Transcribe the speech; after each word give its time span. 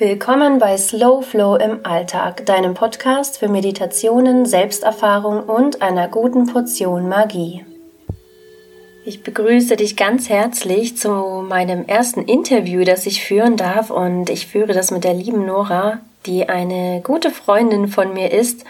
Willkommen 0.00 0.60
bei 0.60 0.78
Slow 0.78 1.22
Flow 1.22 1.56
im 1.56 1.80
Alltag, 1.82 2.46
deinem 2.46 2.74
Podcast 2.74 3.36
für 3.36 3.48
Meditationen, 3.48 4.46
Selbsterfahrung 4.46 5.42
und 5.42 5.82
einer 5.82 6.06
guten 6.06 6.46
Portion 6.46 7.08
Magie. 7.08 7.64
Ich 9.04 9.24
begrüße 9.24 9.74
dich 9.74 9.96
ganz 9.96 10.28
herzlich 10.28 10.96
zu 10.96 11.44
meinem 11.48 11.84
ersten 11.84 12.22
Interview, 12.22 12.84
das 12.84 13.06
ich 13.06 13.24
führen 13.24 13.56
darf 13.56 13.90
und 13.90 14.30
ich 14.30 14.46
führe 14.46 14.72
das 14.72 14.92
mit 14.92 15.02
der 15.02 15.14
lieben 15.14 15.44
Nora, 15.44 15.98
die 16.26 16.48
eine 16.48 17.00
gute 17.02 17.32
Freundin 17.32 17.88
von 17.88 18.12
mir 18.14 18.30
ist 18.30 18.64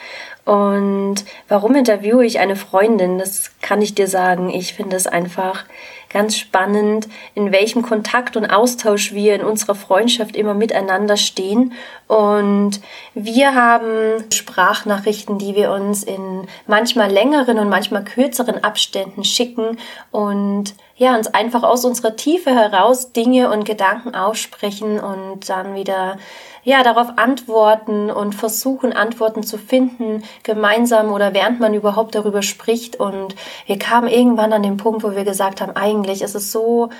und 0.48 1.26
warum 1.48 1.74
interviewe 1.74 2.24
ich 2.24 2.38
eine 2.38 2.56
Freundin? 2.56 3.18
Das 3.18 3.50
kann 3.60 3.82
ich 3.82 3.94
dir 3.94 4.06
sagen. 4.08 4.48
Ich 4.48 4.72
finde 4.72 4.96
es 4.96 5.06
einfach 5.06 5.66
ganz 6.10 6.36
spannend, 6.36 7.08
in 7.34 7.52
welchem 7.52 7.82
Kontakt 7.82 8.36
und 8.36 8.46
Austausch 8.46 9.12
wir 9.12 9.34
in 9.34 9.42
unserer 9.42 9.74
Freundschaft 9.74 10.36
immer 10.36 10.54
miteinander 10.54 11.16
stehen. 11.16 11.72
Und 12.06 12.80
wir 13.14 13.54
haben 13.54 14.24
Sprachnachrichten, 14.32 15.38
die 15.38 15.54
wir 15.54 15.70
uns 15.70 16.02
in 16.02 16.46
manchmal 16.66 17.10
längeren 17.10 17.58
und 17.58 17.68
manchmal 17.68 18.04
kürzeren 18.04 18.64
Abständen 18.64 19.24
schicken 19.24 19.78
und 20.10 20.74
ja, 20.98 21.16
uns 21.16 21.28
einfach 21.28 21.62
aus 21.62 21.84
unserer 21.84 22.16
Tiefe 22.16 22.50
heraus 22.50 23.12
Dinge 23.12 23.50
und 23.50 23.64
Gedanken 23.64 24.14
aussprechen 24.14 24.98
und 24.98 25.48
dann 25.48 25.74
wieder 25.74 26.18
ja, 26.64 26.82
darauf 26.82 27.16
antworten 27.16 28.10
und 28.10 28.34
versuchen, 28.34 28.92
Antworten 28.92 29.44
zu 29.44 29.58
finden, 29.58 30.24
gemeinsam 30.42 31.12
oder 31.12 31.32
während 31.32 31.60
man 31.60 31.72
überhaupt 31.72 32.16
darüber 32.16 32.42
spricht. 32.42 32.96
Und 32.96 33.36
wir 33.66 33.78
kamen 33.78 34.08
irgendwann 34.08 34.52
an 34.52 34.64
den 34.64 34.76
Punkt, 34.76 35.04
wo 35.04 35.12
wir 35.12 35.24
gesagt 35.24 35.60
haben, 35.60 35.76
eigentlich 35.76 36.20
ist 36.20 36.34
es 36.34 36.50
so, 36.50 36.90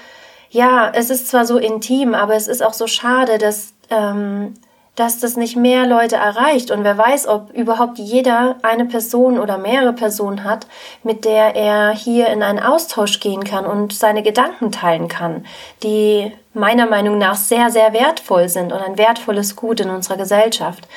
ja, 0.48 0.90
es 0.94 1.10
ist 1.10 1.28
zwar 1.28 1.44
so 1.44 1.58
intim, 1.58 2.14
aber 2.14 2.34
es 2.34 2.46
ist 2.46 2.62
auch 2.62 2.72
so 2.72 2.86
schade, 2.86 3.36
dass 3.36 3.74
ähm, 3.90 4.54
dass 4.98 5.20
das 5.20 5.36
nicht 5.36 5.56
mehr 5.56 5.86
Leute 5.86 6.16
erreicht. 6.16 6.70
Und 6.70 6.82
wer 6.82 6.98
weiß, 6.98 7.28
ob 7.28 7.52
überhaupt 7.52 7.98
jeder 7.98 8.56
eine 8.62 8.84
Person 8.84 9.38
oder 9.38 9.56
mehrere 9.56 9.92
Personen 9.92 10.42
hat, 10.42 10.66
mit 11.04 11.24
der 11.24 11.54
er 11.54 11.92
hier 11.92 12.28
in 12.28 12.42
einen 12.42 12.58
Austausch 12.58 13.20
gehen 13.20 13.44
kann 13.44 13.64
und 13.64 13.92
seine 13.92 14.24
Gedanken 14.24 14.72
teilen 14.72 15.06
kann, 15.06 15.46
die 15.84 16.32
meiner 16.52 16.86
Meinung 16.86 17.18
nach 17.18 17.36
sehr, 17.36 17.70
sehr 17.70 17.92
wertvoll 17.92 18.48
sind 18.48 18.72
und 18.72 18.80
ein 18.80 18.98
wertvolles 18.98 19.54
Gut 19.54 19.80
in 19.80 19.90
unserer 19.90 20.16
Gesellschaft. 20.16 20.88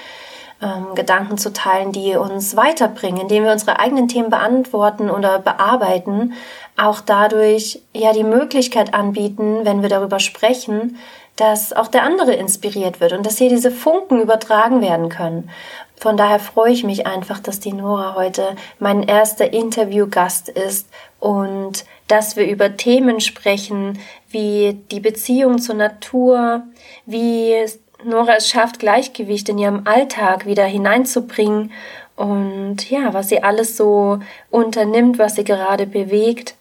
Ähm, 0.61 0.93
Gedanken 0.93 1.39
zu 1.39 1.51
teilen, 1.53 1.91
die 1.91 2.15
uns 2.15 2.55
weiterbringen, 2.55 3.21
indem 3.21 3.45
wir 3.45 3.51
unsere 3.51 3.79
eigenen 3.79 4.07
Themen 4.07 4.29
beantworten 4.29 5.09
oder 5.09 5.39
bearbeiten, 5.39 6.33
auch 6.77 7.01
dadurch 7.01 7.81
ja 7.95 8.13
die 8.13 8.23
Möglichkeit 8.23 8.93
anbieten, 8.93 9.61
wenn 9.63 9.81
wir 9.81 9.89
darüber 9.89 10.19
sprechen, 10.19 10.99
dass 11.35 11.73
auch 11.73 11.87
der 11.87 12.03
andere 12.03 12.33
inspiriert 12.33 12.99
wird 12.99 13.13
und 13.13 13.25
dass 13.25 13.39
hier 13.39 13.49
diese 13.49 13.71
Funken 13.71 14.21
übertragen 14.21 14.83
werden 14.83 15.09
können. 15.09 15.49
Von 15.97 16.15
daher 16.15 16.39
freue 16.39 16.73
ich 16.73 16.83
mich 16.83 17.07
einfach, 17.07 17.39
dass 17.39 17.59
die 17.59 17.73
Nora 17.73 18.13
heute 18.13 18.55
mein 18.77 19.01
erster 19.01 19.51
Interviewgast 19.51 20.47
ist 20.47 20.87
und 21.19 21.85
dass 22.07 22.35
wir 22.35 22.45
über 22.45 22.77
Themen 22.77 23.19
sprechen, 23.19 23.97
wie 24.29 24.79
die 24.91 24.99
Beziehung 24.99 25.57
zur 25.57 25.75
Natur, 25.75 26.61
wie 27.07 27.65
Nora 28.03 28.35
es 28.35 28.49
schafft, 28.49 28.79
Gleichgewicht 28.79 29.49
in 29.49 29.57
ihrem 29.57 29.81
Alltag 29.85 30.45
wieder 30.45 30.65
hineinzubringen 30.65 31.71
und 32.15 32.89
ja, 32.89 33.13
was 33.13 33.29
sie 33.29 33.43
alles 33.43 33.77
so 33.77 34.19
unternimmt, 34.49 35.17
was 35.19 35.35
sie 35.35 35.43
gerade 35.43 35.87
bewegt 35.87 36.55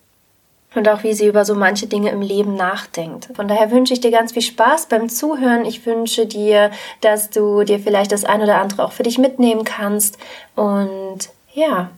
und 0.74 0.88
auch 0.88 1.02
wie 1.02 1.14
sie 1.14 1.26
über 1.26 1.44
so 1.44 1.54
manche 1.54 1.86
Dinge 1.86 2.10
im 2.10 2.22
Leben 2.22 2.54
nachdenkt. 2.54 3.28
Von 3.34 3.48
daher 3.48 3.70
wünsche 3.70 3.92
ich 3.92 4.00
dir 4.00 4.10
ganz 4.10 4.32
viel 4.32 4.42
Spaß 4.42 4.86
beim 4.86 5.08
Zuhören. 5.08 5.64
Ich 5.64 5.84
wünsche 5.84 6.26
dir, 6.26 6.70
dass 7.00 7.30
du 7.30 7.64
dir 7.64 7.80
vielleicht 7.80 8.12
das 8.12 8.24
ein 8.24 8.40
oder 8.40 8.58
andere 8.58 8.84
auch 8.84 8.92
für 8.92 9.02
dich 9.02 9.18
mitnehmen 9.18 9.64
kannst 9.64 10.18
und 10.54 11.30
ja, 11.52 11.90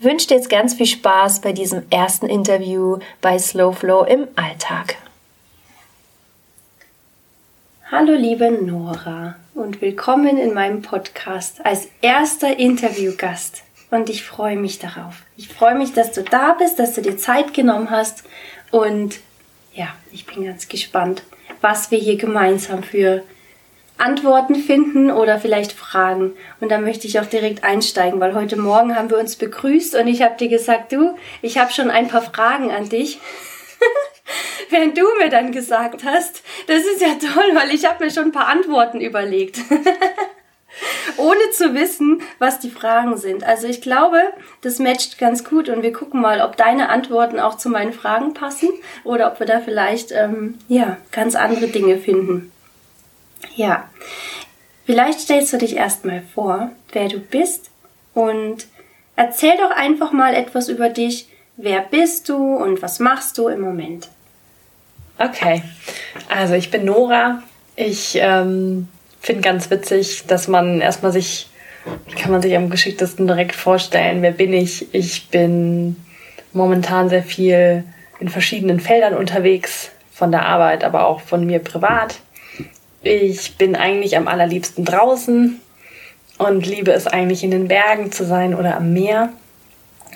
wünsche 0.00 0.28
dir 0.28 0.34
jetzt 0.34 0.50
ganz 0.50 0.74
viel 0.74 0.86
Spaß 0.86 1.40
bei 1.40 1.52
diesem 1.52 1.84
ersten 1.90 2.26
Interview 2.26 2.98
bei 3.20 3.38
Slow 3.38 3.72
Flow 3.72 4.04
im 4.04 4.26
Alltag. 4.34 4.96
Hallo 7.88 8.14
liebe 8.14 8.50
Nora 8.50 9.36
und 9.54 9.80
willkommen 9.80 10.38
in 10.38 10.52
meinem 10.52 10.82
Podcast 10.82 11.64
als 11.64 11.86
erster 12.02 12.58
Interviewgast 12.58 13.62
und 13.92 14.10
ich 14.10 14.24
freue 14.24 14.56
mich 14.56 14.80
darauf. 14.80 15.22
Ich 15.36 15.46
freue 15.46 15.76
mich, 15.76 15.92
dass 15.92 16.10
du 16.10 16.24
da 16.24 16.54
bist, 16.54 16.80
dass 16.80 16.94
du 16.94 17.00
dir 17.00 17.16
Zeit 17.16 17.54
genommen 17.54 17.90
hast 17.90 18.24
und 18.72 19.20
ja, 19.72 19.86
ich 20.10 20.26
bin 20.26 20.44
ganz 20.44 20.66
gespannt, 20.66 21.22
was 21.60 21.92
wir 21.92 21.98
hier 21.98 22.16
gemeinsam 22.16 22.82
für 22.82 23.22
Antworten 23.98 24.56
finden 24.56 25.12
oder 25.12 25.38
vielleicht 25.38 25.70
Fragen. 25.70 26.32
Und 26.58 26.72
da 26.72 26.78
möchte 26.78 27.06
ich 27.06 27.20
auch 27.20 27.26
direkt 27.26 27.62
einsteigen, 27.62 28.18
weil 28.18 28.34
heute 28.34 28.56
Morgen 28.56 28.96
haben 28.96 29.10
wir 29.10 29.18
uns 29.18 29.36
begrüßt 29.36 29.94
und 29.94 30.08
ich 30.08 30.22
habe 30.22 30.36
dir 30.36 30.48
gesagt, 30.48 30.90
du, 30.90 31.16
ich 31.40 31.58
habe 31.58 31.72
schon 31.72 31.92
ein 31.92 32.08
paar 32.08 32.22
Fragen 32.22 32.72
an 32.72 32.88
dich. 32.88 33.20
Während 34.70 34.96
du 34.96 35.04
mir 35.18 35.28
dann 35.28 35.52
gesagt 35.52 36.04
hast, 36.04 36.42
das 36.66 36.84
ist 36.84 37.00
ja 37.00 37.14
toll, 37.14 37.54
weil 37.54 37.74
ich 37.74 37.84
habe 37.86 38.04
mir 38.04 38.10
schon 38.10 38.24
ein 38.24 38.32
paar 38.32 38.48
Antworten 38.48 39.00
überlegt. 39.00 39.60
ohne 41.16 41.50
zu 41.52 41.74
wissen, 41.74 42.22
was 42.38 42.60
die 42.60 42.70
Fragen 42.70 43.16
sind. 43.16 43.44
Also 43.44 43.66
ich 43.66 43.80
glaube, 43.80 44.20
das 44.60 44.78
matcht 44.78 45.18
ganz 45.18 45.44
gut 45.44 45.68
und 45.68 45.82
wir 45.82 45.92
gucken 45.92 46.20
mal, 46.20 46.40
ob 46.40 46.56
deine 46.56 46.88
Antworten 46.88 47.40
auch 47.40 47.56
zu 47.56 47.68
meinen 47.68 47.92
Fragen 47.92 48.34
passen 48.34 48.68
oder 49.04 49.32
ob 49.32 49.40
wir 49.40 49.46
da 49.46 49.60
vielleicht 49.60 50.12
ähm, 50.12 50.58
ja 50.68 50.96
ganz 51.12 51.34
andere 51.34 51.68
Dinge 51.68 51.98
finden. 51.98 52.52
Ja, 53.54 53.88
vielleicht 54.84 55.20
stellst 55.20 55.52
du 55.52 55.58
dich 55.58 55.76
erstmal 55.76 56.22
vor, 56.34 56.70
wer 56.92 57.08
du 57.08 57.18
bist 57.18 57.70
und 58.14 58.66
erzähl 59.14 59.56
doch 59.56 59.70
einfach 59.70 60.12
mal 60.12 60.34
etwas 60.34 60.68
über 60.68 60.88
dich. 60.88 61.28
Wer 61.58 61.80
bist 61.80 62.28
du 62.28 62.36
und 62.36 62.82
was 62.82 63.00
machst 63.00 63.38
du 63.38 63.48
im 63.48 63.62
Moment? 63.62 64.10
Okay, 65.18 65.62
also 66.28 66.54
ich 66.54 66.70
bin 66.70 66.84
Nora. 66.84 67.42
Ich 67.74 68.18
ähm, 68.20 68.88
finde 69.20 69.42
ganz 69.42 69.70
witzig, 69.70 70.24
dass 70.26 70.48
man 70.48 70.80
erstmal 70.80 71.12
sich, 71.12 71.48
wie 72.08 72.14
kann 72.14 72.32
man 72.32 72.42
sich 72.42 72.56
am 72.56 72.70
geschicktesten 72.70 73.26
direkt 73.26 73.54
vorstellen, 73.54 74.22
wer 74.22 74.32
bin 74.32 74.52
ich? 74.52 74.94
Ich 74.94 75.28
bin 75.28 75.96
momentan 76.52 77.08
sehr 77.08 77.22
viel 77.22 77.84
in 78.18 78.28
verschiedenen 78.28 78.80
Feldern 78.80 79.14
unterwegs, 79.14 79.90
von 80.16 80.30
der 80.30 80.46
Arbeit, 80.46 80.82
aber 80.82 81.06
auch 81.06 81.20
von 81.20 81.44
mir 81.44 81.58
privat. 81.58 82.20
Ich 83.02 83.58
bin 83.58 83.76
eigentlich 83.76 84.16
am 84.16 84.28
allerliebsten 84.28 84.82
draußen 84.82 85.60
und 86.38 86.66
liebe 86.66 86.90
es 86.90 87.06
eigentlich 87.06 87.44
in 87.44 87.50
den 87.50 87.68
Bergen 87.68 88.10
zu 88.10 88.24
sein 88.24 88.54
oder 88.54 88.78
am 88.78 88.94
Meer. 88.94 89.28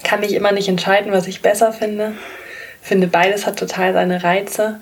Kann 0.03 0.21
mich 0.21 0.33
immer 0.33 0.53
nicht 0.53 0.69
entscheiden, 0.69 1.13
was 1.13 1.27
ich 1.27 1.43
besser 1.43 1.75
finde. 1.75 2.15
Finde 2.83 3.07
beides 3.07 3.47
hat 3.47 3.59
total 3.59 3.93
seine 3.93 4.23
Reize. 4.23 4.81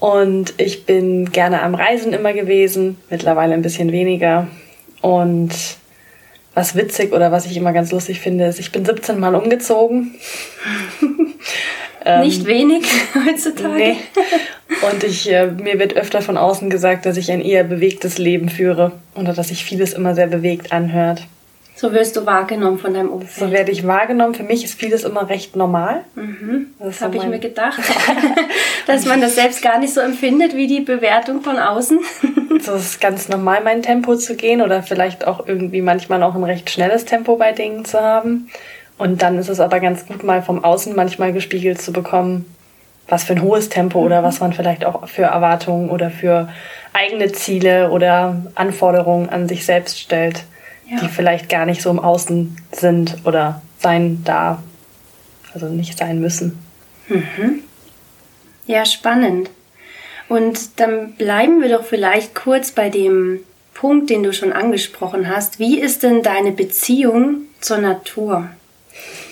Und 0.00 0.54
ich 0.58 0.86
bin 0.86 1.32
gerne 1.32 1.62
am 1.62 1.74
Reisen 1.74 2.12
immer 2.12 2.32
gewesen, 2.32 2.98
mittlerweile 3.10 3.54
ein 3.54 3.62
bisschen 3.62 3.90
weniger. 3.90 4.46
Und 5.00 5.52
was 6.54 6.74
witzig 6.76 7.12
oder 7.12 7.32
was 7.32 7.46
ich 7.46 7.56
immer 7.56 7.72
ganz 7.72 7.90
lustig 7.92 8.20
finde, 8.20 8.46
ist, 8.46 8.60
ich 8.60 8.72
bin 8.72 8.84
17 8.84 9.18
Mal 9.18 9.34
umgezogen. 9.34 10.14
Nicht 12.20 12.40
ähm, 12.40 12.46
wenig 12.46 12.84
heutzutage. 13.26 13.74
Nee. 13.74 13.96
Und 14.90 15.04
ich, 15.04 15.30
äh, 15.30 15.48
mir 15.48 15.78
wird 15.78 15.94
öfter 15.94 16.22
von 16.22 16.36
außen 16.36 16.70
gesagt, 16.70 17.06
dass 17.06 17.16
ich 17.16 17.30
ein 17.30 17.40
eher 17.40 17.64
bewegtes 17.64 18.18
Leben 18.18 18.48
führe 18.48 18.92
oder 19.14 19.32
dass 19.32 19.48
sich 19.48 19.64
vieles 19.64 19.92
immer 19.92 20.14
sehr 20.14 20.28
bewegt 20.28 20.72
anhört. 20.72 21.26
So 21.80 21.92
wirst 21.92 22.16
du 22.16 22.26
wahrgenommen 22.26 22.76
von 22.76 22.92
deinem 22.92 23.10
Umfeld. 23.10 23.38
So 23.38 23.52
werde 23.52 23.70
ich 23.70 23.86
wahrgenommen. 23.86 24.34
Für 24.34 24.42
mich 24.42 24.64
ist 24.64 24.74
vieles 24.74 25.04
immer 25.04 25.28
recht 25.28 25.54
normal. 25.54 26.02
Mhm. 26.16 26.74
Das, 26.80 27.00
habe 27.00 27.16
ich 27.16 27.24
mir 27.24 27.38
gedacht. 27.38 27.78
dass 28.88 29.06
man 29.06 29.20
das 29.20 29.36
selbst 29.36 29.62
gar 29.62 29.78
nicht 29.78 29.94
so 29.94 30.00
empfindet 30.00 30.56
wie 30.56 30.66
die 30.66 30.80
Bewertung 30.80 31.40
von 31.40 31.56
außen. 31.56 32.00
so 32.60 32.74
ist 32.74 33.00
ganz 33.00 33.28
normal, 33.28 33.60
mein 33.62 33.82
Tempo 33.82 34.16
zu 34.16 34.34
gehen 34.34 34.60
oder 34.60 34.82
vielleicht 34.82 35.24
auch 35.24 35.46
irgendwie 35.46 35.80
manchmal 35.80 36.24
auch 36.24 36.34
ein 36.34 36.42
recht 36.42 36.68
schnelles 36.68 37.04
Tempo 37.04 37.36
bei 37.36 37.52
Dingen 37.52 37.84
zu 37.84 38.00
haben. 38.00 38.48
Und 38.98 39.22
dann 39.22 39.38
ist 39.38 39.48
es 39.48 39.60
aber 39.60 39.78
ganz 39.78 40.04
gut, 40.04 40.24
mal 40.24 40.42
vom 40.42 40.64
Außen 40.64 40.96
manchmal 40.96 41.32
gespiegelt 41.32 41.80
zu 41.80 41.92
bekommen, 41.92 42.44
was 43.06 43.22
für 43.22 43.34
ein 43.34 43.42
hohes 43.42 43.68
Tempo 43.68 44.00
mhm. 44.00 44.06
oder 44.06 44.22
was 44.24 44.40
man 44.40 44.52
vielleicht 44.52 44.84
auch 44.84 45.06
für 45.06 45.22
Erwartungen 45.22 45.90
oder 45.90 46.10
für 46.10 46.48
eigene 46.92 47.30
Ziele 47.30 47.92
oder 47.92 48.34
Anforderungen 48.56 49.28
an 49.28 49.46
sich 49.46 49.64
selbst 49.64 50.00
stellt 50.00 50.42
ja. 50.88 51.00
die 51.00 51.08
vielleicht 51.08 51.48
gar 51.48 51.66
nicht 51.66 51.82
so 51.82 51.90
im 51.90 51.98
Außen 51.98 52.56
sind 52.72 53.18
oder 53.24 53.62
sein 53.78 54.22
da, 54.24 54.62
also 55.54 55.66
nicht 55.66 55.98
sein 55.98 56.20
müssen. 56.20 56.58
Mhm. 57.08 57.62
Ja, 58.66 58.84
spannend. 58.84 59.50
Und 60.28 60.78
dann 60.80 61.12
bleiben 61.12 61.62
wir 61.62 61.70
doch 61.70 61.84
vielleicht 61.84 62.34
kurz 62.34 62.72
bei 62.72 62.90
dem 62.90 63.40
Punkt, 63.72 64.10
den 64.10 64.22
du 64.22 64.32
schon 64.32 64.52
angesprochen 64.52 65.28
hast. 65.28 65.58
Wie 65.58 65.80
ist 65.80 66.02
denn 66.02 66.22
deine 66.22 66.52
Beziehung 66.52 67.42
zur 67.60 67.78
Natur? 67.78 68.48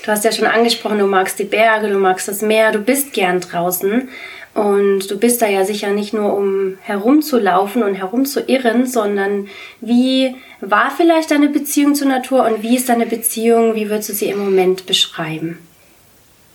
Du 0.04 0.12
hast 0.12 0.24
ja 0.24 0.32
schon 0.32 0.46
angesprochen, 0.46 1.00
du 1.00 1.06
magst 1.06 1.38
die 1.38 1.44
Berge, 1.44 1.88
du 1.88 1.98
magst 1.98 2.28
das 2.28 2.40
Meer, 2.40 2.70
du 2.70 2.78
bist 2.78 3.12
gern 3.12 3.40
draußen. 3.40 4.08
Und 4.56 5.10
du 5.10 5.18
bist 5.18 5.42
da 5.42 5.48
ja 5.48 5.66
sicher 5.66 5.90
nicht 5.90 6.14
nur, 6.14 6.34
um 6.34 6.78
herumzulaufen 6.80 7.82
und 7.82 7.94
herumzuirren, 7.94 8.86
sondern 8.86 9.48
wie 9.82 10.34
war 10.62 10.90
vielleicht 10.96 11.30
deine 11.30 11.50
Beziehung 11.50 11.94
zur 11.94 12.08
Natur 12.08 12.46
und 12.46 12.62
wie 12.62 12.74
ist 12.74 12.88
deine 12.88 13.04
Beziehung, 13.04 13.74
wie 13.74 13.90
würdest 13.90 14.08
du 14.08 14.12
sie 14.14 14.30
im 14.30 14.38
Moment 14.38 14.86
beschreiben? 14.86 15.58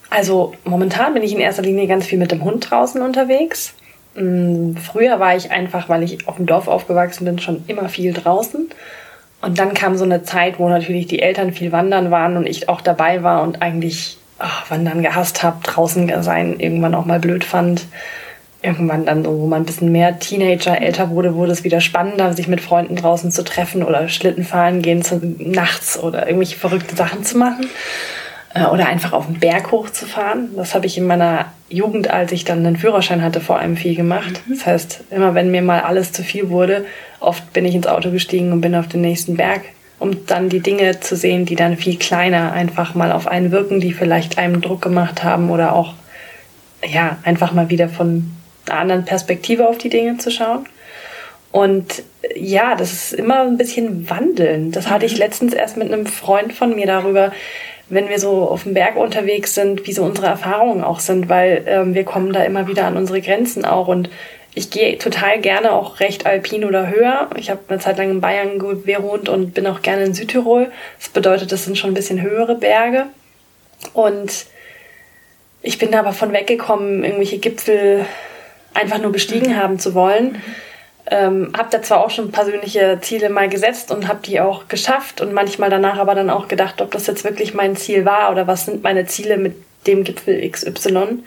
Also 0.10 0.56
momentan 0.64 1.14
bin 1.14 1.22
ich 1.22 1.32
in 1.32 1.40
erster 1.40 1.62
Linie 1.62 1.86
ganz 1.86 2.08
viel 2.08 2.18
mit 2.18 2.32
dem 2.32 2.44
Hund 2.44 2.72
draußen 2.72 3.00
unterwegs. 3.04 3.76
Mm, 4.16 4.74
früher 4.78 5.20
war 5.20 5.36
ich 5.36 5.52
einfach, 5.52 5.88
weil 5.88 6.02
ich 6.02 6.28
auf 6.28 6.38
dem 6.38 6.48
Dorf 6.48 6.68
aufgewachsen 6.68 7.26
bin, 7.26 7.38
schon 7.38 7.64
immer 7.68 7.88
viel 7.88 8.14
draußen. 8.14 8.68
Und 9.44 9.60
dann 9.60 9.76
kam 9.76 9.96
so 9.96 10.06
eine 10.06 10.24
Zeit, 10.24 10.58
wo 10.58 10.68
natürlich 10.70 11.06
die 11.06 11.22
Eltern 11.22 11.54
viel 11.54 11.72
wandern 11.72 12.10
waren 12.10 12.36
und 12.36 12.48
ich 12.48 12.68
auch 12.68 12.82
dabei 12.82 13.22
war 13.22 13.44
und 13.44 13.62
eigentlich 13.62 14.18
ach, 14.42 14.70
Wandern 14.70 15.02
gehasst 15.02 15.44
habe, 15.44 15.58
draußen 15.64 16.12
sein 16.24 16.60
irgendwann 16.60 16.96
auch 16.96 17.06
mal 17.06 17.20
blöd 17.20 17.44
fand. 17.44 17.86
Irgendwann 18.64 19.06
dann 19.06 19.24
so, 19.24 19.40
wo 19.40 19.48
man 19.48 19.64
ein 19.64 19.66
bisschen 19.66 19.92
mehr 19.92 20.20
Teenager 20.20 20.80
älter 20.80 21.10
wurde, 21.10 21.34
wurde 21.34 21.52
es 21.52 21.64
wieder 21.64 21.82
spannender, 21.82 22.34
sich 22.34 22.48
mit 22.48 22.62
Freunden 22.62 22.96
draußen 22.96 23.32
zu 23.32 23.44
treffen 23.44 23.82
oder 23.82 24.08
Schlitten 24.08 24.44
fahren 24.44 24.84
gehen 24.84 25.02
zu, 25.02 25.20
nachts 25.40 25.98
oder 25.98 26.28
irgendwelche 26.28 26.60
verrückte 26.60 26.96
Sachen 26.96 27.24
zu 27.24 27.38
machen 27.40 27.66
äh, 28.54 28.66
oder 28.66 28.88
einfach 28.88 29.14
auf 29.14 29.26
den 29.26 29.40
Berg 29.40 29.72
hochzufahren. 29.72 30.50
Das 30.56 30.76
habe 30.76 30.86
ich 30.86 30.98
in 30.98 31.08
meiner 31.08 31.46
Jugend, 31.70 32.12
als 32.12 32.32
ich 32.32 32.44
dann 32.44 32.66
einen 32.66 32.78
Führerschein 32.78 33.24
hatte, 33.24 33.42
vor 33.42 33.58
allem 33.58 33.78
viel 33.78 33.96
gemacht. 33.96 34.42
Mhm. 34.46 34.54
Das 34.54 34.66
heißt, 34.66 35.04
immer 35.10 35.34
wenn 35.34 35.50
mir 35.50 35.64
mal 35.64 35.82
alles 35.82 36.12
zu 36.12 36.24
viel 36.24 36.50
wurde, 36.50 36.86
oft 37.20 37.54
bin 37.54 37.66
ich 37.66 37.74
ins 37.74 37.88
Auto 37.88 38.12
gestiegen 38.12 38.52
und 38.52 38.62
bin 38.62 38.76
auf 38.76 38.88
den 38.88 39.02
nächsten 39.02 39.38
Berg 39.38 39.62
um 40.02 40.26
dann 40.26 40.50
die 40.50 40.62
Dinge 40.62 41.00
zu 41.00 41.16
sehen, 41.16 41.46
die 41.46 41.56
dann 41.56 41.78
viel 41.78 41.96
kleiner 41.96 42.54
einfach 42.54 42.96
mal 42.96 43.12
auf 43.12 43.28
einen 43.28 43.52
wirken, 43.52 43.80
die 43.80 43.94
vielleicht 43.94 44.40
einem 44.40 44.60
Druck 44.60 44.82
gemacht 44.82 45.24
haben 45.24 45.52
oder 45.52 45.76
auch 45.76 45.94
ja, 46.84 47.20
einfach 47.24 47.54
mal 47.54 47.70
wieder 47.70 47.88
von 47.88 48.32
einer 48.68 48.80
anderen 48.80 49.06
Perspektive 49.06 49.70
auf 49.70 49.78
die 49.78 49.90
Dinge 49.90 50.18
zu 50.18 50.32
schauen. 50.32 50.66
Und 51.52 52.02
ja, 52.36 52.74
das 52.74 52.94
ist 52.94 53.14
immer 53.14 53.42
ein 53.42 53.58
bisschen 53.58 54.10
wandeln. 54.10 54.72
Das 54.72 54.90
hatte 54.90 55.06
ich 55.06 55.14
mhm. 55.14 55.20
letztens 55.20 55.54
erst 55.54 55.78
mit 55.78 55.94
einem 55.94 56.08
Freund 56.08 56.54
von 56.54 56.76
mir 56.76 56.88
darüber, 56.88 57.32
wenn 57.90 58.10
wir 58.10 58.18
so 58.18 58.50
auf 58.50 58.64
dem 58.64 58.74
Berg 58.74 58.96
unterwegs 58.96 59.54
sind, 59.54 59.86
wie 59.86 59.94
so 59.94 60.04
unsere 60.04 60.26
Erfahrungen 60.26 60.84
auch 60.84 61.00
sind, 61.00 61.30
weil 61.30 61.64
ähm, 61.68 61.94
wir 61.94 62.06
kommen 62.06 62.34
da 62.34 62.44
immer 62.44 62.68
wieder 62.68 62.86
an 62.86 62.98
unsere 62.98 63.22
Grenzen 63.22 63.66
auch 63.66 63.88
und 63.88 64.10
ich 64.54 64.70
gehe 64.70 64.98
total 64.98 65.40
gerne 65.40 65.72
auch 65.72 66.00
recht 66.00 66.26
alpin 66.26 66.66
oder 66.66 66.90
höher. 66.90 67.30
Ich 67.38 67.50
habe 67.50 67.62
eine 67.70 67.80
Zeit 67.80 67.98
lang 67.98 68.12
in 68.12 68.22
Bayern 68.22 68.60
gewohnt 68.60 69.30
und 69.30 69.54
bin 69.54 69.66
auch 69.68 69.82
gerne 69.82 70.04
in 70.04 70.14
Südtirol. 70.14 70.72
Das 71.00 71.10
bedeutet, 71.10 71.52
das 71.52 71.64
sind 71.64 71.78
schon 71.78 71.92
ein 71.92 71.96
bisschen 71.96 72.22
höhere 72.22 72.56
Berge. 72.56 73.06
Und 73.94 74.46
ich 75.62 75.78
bin 75.78 75.96
aber 75.96 76.12
von 76.12 76.34
weggekommen, 76.34 77.04
irgendwelche 77.04 77.38
Gipfel 77.38 78.06
einfach 78.74 79.00
nur 79.00 79.12
bestiegen 79.12 79.52
mhm. 79.52 79.56
haben 79.56 79.80
zu 79.80 79.94
wollen. 79.94 80.34
Mhm. 80.34 80.42
Ähm, 81.08 81.54
habe 81.58 81.70
da 81.72 81.82
zwar 81.82 82.06
auch 82.06 82.10
schon 82.10 82.32
persönliche 82.32 83.00
Ziele 83.02 83.30
mal 83.30 83.50
gesetzt 83.50 83.92
und 83.92 84.08
habe 84.08 84.20
die 84.24 84.40
auch 84.40 84.68
geschafft 84.68 85.20
und 85.20 85.34
manchmal 85.34 85.70
danach 85.70 85.98
aber 85.98 86.14
dann 86.14 86.30
auch 86.30 86.48
gedacht, 86.48 86.80
ob 86.82 86.92
das 86.92 87.08
jetzt 87.08 87.24
wirklich 87.24 87.54
mein 87.54 87.76
Ziel 87.76 88.06
war 88.06 88.32
oder 88.32 88.48
was 88.48 88.66
sind 88.66 88.84
meine 88.84 89.06
Ziele 89.08 89.38
mit 89.38 89.56
dem 89.88 90.04
Gipfel 90.04 90.48
XY 90.50 91.24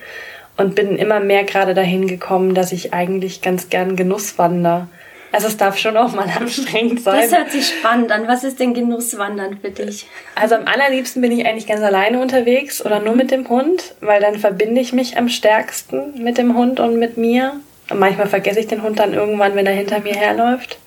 und 0.56 0.74
bin 0.74 0.96
immer 0.96 1.20
mehr 1.20 1.44
gerade 1.44 1.74
dahin 1.74 2.06
gekommen, 2.06 2.54
dass 2.54 2.72
ich 2.72 2.94
eigentlich 2.94 3.42
ganz 3.42 3.68
gern 3.70 3.96
Genusswander. 3.96 4.88
Also 5.32 5.48
es 5.48 5.56
darf 5.56 5.78
schon 5.78 5.96
auch 5.96 6.14
mal 6.14 6.28
anstrengend 6.40 7.02
sein. 7.02 7.22
Das 7.22 7.36
hört 7.36 7.50
sich 7.50 7.66
spannend 7.66 8.12
an. 8.12 8.28
Was 8.28 8.44
ist 8.44 8.60
denn 8.60 8.72
Genusswandern 8.72 9.58
für 9.58 9.70
dich? 9.70 10.06
Also 10.36 10.54
am 10.54 10.66
allerliebsten 10.66 11.20
bin 11.20 11.32
ich 11.32 11.44
eigentlich 11.44 11.66
ganz 11.66 11.82
alleine 11.82 12.20
unterwegs 12.20 12.84
oder 12.84 13.00
nur 13.00 13.16
mit 13.16 13.32
dem 13.32 13.48
Hund, 13.48 13.96
weil 14.00 14.20
dann 14.20 14.38
verbinde 14.38 14.80
ich 14.80 14.92
mich 14.92 15.18
am 15.18 15.28
stärksten 15.28 16.22
mit 16.22 16.38
dem 16.38 16.56
Hund 16.56 16.78
und 16.78 17.00
mit 17.00 17.16
mir. 17.16 17.54
Und 17.90 17.98
manchmal 17.98 18.28
vergesse 18.28 18.60
ich 18.60 18.68
den 18.68 18.82
Hund 18.82 19.00
dann 19.00 19.12
irgendwann, 19.12 19.56
wenn 19.56 19.66
er 19.66 19.74
hinter 19.74 19.98
mir 20.00 20.14
herläuft. 20.14 20.78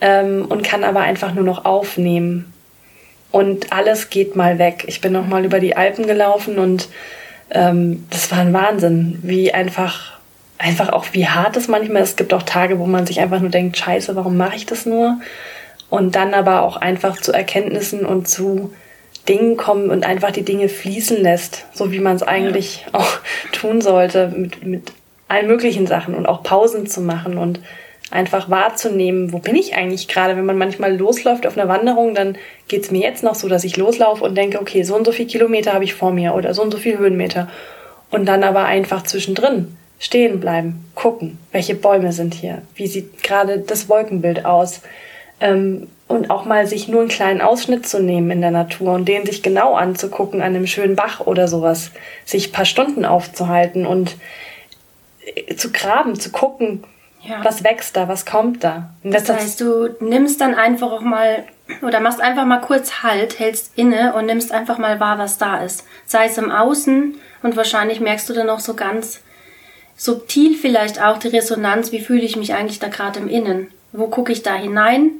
Ähm, 0.00 0.46
und 0.48 0.62
kann 0.62 0.82
aber 0.82 1.00
einfach 1.00 1.34
nur 1.34 1.44
noch 1.44 1.66
aufnehmen. 1.66 2.54
Und 3.30 3.72
alles 3.72 4.08
geht 4.08 4.34
mal 4.34 4.58
weg. 4.58 4.84
Ich 4.86 5.02
bin 5.02 5.12
noch 5.12 5.26
mal 5.26 5.44
über 5.44 5.60
die 5.60 5.76
Alpen 5.76 6.06
gelaufen 6.06 6.58
und 6.58 6.88
ähm, 7.50 8.06
das 8.10 8.30
war 8.30 8.38
ein 8.38 8.52
Wahnsinn, 8.52 9.18
wie 9.22 9.52
einfach, 9.52 10.18
einfach 10.58 10.90
auch 10.90 11.06
wie 11.12 11.28
hart 11.28 11.56
es 11.56 11.68
manchmal 11.68 12.02
ist. 12.02 12.10
Es 12.10 12.16
gibt 12.16 12.34
auch 12.34 12.42
Tage, 12.42 12.78
wo 12.78 12.86
man 12.86 13.06
sich 13.06 13.20
einfach 13.20 13.40
nur 13.40 13.50
denkt, 13.50 13.76
scheiße, 13.76 14.16
warum 14.16 14.36
mache 14.36 14.56
ich 14.56 14.66
das 14.66 14.86
nur? 14.86 15.18
Und 15.90 16.16
dann 16.16 16.34
aber 16.34 16.62
auch 16.62 16.76
einfach 16.76 17.20
zu 17.20 17.32
Erkenntnissen 17.32 18.04
und 18.04 18.28
zu 18.28 18.72
Dingen 19.28 19.56
kommen 19.56 19.90
und 19.90 20.04
einfach 20.04 20.30
die 20.30 20.44
Dinge 20.44 20.68
fließen 20.68 21.20
lässt, 21.20 21.66
so 21.72 21.92
wie 21.92 22.00
man 22.00 22.16
es 22.16 22.22
eigentlich 22.22 22.86
ja. 22.86 23.00
auch 23.00 23.18
tun 23.52 23.80
sollte, 23.80 24.28
mit, 24.28 24.64
mit 24.64 24.92
allen 25.28 25.46
möglichen 25.46 25.86
Sachen 25.86 26.14
und 26.14 26.26
auch 26.26 26.42
Pausen 26.42 26.86
zu 26.86 27.00
machen 27.00 27.36
und 27.36 27.60
einfach 28.10 28.48
wahrzunehmen, 28.48 29.32
wo 29.32 29.38
bin 29.38 29.56
ich 29.56 29.74
eigentlich 29.74 30.08
gerade. 30.08 30.36
Wenn 30.36 30.46
man 30.46 30.58
manchmal 30.58 30.96
losläuft 30.96 31.46
auf 31.46 31.58
einer 31.58 31.68
Wanderung, 31.68 32.14
dann 32.14 32.36
geht 32.68 32.84
es 32.84 32.90
mir 32.90 33.02
jetzt 33.02 33.22
noch 33.22 33.34
so, 33.34 33.48
dass 33.48 33.64
ich 33.64 33.76
loslaufe 33.76 34.24
und 34.24 34.34
denke, 34.34 34.60
okay, 34.60 34.82
so 34.82 34.96
und 34.96 35.04
so 35.04 35.12
viel 35.12 35.26
Kilometer 35.26 35.74
habe 35.74 35.84
ich 35.84 35.94
vor 35.94 36.12
mir 36.12 36.34
oder 36.34 36.54
so 36.54 36.62
und 36.62 36.70
so 36.70 36.78
viel 36.78 36.98
Höhenmeter. 36.98 37.48
Und 38.10 38.26
dann 38.26 38.42
aber 38.44 38.64
einfach 38.64 39.02
zwischendrin 39.02 39.76
stehen 39.98 40.40
bleiben, 40.40 40.84
gucken, 40.94 41.38
welche 41.52 41.74
Bäume 41.74 42.12
sind 42.12 42.34
hier, 42.34 42.62
wie 42.74 42.86
sieht 42.86 43.22
gerade 43.22 43.58
das 43.58 43.88
Wolkenbild 43.88 44.44
aus. 44.44 44.80
Ähm, 45.40 45.88
und 46.06 46.30
auch 46.30 46.46
mal 46.46 46.66
sich 46.66 46.88
nur 46.88 47.00
einen 47.00 47.10
kleinen 47.10 47.42
Ausschnitt 47.42 47.86
zu 47.86 48.00
nehmen 48.00 48.30
in 48.30 48.40
der 48.40 48.50
Natur 48.50 48.94
und 48.94 49.06
den 49.06 49.26
sich 49.26 49.42
genau 49.42 49.74
anzugucken 49.74 50.40
an 50.40 50.56
einem 50.56 50.66
schönen 50.66 50.96
Bach 50.96 51.20
oder 51.20 51.48
sowas, 51.48 51.90
sich 52.24 52.50
paar 52.50 52.64
Stunden 52.64 53.04
aufzuhalten 53.04 53.86
und 53.86 54.16
äh, 55.36 55.54
zu 55.54 55.70
graben, 55.70 56.18
zu 56.18 56.30
gucken, 56.30 56.84
ja. 57.28 57.44
Was 57.44 57.62
wächst 57.64 57.96
da? 57.96 58.08
Was 58.08 58.24
kommt 58.24 58.64
da? 58.64 58.90
das, 59.02 59.24
das 59.24 59.36
heißt, 59.36 59.60
du 59.60 59.88
nimmst 60.00 60.40
dann 60.40 60.54
einfach 60.54 60.90
auch 60.90 61.02
mal 61.02 61.44
oder 61.82 62.00
machst 62.00 62.20
einfach 62.20 62.46
mal 62.46 62.60
kurz 62.60 63.02
Halt, 63.02 63.38
hältst 63.38 63.72
inne 63.76 64.14
und 64.14 64.26
nimmst 64.26 64.52
einfach 64.52 64.78
mal 64.78 65.00
wahr, 65.00 65.18
was 65.18 65.38
da 65.38 65.58
ist. 65.58 65.84
Sei 66.06 66.26
es 66.26 66.38
im 66.38 66.50
Außen 66.50 67.16
und 67.42 67.56
wahrscheinlich 67.56 68.00
merkst 68.00 68.28
du 68.28 68.32
dann 68.32 68.48
auch 68.48 68.60
so 68.60 68.74
ganz 68.74 69.20
subtil 69.96 70.56
vielleicht 70.56 71.02
auch 71.02 71.18
die 71.18 71.28
Resonanz, 71.28 71.92
wie 71.92 72.00
fühle 72.00 72.22
ich 72.22 72.36
mich 72.36 72.54
eigentlich 72.54 72.78
da 72.78 72.88
gerade 72.88 73.20
im 73.20 73.28
Innen? 73.28 73.68
Wo 73.92 74.06
gucke 74.06 74.32
ich 74.32 74.42
da 74.42 74.54
hinein, 74.54 75.10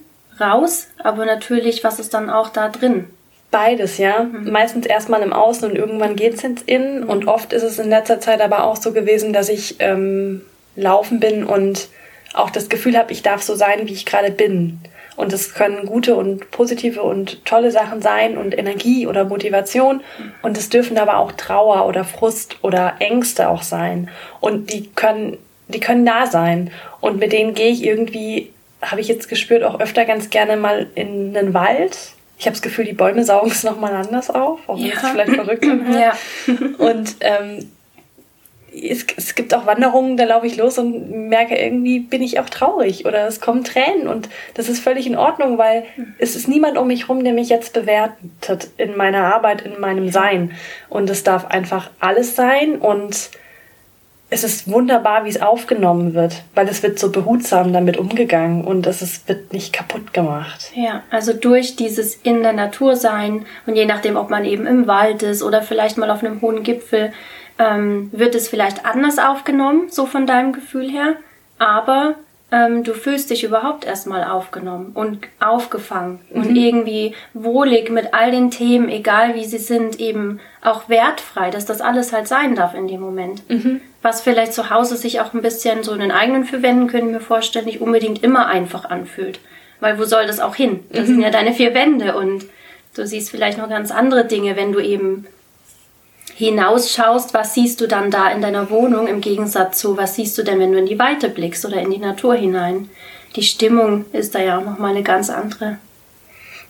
raus, 0.40 0.88
aber 0.98 1.26
natürlich, 1.26 1.84
was 1.84 1.98
ist 1.98 2.14
dann 2.14 2.30
auch 2.30 2.48
da 2.48 2.68
drin? 2.68 3.06
Beides, 3.50 3.98
ja. 3.98 4.24
Mhm. 4.24 4.50
Meistens 4.50 4.86
erstmal 4.86 5.22
im 5.22 5.32
Außen 5.32 5.70
und 5.70 5.76
irgendwann 5.76 6.16
geht's 6.16 6.44
ins 6.44 6.62
Innen. 6.62 7.04
Mhm. 7.04 7.08
Und 7.08 7.28
oft 7.28 7.52
ist 7.52 7.62
es 7.62 7.78
in 7.78 7.88
letzter 7.88 8.20
Zeit 8.20 8.40
aber 8.40 8.64
auch 8.64 8.76
so 8.76 8.92
gewesen, 8.92 9.32
dass 9.32 9.48
ich 9.48 9.76
ähm, 9.78 10.42
laufen 10.76 11.18
bin 11.18 11.44
und 11.44 11.88
auch 12.34 12.50
das 12.50 12.68
Gefühl 12.68 12.96
habe, 12.96 13.12
ich 13.12 13.22
darf 13.22 13.42
so 13.42 13.54
sein, 13.54 13.88
wie 13.88 13.92
ich 13.92 14.06
gerade 14.06 14.30
bin. 14.30 14.80
Und 15.18 15.32
es 15.32 15.52
können 15.52 15.84
gute 15.84 16.14
und 16.14 16.52
positive 16.52 17.02
und 17.02 17.44
tolle 17.44 17.72
Sachen 17.72 18.00
sein 18.00 18.38
und 18.38 18.56
Energie 18.56 19.08
oder 19.08 19.24
Motivation. 19.24 20.00
Und 20.42 20.56
es 20.56 20.68
dürfen 20.68 20.96
aber 20.96 21.16
auch 21.16 21.32
Trauer 21.32 21.86
oder 21.86 22.04
Frust 22.04 22.58
oder 22.62 22.94
Ängste 23.00 23.48
auch 23.48 23.62
sein. 23.62 24.10
Und 24.40 24.72
die 24.72 24.90
können, 24.90 25.36
die 25.66 25.80
können 25.80 26.06
da 26.06 26.28
sein. 26.28 26.70
Und 27.00 27.18
mit 27.18 27.32
denen 27.32 27.54
gehe 27.54 27.70
ich 27.70 27.84
irgendwie, 27.84 28.52
habe 28.80 29.00
ich 29.00 29.08
jetzt 29.08 29.28
gespürt, 29.28 29.64
auch 29.64 29.80
öfter 29.80 30.04
ganz 30.04 30.30
gerne 30.30 30.56
mal 30.56 30.86
in 30.94 31.36
einen 31.36 31.52
Wald. 31.52 31.98
Ich 32.38 32.46
habe 32.46 32.54
das 32.54 32.62
Gefühl, 32.62 32.84
die 32.84 32.92
Bäume 32.92 33.24
saugen 33.24 33.50
es 33.50 33.64
nochmal 33.64 33.94
anders 33.94 34.30
auf, 34.30 34.60
auch 34.68 34.78
wenn 34.78 34.86
ja. 34.86 34.94
es 35.02 35.08
vielleicht 35.08 35.34
verrückt 35.34 35.64
ist. 35.88 35.98
ja. 35.98 36.12
Und 36.78 37.16
ähm, 37.22 37.68
es, 38.82 39.06
es 39.16 39.34
gibt 39.34 39.54
auch 39.54 39.66
Wanderungen, 39.66 40.16
da 40.16 40.24
laufe 40.24 40.46
ich 40.46 40.56
los 40.56 40.78
und 40.78 41.28
merke, 41.28 41.56
irgendwie 41.56 42.00
bin 42.00 42.22
ich 42.22 42.40
auch 42.40 42.48
traurig 42.48 43.06
oder 43.06 43.26
es 43.26 43.40
kommen 43.40 43.64
Tränen 43.64 44.08
und 44.08 44.28
das 44.54 44.68
ist 44.68 44.80
völlig 44.80 45.06
in 45.06 45.16
Ordnung, 45.16 45.58
weil 45.58 45.84
es 46.18 46.36
ist 46.36 46.48
niemand 46.48 46.78
um 46.78 46.86
mich 46.86 47.08
rum, 47.08 47.24
der 47.24 47.32
mich 47.32 47.48
jetzt 47.48 47.72
bewertet 47.72 48.68
in 48.76 48.96
meiner 48.96 49.34
Arbeit, 49.34 49.62
in 49.62 49.80
meinem 49.80 50.10
Sein. 50.10 50.52
Und 50.88 51.10
es 51.10 51.24
darf 51.24 51.46
einfach 51.46 51.90
alles 52.00 52.36
sein 52.36 52.76
und 52.76 53.30
es 54.30 54.44
ist 54.44 54.70
wunderbar, 54.70 55.24
wie 55.24 55.30
es 55.30 55.40
aufgenommen 55.40 56.12
wird, 56.12 56.42
weil 56.54 56.68
es 56.68 56.82
wird 56.82 56.98
so 56.98 57.10
behutsam 57.10 57.72
damit 57.72 57.96
umgegangen 57.96 58.62
und 58.62 58.86
es 58.86 59.00
ist, 59.00 59.26
wird 59.26 59.52
nicht 59.54 59.72
kaputt 59.72 60.12
gemacht. 60.12 60.70
Ja, 60.74 61.02
also 61.10 61.32
durch 61.32 61.76
dieses 61.76 62.14
in 62.14 62.42
der 62.42 62.52
Natur 62.52 62.96
sein 62.96 63.46
und 63.66 63.74
je 63.74 63.86
nachdem, 63.86 64.16
ob 64.16 64.28
man 64.28 64.44
eben 64.44 64.66
im 64.66 64.86
Wald 64.86 65.22
ist 65.22 65.42
oder 65.42 65.62
vielleicht 65.62 65.96
mal 65.96 66.10
auf 66.10 66.22
einem 66.22 66.42
hohen 66.42 66.62
Gipfel, 66.62 67.12
ähm, 67.58 68.10
wird 68.12 68.34
es 68.34 68.48
vielleicht 68.48 68.84
anders 68.84 69.18
aufgenommen, 69.18 69.88
so 69.90 70.06
von 70.06 70.26
deinem 70.26 70.52
Gefühl 70.52 70.90
her, 70.90 71.16
aber 71.58 72.14
ähm, 72.50 72.82
du 72.82 72.94
fühlst 72.94 73.30
dich 73.30 73.44
überhaupt 73.44 73.84
erstmal 73.84 74.24
aufgenommen 74.24 74.92
und 74.94 75.18
aufgefangen 75.38 76.20
mhm. 76.30 76.40
und 76.40 76.56
irgendwie 76.56 77.14
wohlig 77.34 77.90
mit 77.90 78.14
all 78.14 78.30
den 78.30 78.50
Themen, 78.50 78.88
egal 78.88 79.34
wie 79.34 79.44
sie 79.44 79.58
sind, 79.58 80.00
eben 80.00 80.40
auch 80.62 80.88
wertfrei, 80.88 81.50
dass 81.50 81.66
das 81.66 81.80
alles 81.80 82.12
halt 82.12 82.26
sein 82.26 82.54
darf 82.54 82.74
in 82.74 82.88
dem 82.88 83.00
Moment. 83.00 83.48
Mhm. 83.50 83.80
Was 84.00 84.22
vielleicht 84.22 84.54
zu 84.54 84.70
Hause 84.70 84.96
sich 84.96 85.20
auch 85.20 85.34
ein 85.34 85.42
bisschen 85.42 85.82
so 85.82 85.92
in 85.92 86.00
den 86.00 86.12
eigenen 86.12 86.44
vier 86.44 86.62
Wänden, 86.62 86.86
können 86.86 87.12
wir 87.12 87.20
vorstellen, 87.20 87.66
nicht 87.66 87.80
unbedingt 87.80 88.22
immer 88.22 88.46
einfach 88.46 88.86
anfühlt. 88.86 89.40
Weil 89.80 89.98
wo 89.98 90.04
soll 90.04 90.26
das 90.26 90.40
auch 90.40 90.54
hin? 90.54 90.80
Das 90.90 91.02
mhm. 91.02 91.06
sind 91.06 91.20
ja 91.20 91.30
deine 91.30 91.52
vier 91.52 91.74
Wände 91.74 92.16
und 92.16 92.46
du 92.96 93.06
siehst 93.06 93.30
vielleicht 93.30 93.58
noch 93.58 93.68
ganz 93.68 93.90
andere 93.90 94.24
Dinge, 94.24 94.56
wenn 94.56 94.72
du 94.72 94.80
eben 94.80 95.26
hinausschaust, 96.38 97.34
was 97.34 97.54
siehst 97.54 97.80
du 97.80 97.88
dann 97.88 98.12
da 98.12 98.30
in 98.30 98.40
deiner 98.40 98.70
Wohnung 98.70 99.08
im 99.08 99.20
Gegensatz 99.20 99.80
zu, 99.80 99.96
was 99.96 100.14
siehst 100.14 100.38
du 100.38 100.44
denn, 100.44 100.60
wenn 100.60 100.70
du 100.70 100.78
in 100.78 100.86
die 100.86 100.98
Weite 100.98 101.30
blickst 101.30 101.66
oder 101.66 101.80
in 101.80 101.90
die 101.90 101.98
Natur 101.98 102.36
hinein? 102.36 102.88
Die 103.34 103.42
Stimmung 103.42 104.04
ist 104.12 104.36
da 104.36 104.38
ja 104.38 104.58
auch 104.58 104.64
nochmal 104.64 104.92
eine 104.92 105.02
ganz 105.02 105.30
andere. 105.30 105.78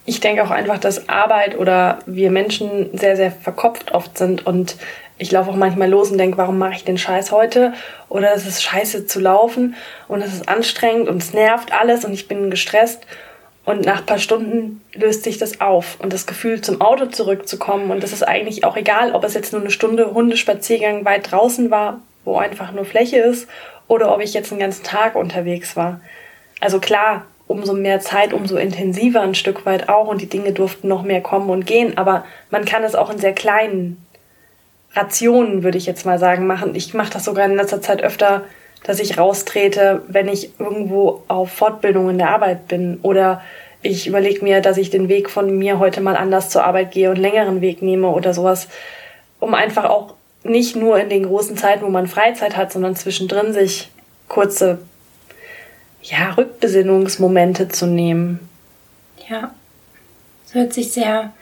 Ich 0.07 0.21
denke 0.21 0.43
auch 0.43 0.51
einfach, 0.51 0.79
dass 0.79 1.11
Arbeit 1.11 1.59
oder 1.59 1.99
wir 2.07 2.31
Menschen 2.31 2.89
sehr, 2.99 3.15
sehr 3.17 3.31
verkopft 3.31 3.93
oft 3.93 4.17
sind 4.17 4.47
und 4.47 4.77
ich 5.19 5.31
laufe 5.33 5.51
auch 5.51 5.57
manchmal 5.57 5.91
los 5.91 6.11
und 6.11 6.17
denke, 6.17 6.39
warum 6.39 6.57
mache 6.57 6.77
ich 6.77 6.85
den 6.85 6.97
Scheiß 6.97 7.31
heute? 7.31 7.75
Oder 8.09 8.33
es 8.35 8.47
ist 8.47 8.63
scheiße 8.63 9.07
zu 9.07 9.21
laufen 9.21 9.75
und 10.07 10.23
es 10.23 10.33
ist 10.33 10.49
anstrengend 10.49 11.09
und 11.09 11.23
es 11.23 11.35
nervt 11.35 11.75
alles 11.79 12.07
und 12.07 12.15
ich 12.15 12.27
bin 12.27 12.51
gestresst. 12.51 13.03
Und 13.69 13.85
nach 13.85 13.99
ein 13.99 14.07
paar 14.07 14.19
Stunden 14.19 14.83
löst 14.95 15.25
sich 15.25 15.37
das 15.37 15.61
auf. 15.61 15.99
Und 16.01 16.15
das 16.15 16.27
Gefühl, 16.27 16.63
zum 16.63 16.81
Auto 16.81 17.05
zurückzukommen, 17.05 17.91
und 17.91 18.03
das 18.03 18.15
ist 18.15 18.27
eigentlich 18.27 18.65
auch 18.65 18.79
egal, 18.79 19.13
ob 19.13 19.25
es 19.25 19.35
jetzt 19.35 19.53
nur 19.53 19.61
eine 19.61 19.71
Stunde 19.71 20.15
Hundespaziergang 20.15 21.05
weit 21.05 21.31
draußen 21.31 21.71
war, 21.71 22.01
wo 22.25 22.39
einfach 22.39 22.73
nur 22.73 22.87
Fläche 22.87 23.19
ist, 23.19 23.47
oder 23.87 24.15
ob 24.15 24.23
ich 24.23 24.33
jetzt 24.33 24.53
einen 24.53 24.61
ganzen 24.63 24.85
Tag 24.85 25.17
unterwegs 25.17 25.77
war. 25.77 26.01
Also 26.61 26.81
klar, 26.81 27.27
umso 27.47 27.75
mehr 27.75 28.01
Zeit, 28.01 28.33
umso 28.33 28.57
intensiver 28.57 29.21
ein 29.21 29.35
Stück 29.35 29.67
weit 29.67 29.91
auch, 29.91 30.09
und 30.09 30.23
die 30.23 30.31
Dinge 30.31 30.53
durften 30.53 30.89
noch 30.89 31.03
mehr 31.03 31.21
kommen 31.21 31.51
und 31.51 31.67
gehen, 31.67 31.99
aber 31.99 32.25
man 32.49 32.65
kann 32.65 32.85
es 32.85 32.95
auch 32.95 33.11
in 33.11 33.19
sehr 33.19 33.35
kleinen 33.35 34.03
Rationen, 34.95 35.63
würde 35.63 35.77
ich 35.77 35.85
jetzt 35.85 36.07
mal 36.07 36.19
sagen, 36.19 36.47
machen. 36.47 36.75
Ich 36.75 36.95
mache 36.95 37.13
das 37.13 37.27
sogar 37.27 37.45
in 37.45 37.57
letzter 37.57 37.83
Zeit 37.83 38.03
öfter, 38.03 38.47
dass 38.85 39.01
ich 39.01 39.19
raustrete, 39.19 40.03
wenn 40.09 40.29
ich 40.29 40.59
irgendwo 40.59 41.23
auf 41.29 41.51
Fortbildung 41.51 42.11
in 42.11 42.19
der 42.19 42.31
Arbeit 42.31 42.69
bin. 42.69 43.01
Oder 43.03 43.43
ich 43.83 44.07
überlege 44.07 44.45
mir, 44.45 44.61
dass 44.61 44.77
ich 44.77 44.91
den 44.91 45.09
Weg 45.09 45.31
von 45.31 45.57
mir 45.57 45.79
heute 45.79 46.01
mal 46.01 46.17
anders 46.17 46.51
zur 46.51 46.65
Arbeit 46.65 46.93
gehe 46.93 47.11
und 47.11 47.17
längeren 47.17 47.61
Weg 47.61 47.83
nehme 47.83 48.09
oder 48.09 48.35
sowas, 48.35 48.69
um 49.41 49.55
einfach 49.55 49.85
auch 49.85 50.15
nicht 50.43 50.77
nur 50.77 50.99
in 50.99 51.09
den 51.09 51.25
großen 51.25 51.57
Zeiten, 51.57 51.85
wo 51.85 51.91
man 51.91 52.07
Freizeit 52.07 52.57
hat, 52.57 52.73
sondern 52.73 52.97
zwischendrin 52.97 53.53
sich 53.53 53.91
kurze 54.29 54.79
ja, 56.03 56.33
Rückbesinnungsmomente 56.33 57.69
zu 57.69 57.87
nehmen. 57.87 58.49
Ja, 59.29 59.53
es 60.47 60.55
hört 60.55 60.73
sich 60.73 60.93
sehr 60.93 61.33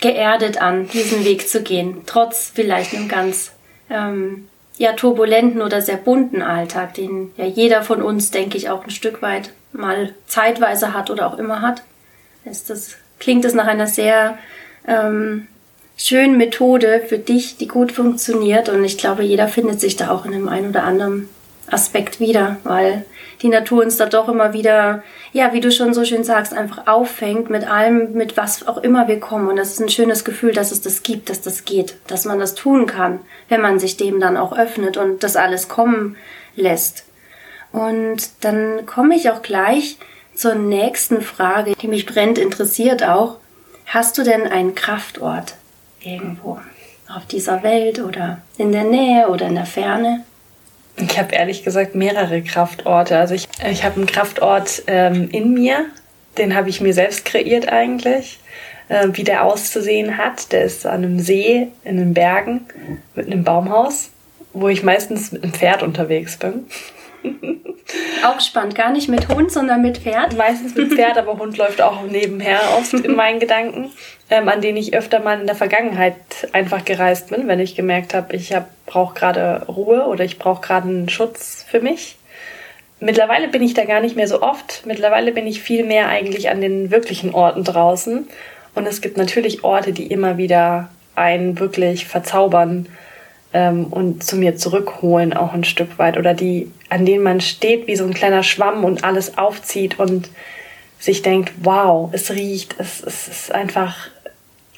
geerdet 0.00 0.60
an, 0.60 0.88
diesen 0.88 1.24
Weg 1.24 1.48
zu 1.48 1.62
gehen, 1.62 2.02
trotz 2.06 2.52
vielleicht 2.54 2.94
einem 2.94 3.08
ganz 3.08 3.52
ähm, 3.88 4.48
ja, 4.82 4.94
turbulenten 4.94 5.62
oder 5.62 5.80
sehr 5.80 5.96
bunten 5.96 6.42
Alltag, 6.42 6.94
den 6.94 7.30
ja 7.36 7.44
jeder 7.44 7.82
von 7.82 8.02
uns, 8.02 8.32
denke 8.32 8.58
ich, 8.58 8.68
auch 8.68 8.82
ein 8.82 8.90
Stück 8.90 9.22
weit 9.22 9.52
mal 9.72 10.12
zeitweise 10.26 10.92
hat 10.92 11.08
oder 11.08 11.28
auch 11.28 11.38
immer 11.38 11.62
hat. 11.62 11.84
Ist 12.44 12.68
das, 12.68 12.96
klingt 13.20 13.44
es 13.44 13.54
nach 13.54 13.68
einer 13.68 13.86
sehr 13.86 14.38
ähm, 14.88 15.46
schönen 15.96 16.36
Methode 16.36 17.00
für 17.06 17.18
dich, 17.18 17.58
die 17.58 17.68
gut 17.68 17.92
funktioniert 17.92 18.68
und 18.68 18.82
ich 18.82 18.98
glaube, 18.98 19.22
jeder 19.22 19.46
findet 19.46 19.80
sich 19.80 19.94
da 19.94 20.10
auch 20.10 20.24
in 20.24 20.34
einem 20.34 20.48
ein 20.48 20.70
oder 20.70 20.82
anderen 20.82 21.28
Aspekt 21.68 22.18
wieder, 22.18 22.56
weil 22.64 23.04
die 23.42 23.48
Natur 23.48 23.82
uns 23.82 23.96
da 23.96 24.06
doch 24.06 24.28
immer 24.28 24.52
wieder, 24.52 25.02
ja, 25.32 25.52
wie 25.52 25.60
du 25.60 25.72
schon 25.72 25.94
so 25.94 26.04
schön 26.04 26.24
sagst, 26.24 26.54
einfach 26.54 26.86
auffängt 26.86 27.50
mit 27.50 27.68
allem, 27.68 28.12
mit 28.12 28.36
was 28.36 28.66
auch 28.66 28.78
immer 28.78 29.08
wir 29.08 29.18
kommen. 29.18 29.48
Und 29.48 29.56
das 29.56 29.72
ist 29.72 29.80
ein 29.80 29.88
schönes 29.88 30.24
Gefühl, 30.24 30.52
dass 30.52 30.70
es 30.70 30.80
das 30.80 31.02
gibt, 31.02 31.28
dass 31.28 31.40
das 31.40 31.64
geht, 31.64 31.96
dass 32.06 32.24
man 32.24 32.38
das 32.38 32.54
tun 32.54 32.86
kann, 32.86 33.20
wenn 33.48 33.60
man 33.60 33.78
sich 33.80 33.96
dem 33.96 34.20
dann 34.20 34.36
auch 34.36 34.56
öffnet 34.56 34.96
und 34.96 35.24
das 35.24 35.36
alles 35.36 35.68
kommen 35.68 36.16
lässt. 36.54 37.04
Und 37.72 38.30
dann 38.42 38.86
komme 38.86 39.16
ich 39.16 39.30
auch 39.30 39.42
gleich 39.42 39.98
zur 40.34 40.54
nächsten 40.54 41.20
Frage, 41.20 41.74
die 41.80 41.88
mich 41.88 42.06
brennt 42.06 42.38
interessiert 42.38 43.02
auch. 43.02 43.38
Hast 43.86 44.16
du 44.18 44.22
denn 44.22 44.46
einen 44.46 44.74
Kraftort 44.74 45.54
irgendwo 46.00 46.60
auf 47.08 47.26
dieser 47.26 47.62
Welt 47.62 47.98
oder 47.98 48.40
in 48.56 48.72
der 48.72 48.84
Nähe 48.84 49.28
oder 49.28 49.46
in 49.46 49.56
der 49.56 49.66
Ferne? 49.66 50.24
Ich 50.96 51.18
habe 51.18 51.34
ehrlich 51.34 51.64
gesagt 51.64 51.94
mehrere 51.94 52.42
Kraftorte. 52.42 53.18
Also 53.18 53.34
ich, 53.34 53.48
ich 53.70 53.84
habe 53.84 53.96
einen 53.96 54.06
Kraftort 54.06 54.82
ähm, 54.86 55.28
in 55.30 55.52
mir, 55.54 55.86
den 56.38 56.54
habe 56.54 56.68
ich 56.68 56.80
mir 56.80 56.94
selbst 56.94 57.24
kreiert 57.24 57.68
eigentlich. 57.68 58.38
Äh, 58.88 59.08
wie 59.12 59.24
der 59.24 59.44
auszusehen 59.44 60.18
hat, 60.18 60.52
der 60.52 60.64
ist 60.64 60.86
an 60.86 61.04
einem 61.04 61.20
See 61.20 61.68
in 61.84 61.96
den 61.96 62.14
Bergen 62.14 62.66
mit 63.14 63.26
einem 63.26 63.44
Baumhaus, 63.44 64.10
wo 64.52 64.68
ich 64.68 64.82
meistens 64.82 65.32
mit 65.32 65.42
einem 65.42 65.52
Pferd 65.52 65.82
unterwegs 65.82 66.36
bin. 66.36 66.66
Auch 68.24 68.40
spannend, 68.40 68.74
gar 68.74 68.90
nicht 68.90 69.08
mit 69.08 69.28
Hund, 69.28 69.50
sondern 69.50 69.82
mit 69.82 69.98
Pferd. 69.98 70.36
Meistens 70.36 70.74
mit 70.74 70.94
Pferd, 70.94 71.18
aber 71.18 71.38
Hund 71.38 71.56
läuft 71.58 71.82
auch 71.82 72.02
nebenher 72.02 72.60
oft 72.78 72.94
in 72.94 73.14
meinen 73.14 73.40
Gedanken, 73.40 73.90
ähm, 74.30 74.48
an 74.48 74.60
denen 74.60 74.78
ich 74.78 74.94
öfter 74.94 75.20
mal 75.20 75.40
in 75.40 75.46
der 75.46 75.56
Vergangenheit 75.56 76.14
einfach 76.52 76.84
gereist 76.84 77.30
bin, 77.30 77.48
wenn 77.48 77.60
ich 77.60 77.74
gemerkt 77.74 78.14
habe, 78.14 78.34
ich 78.36 78.52
hab, 78.52 78.68
brauche 78.86 79.14
gerade 79.14 79.66
Ruhe 79.68 80.06
oder 80.06 80.24
ich 80.24 80.38
brauche 80.38 80.62
gerade 80.62 80.88
einen 80.88 81.08
Schutz 81.08 81.64
für 81.68 81.80
mich. 81.80 82.16
Mittlerweile 83.00 83.48
bin 83.48 83.62
ich 83.62 83.74
da 83.74 83.84
gar 83.84 84.00
nicht 84.00 84.14
mehr 84.14 84.28
so 84.28 84.42
oft. 84.42 84.82
Mittlerweile 84.86 85.32
bin 85.32 85.46
ich 85.46 85.60
viel 85.60 85.84
mehr 85.84 86.08
eigentlich 86.08 86.50
an 86.50 86.60
den 86.60 86.92
wirklichen 86.92 87.34
Orten 87.34 87.64
draußen. 87.64 88.28
Und 88.74 88.86
es 88.86 89.00
gibt 89.00 89.16
natürlich 89.16 89.64
Orte, 89.64 89.92
die 89.92 90.06
immer 90.06 90.38
wieder 90.38 90.88
einen 91.16 91.58
wirklich 91.58 92.06
verzaubern 92.06 92.86
ähm, 93.52 93.86
und 93.86 94.24
zu 94.24 94.36
mir 94.36 94.56
zurückholen 94.56 95.32
auch 95.32 95.52
ein 95.52 95.64
Stück 95.64 95.98
weit 95.98 96.16
oder 96.16 96.34
die, 96.34 96.70
an 96.88 97.04
denen 97.04 97.22
man 97.22 97.40
steht 97.40 97.86
wie 97.86 97.96
so 97.96 98.04
ein 98.04 98.14
kleiner 98.14 98.42
Schwamm 98.42 98.84
und 98.84 99.04
alles 99.04 99.38
aufzieht 99.38 99.98
und 99.98 100.28
sich 100.98 101.22
denkt, 101.22 101.52
wow, 101.62 102.10
es 102.12 102.30
riecht, 102.30 102.76
es, 102.78 103.02
es 103.02 103.28
ist 103.28 103.52
einfach, 103.52 104.08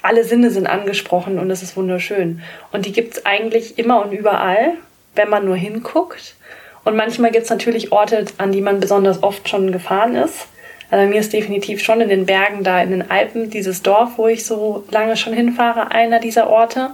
alle 0.01 0.23
Sinne 0.23 0.51
sind 0.51 0.67
angesprochen 0.67 1.39
und 1.39 1.49
es 1.51 1.61
ist 1.61 1.77
wunderschön. 1.77 2.41
Und 2.71 2.85
die 2.85 2.91
gibt's 2.91 3.25
eigentlich 3.25 3.77
immer 3.77 4.03
und 4.03 4.11
überall, 4.11 4.73
wenn 5.13 5.29
man 5.29 5.45
nur 5.45 5.55
hinguckt. 5.55 6.35
Und 6.83 6.95
manchmal 6.95 7.31
gibt's 7.31 7.49
natürlich 7.49 7.91
Orte, 7.91 8.25
an 8.37 8.51
die 8.51 8.61
man 8.61 8.79
besonders 8.79 9.23
oft 9.23 9.47
schon 9.49 9.71
gefahren 9.71 10.15
ist. 10.15 10.47
Also 10.91 11.07
mir 11.09 11.19
ist 11.19 11.33
definitiv 11.33 11.83
schon 11.83 12.01
in 12.01 12.09
den 12.09 12.25
Bergen 12.25 12.63
da 12.63 12.81
in 12.81 12.91
den 12.91 13.09
Alpen 13.09 13.49
dieses 13.49 13.81
Dorf, 13.81 14.11
wo 14.17 14.27
ich 14.27 14.45
so 14.45 14.83
lange 14.91 15.17
schon 15.17 15.33
hinfahre, 15.33 15.91
einer 15.91 16.19
dieser 16.19 16.49
Orte 16.49 16.91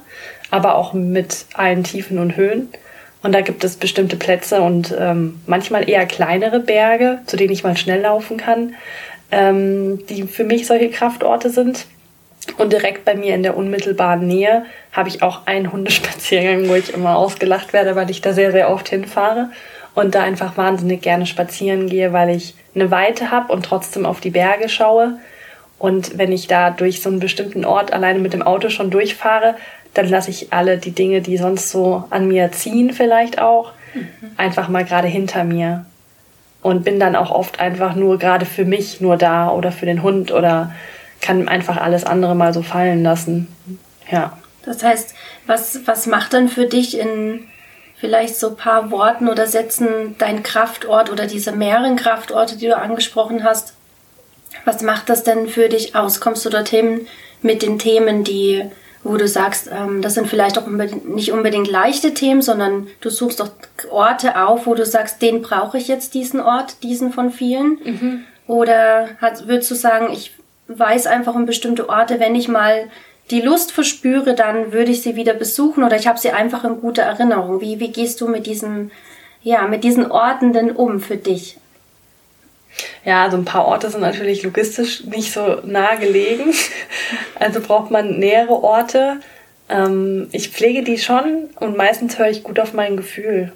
aber 0.51 0.75
auch 0.75 0.93
mit 0.93 1.46
allen 1.53 1.84
Tiefen 1.84 2.20
und 2.20 2.36
Höhen. 2.36 2.70
Und 3.24 3.34
da 3.34 3.41
gibt 3.41 3.63
es 3.63 3.77
bestimmte 3.77 4.15
Plätze 4.15 4.62
und 4.62 4.96
ähm, 4.98 5.41
manchmal 5.46 5.89
eher 5.89 6.05
kleinere 6.05 6.60
Berge, 6.60 7.20
zu 7.25 7.38
denen 7.38 7.53
ich 7.53 7.63
mal 7.63 7.77
schnell 7.77 8.01
laufen 8.01 8.38
kann, 8.38 8.75
ähm, 9.31 10.05
die 10.08 10.24
für 10.24 10.43
mich 10.43 10.67
solche 10.67 10.89
Kraftorte 10.89 11.50
sind. 11.50 11.86
Und 12.58 12.74
direkt 12.74 13.05
bei 13.05 13.15
mir 13.15 13.36
in 13.36 13.43
der 13.43 13.55
unmittelbaren 13.55 14.27
Nähe 14.27 14.65
habe 14.91 15.10
ich 15.10 15.22
auch 15.22 15.46
einen 15.46 15.72
Hundespaziergang, 15.72 16.67
wo 16.67 16.75
ich 16.75 16.93
immer 16.93 17.15
ausgelacht 17.15 17.72
werde, 17.72 17.96
weil 17.96 18.10
ich 18.10 18.22
da 18.22 18.34
sehr, 18.34 18.51
sehr 18.51 18.70
oft 18.70 18.89
hinfahre 18.89 19.50
und 19.93 20.15
da 20.15 20.24
einfach 20.24 20.58
wahnsinnig 20.58 21.01
gerne 21.01 21.25
spazieren 21.25 21.88
gehe, 21.88 22.13
weil 22.13 22.36
ich 22.36 22.55
eine 22.74 22.89
Weite 22.89 23.29
habe 23.29 23.53
und 23.53 23.63
trotzdem 23.63 24.05
auf 24.05 24.20
die 24.20 24.31
Berge 24.31 24.70
schaue. 24.70 25.20
Und 25.77 26.17
wenn 26.17 26.31
ich 26.31 26.48
da 26.48 26.70
durch 26.72 27.01
so 27.01 27.10
einen 27.10 27.20
bestimmten 27.20 27.65
Ort 27.65 27.91
alleine 27.91 28.20
mit 28.20 28.34
dem 28.34 28.41
Auto 28.41 28.70
schon 28.70 28.91
durchfahre, 28.91 29.55
dann 29.93 30.07
lasse 30.07 30.29
ich 30.29 30.53
alle 30.53 30.77
die 30.77 30.91
Dinge, 30.91 31.21
die 31.21 31.38
sonst 31.38 31.69
so 31.69 32.05
an 32.10 32.27
mir 32.27 32.51
ziehen, 32.51 32.93
vielleicht 32.93 33.39
auch, 33.39 33.74
mhm. 33.93 34.07
einfach 34.38 34.69
mal 34.69 34.86
gerade 34.86 35.07
hinter 35.07 35.43
mir. 35.43 35.86
Und 36.62 36.83
bin 36.83 37.00
dann 37.00 37.15
auch 37.15 37.31
oft 37.31 37.60
einfach 37.60 37.95
nur 37.95 38.19
gerade 38.19 38.45
für 38.45 38.65
mich 38.65 39.01
nur 39.01 39.17
da 39.17 39.50
oder 39.50 39.71
für 39.71 39.88
den 39.88 40.03
Hund 40.03 40.31
oder 40.31 40.71
kann 41.19 41.48
einfach 41.48 41.77
alles 41.77 42.03
andere 42.03 42.36
mal 42.36 42.53
so 42.53 42.62
fallen 42.62 43.01
lassen. 43.01 43.48
Ja. 44.12 44.38
Das 44.63 44.83
heißt, 44.83 45.15
was, 45.48 45.88
was 45.88 46.05
macht 46.05 46.33
dann 46.33 46.50
für 46.50 46.67
dich 46.67 47.00
in 47.00 47.48
vielleicht 48.00 48.36
so 48.36 48.55
paar 48.55 48.91
Worten 48.91 49.27
oder 49.27 49.48
Sätzen 49.48 50.15
dein 50.17 50.43
Kraftort 50.43 51.12
oder 51.12 51.27
diese 51.27 51.51
mehreren 51.51 51.95
Kraftorte, 51.95 52.57
die 52.57 52.67
du 52.67 52.77
angesprochen 52.77 53.43
hast? 53.43 53.74
Was 54.65 54.81
macht 54.81 55.10
das 55.10 55.24
denn 55.24 55.48
für 55.48 55.69
dich 55.69 55.95
aus? 55.95 56.19
Kommst 56.19 56.45
du 56.45 56.50
dorthin 56.50 57.07
mit 57.41 57.62
den 57.62 57.79
Themen, 57.79 58.24
die 58.24 58.65
wo 59.03 59.17
du 59.17 59.27
sagst, 59.27 59.70
ähm, 59.72 60.01
das 60.01 60.13
sind 60.13 60.27
vielleicht 60.27 60.58
auch 60.58 60.67
unbedingt, 60.67 61.10
nicht 61.10 61.31
unbedingt 61.31 61.70
leichte 61.70 62.13
Themen, 62.13 62.41
sondern 62.41 62.88
du 63.01 63.10
suchst 63.10 63.39
doch 63.39 63.50
Orte 63.89 64.39
auf, 64.41 64.67
wo 64.67 64.75
du 64.75 64.86
sagst, 64.86 65.22
den 65.22 65.41
brauche 65.41 65.77
ich 65.77 65.88
jetzt, 65.88 66.13
diesen 66.13 66.39
Ort, 66.39 66.84
diesen 66.84 67.12
von 67.12 67.31
vielen? 67.31 67.79
Mhm. 67.84 68.25
Oder 68.48 69.10
hat, 69.20 69.48
würdest 69.48 69.72
du 69.72 69.75
sagen, 69.75 70.10
ich 70.12 70.34
weiß 70.67 71.08
einfach 71.08 71.36
um 71.36 71.46
bestimmte 71.46 71.89
Orte, 71.89 72.20
wenn 72.20 72.36
ich 72.36 72.48
mal 72.48 72.89
die 73.29 73.41
Lust 73.41 73.72
verspüre, 73.72 74.36
dann 74.36 74.74
würde 74.74 74.91
ich 74.91 75.01
sie 75.01 75.15
wieder 75.15 75.34
besuchen 75.34 75.84
oder 75.84 75.96
ich 75.96 76.08
habe 76.08 76.20
sie 76.20 76.31
einfach 76.31 76.63
in 76.63 76.81
guter 76.81 77.03
Erinnerung. 77.03 77.62
Wie, 77.62 77.79
wie 77.79 77.91
gehst 77.91 78.20
du 78.20 78.27
mit 78.27 78.46
diesen, 78.46 78.91
ja, 79.41 79.67
mit 79.67 79.84
diesen 79.84 80.12
Orten 80.12 80.53
denn 80.53 80.72
um 80.72 81.00
für 81.00 81.17
dich? 81.17 81.58
Ja, 83.06 83.24
also 83.24 83.38
ein 83.38 83.46
paar 83.46 83.66
Orte 83.66 83.90
sind 83.90 84.02
natürlich 84.02 84.44
logistisch 84.44 85.04
nicht 85.06 85.32
so 85.32 85.60
nah 85.64 85.96
gelegen. 85.96 86.54
Also 87.40 87.60
braucht 87.60 87.90
man 87.90 88.20
nähere 88.20 88.64
Orte. 88.64 89.18
Ähm, 89.68 90.28
ich 90.32 90.50
pflege 90.50 90.84
die 90.84 91.00
schon 91.00 91.50
und 91.60 91.76
meistens 91.76 92.20
höre 92.20 92.30
ich 92.30 92.44
gut 92.44 92.60
auf 92.60 92.74
mein 92.74 92.96
Gefühl. 92.96 93.52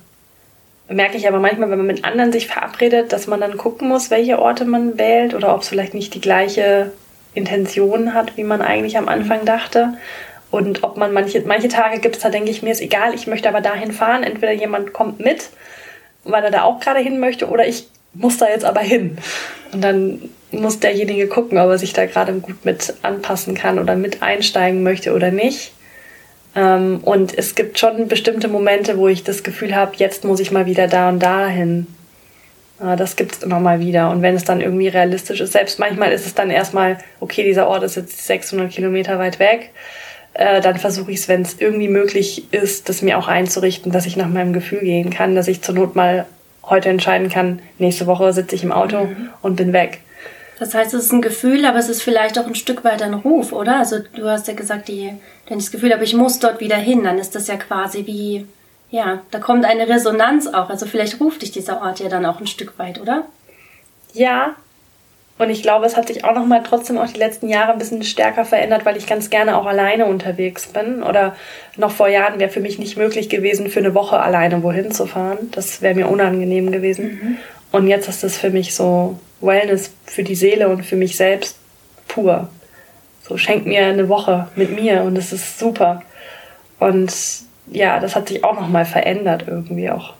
Merke 0.87 1.17
ich 1.17 1.27
aber 1.27 1.39
manchmal, 1.39 1.69
wenn 1.69 1.77
man 1.77 1.87
mit 1.87 2.03
anderen 2.03 2.31
sich 2.31 2.47
verabredet, 2.47 3.13
dass 3.13 3.27
man 3.27 3.39
dann 3.39 3.57
gucken 3.57 3.87
muss, 3.87 4.11
welche 4.11 4.39
Orte 4.39 4.65
man 4.65 4.97
wählt 4.97 5.33
oder 5.33 5.53
ob 5.53 5.61
es 5.61 5.69
vielleicht 5.69 5.93
nicht 5.93 6.13
die 6.15 6.21
gleiche 6.21 6.91
Intention 7.33 8.13
hat, 8.13 8.37
wie 8.37 8.43
man 8.43 8.61
eigentlich 8.61 8.97
am 8.97 9.07
Anfang 9.07 9.45
dachte. 9.45 9.93
Und 10.51 10.83
ob 10.83 10.97
man 10.97 11.11
manche, 11.11 11.41
manche 11.41 11.67
Tage 11.67 11.99
gibt 11.99 12.15
es, 12.15 12.21
da 12.21 12.29
denke 12.29 12.49
ich 12.49 12.61
mir, 12.61 12.71
ist 12.71 12.81
egal, 12.81 13.13
ich 13.13 13.27
möchte 13.27 13.49
aber 13.49 13.61
dahin 13.61 13.91
fahren. 13.91 14.23
Entweder 14.23 14.53
jemand 14.53 14.93
kommt 14.93 15.19
mit, 15.19 15.49
weil 16.23 16.43
er 16.43 16.51
da 16.51 16.63
auch 16.63 16.79
gerade 16.79 16.99
hin 16.99 17.19
möchte, 17.19 17.49
oder 17.49 17.67
ich 17.67 17.87
muss 18.15 18.37
da 18.37 18.47
jetzt 18.47 18.65
aber 18.65 18.81
hin. 18.81 19.17
Und 19.71 19.81
dann 19.81 20.21
muss 20.51 20.79
derjenige 20.79 21.27
gucken, 21.27 21.57
ob 21.57 21.69
er 21.69 21.77
sich 21.77 21.93
da 21.93 22.05
gerade 22.05 22.33
gut 22.33 22.65
mit 22.65 22.93
anpassen 23.01 23.55
kann 23.55 23.79
oder 23.79 23.95
mit 23.95 24.21
einsteigen 24.21 24.83
möchte 24.83 25.13
oder 25.13 25.31
nicht. 25.31 25.73
Ähm, 26.55 26.99
und 27.03 27.37
es 27.37 27.55
gibt 27.55 27.77
schon 27.77 28.07
bestimmte 28.07 28.47
Momente, 28.47 28.97
wo 28.97 29.07
ich 29.07 29.23
das 29.23 29.43
Gefühl 29.43 29.75
habe, 29.75 29.93
jetzt 29.97 30.23
muss 30.23 30.39
ich 30.39 30.51
mal 30.51 30.65
wieder 30.65 30.87
da 30.87 31.09
und 31.09 31.19
da 31.19 31.47
hin. 31.47 31.87
Das 32.77 33.15
gibt 33.15 33.31
es 33.31 33.43
immer 33.43 33.61
mal 33.61 33.79
wieder. 33.79 34.09
Und 34.09 34.21
wenn 34.21 34.35
es 34.35 34.43
dann 34.43 34.59
irgendwie 34.59 34.89
realistisch 34.89 35.39
ist, 35.39 35.53
selbst 35.53 35.79
manchmal 35.79 36.11
ist 36.11 36.25
es 36.25 36.35
dann 36.35 36.51
erstmal, 36.51 36.97
okay, 37.21 37.43
dieser 37.43 37.67
Ort 37.67 37.83
ist 37.83 37.95
jetzt 37.95 38.25
600 38.27 38.69
Kilometer 38.69 39.17
weit 39.17 39.39
weg, 39.39 39.71
äh, 40.33 40.59
dann 40.59 40.77
versuche 40.77 41.11
ich 41.11 41.19
es, 41.19 41.29
wenn 41.29 41.41
es 41.41 41.55
irgendwie 41.59 41.87
möglich 41.87 42.51
ist, 42.51 42.89
das 42.89 43.01
mir 43.01 43.17
auch 43.17 43.29
einzurichten, 43.29 43.93
dass 43.93 44.05
ich 44.05 44.17
nach 44.17 44.27
meinem 44.27 44.51
Gefühl 44.51 44.79
gehen 44.79 45.09
kann, 45.09 45.35
dass 45.35 45.47
ich 45.47 45.61
zur 45.61 45.73
Not 45.73 45.95
mal 45.95 46.25
heute 46.69 46.89
entscheiden 46.89 47.29
kann, 47.29 47.59
nächste 47.77 48.07
Woche 48.07 48.33
sitze 48.33 48.55
ich 48.55 48.63
im 48.63 48.71
Auto 48.71 49.05
mhm. 49.05 49.29
und 49.41 49.55
bin 49.55 49.73
weg. 49.73 50.01
Das 50.59 50.73
heißt, 50.73 50.93
es 50.93 51.05
ist 51.05 51.11
ein 51.11 51.21
Gefühl, 51.21 51.65
aber 51.65 51.79
es 51.79 51.89
ist 51.89 52.01
vielleicht 52.01 52.39
auch 52.39 52.47
ein 52.47 52.55
Stück 52.55 52.83
weit 52.83 53.01
ein 53.01 53.13
Ruf, 53.13 53.51
oder? 53.51 53.79
Also 53.79 53.97
du 53.99 54.29
hast 54.29 54.47
ja 54.47 54.53
gesagt, 54.53 54.87
die, 54.87 55.13
denn 55.49 55.59
das 55.59 55.71
Gefühl, 55.71 55.91
aber 55.91 56.03
ich 56.03 56.13
muss 56.13 56.39
dort 56.39 56.61
wieder 56.61 56.77
hin, 56.77 57.03
dann 57.03 57.17
ist 57.17 57.35
das 57.35 57.47
ja 57.47 57.57
quasi 57.57 58.05
wie, 58.05 58.45
ja, 58.89 59.21
da 59.31 59.39
kommt 59.39 59.65
eine 59.65 59.89
Resonanz 59.89 60.47
auch. 60.47 60.69
Also 60.69 60.85
vielleicht 60.85 61.19
ruft 61.19 61.41
dich 61.41 61.51
dieser 61.51 61.81
Ort 61.81 61.99
ja 61.99 62.07
dann 62.07 62.25
auch 62.25 62.39
ein 62.39 62.47
Stück 62.47 62.79
weit, 62.79 63.01
oder? 63.01 63.25
Ja. 64.13 64.55
Und 65.37 65.49
ich 65.49 65.61
glaube, 65.61 65.85
es 65.85 65.97
hat 65.97 66.07
sich 66.07 66.23
auch 66.23 66.33
noch 66.33 66.45
mal 66.45 66.63
trotzdem 66.63 66.97
auch 66.97 67.07
die 67.07 67.19
letzten 67.19 67.49
Jahre 67.49 67.73
ein 67.73 67.77
bisschen 67.77 68.03
stärker 68.03 68.45
verändert, 68.45 68.85
weil 68.85 68.95
ich 68.95 69.05
ganz 69.05 69.29
gerne 69.29 69.57
auch 69.57 69.65
alleine 69.65 70.05
unterwegs 70.05 70.67
bin. 70.67 71.03
Oder 71.03 71.35
noch 71.75 71.91
vor 71.91 72.07
Jahren 72.07 72.39
wäre 72.39 72.49
für 72.49 72.61
mich 72.61 72.79
nicht 72.79 72.95
möglich 72.95 73.27
gewesen, 73.27 73.69
für 73.69 73.79
eine 73.79 73.93
Woche 73.93 74.19
alleine 74.19 74.63
wohin 74.63 74.91
zu 74.91 75.05
fahren. 75.05 75.49
Das 75.51 75.81
wäre 75.81 75.93
mir 75.93 76.07
unangenehm 76.07 76.71
gewesen. 76.71 77.05
Mhm. 77.05 77.37
Und 77.73 77.87
jetzt 77.87 78.07
ist 78.07 78.23
das 78.23 78.37
für 78.37 78.49
mich 78.49 78.73
so 78.73 79.19
Wellness 79.41 79.91
für 80.05 80.23
die 80.23 80.35
Seele 80.35 80.69
und 80.69 80.85
für 80.85 80.95
mich 80.95 81.17
selbst 81.17 81.57
pur. 82.07 82.47
So 83.27 83.37
schenkt 83.37 83.65
mir 83.65 83.87
eine 83.87 84.07
Woche 84.07 84.47
mit 84.55 84.71
mir 84.73 85.03
und 85.03 85.17
es 85.17 85.33
ist 85.33 85.59
super. 85.59 86.01
Und 86.79 87.13
ja, 87.67 87.99
das 87.99 88.15
hat 88.15 88.29
sich 88.29 88.43
auch 88.45 88.55
nochmal 88.55 88.85
verändert 88.85 89.45
irgendwie 89.47 89.89
auch. 89.89 90.13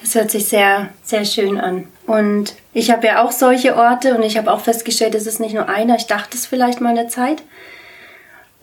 Das 0.00 0.14
hört 0.14 0.30
sich 0.30 0.46
sehr, 0.46 0.88
sehr 1.04 1.24
schön 1.24 1.58
an. 1.58 1.86
Und 2.10 2.56
ich 2.72 2.90
habe 2.90 3.06
ja 3.06 3.22
auch 3.22 3.30
solche 3.30 3.76
Orte 3.76 4.16
und 4.16 4.24
ich 4.24 4.36
habe 4.36 4.52
auch 4.52 4.58
festgestellt, 4.58 5.14
es 5.14 5.28
ist 5.28 5.38
nicht 5.38 5.54
nur 5.54 5.68
einer. 5.68 5.94
Ich 5.94 6.08
dachte 6.08 6.36
es 6.36 6.44
vielleicht 6.44 6.80
mal 6.80 6.88
eine 6.88 7.06
Zeit 7.06 7.40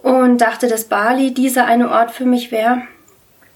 und 0.04 0.40
dachte, 0.40 0.68
dass 0.68 0.84
Bali 0.84 1.34
dieser 1.34 1.64
eine 1.64 1.90
Ort 1.90 2.12
für 2.12 2.26
mich 2.26 2.52
wäre. 2.52 2.82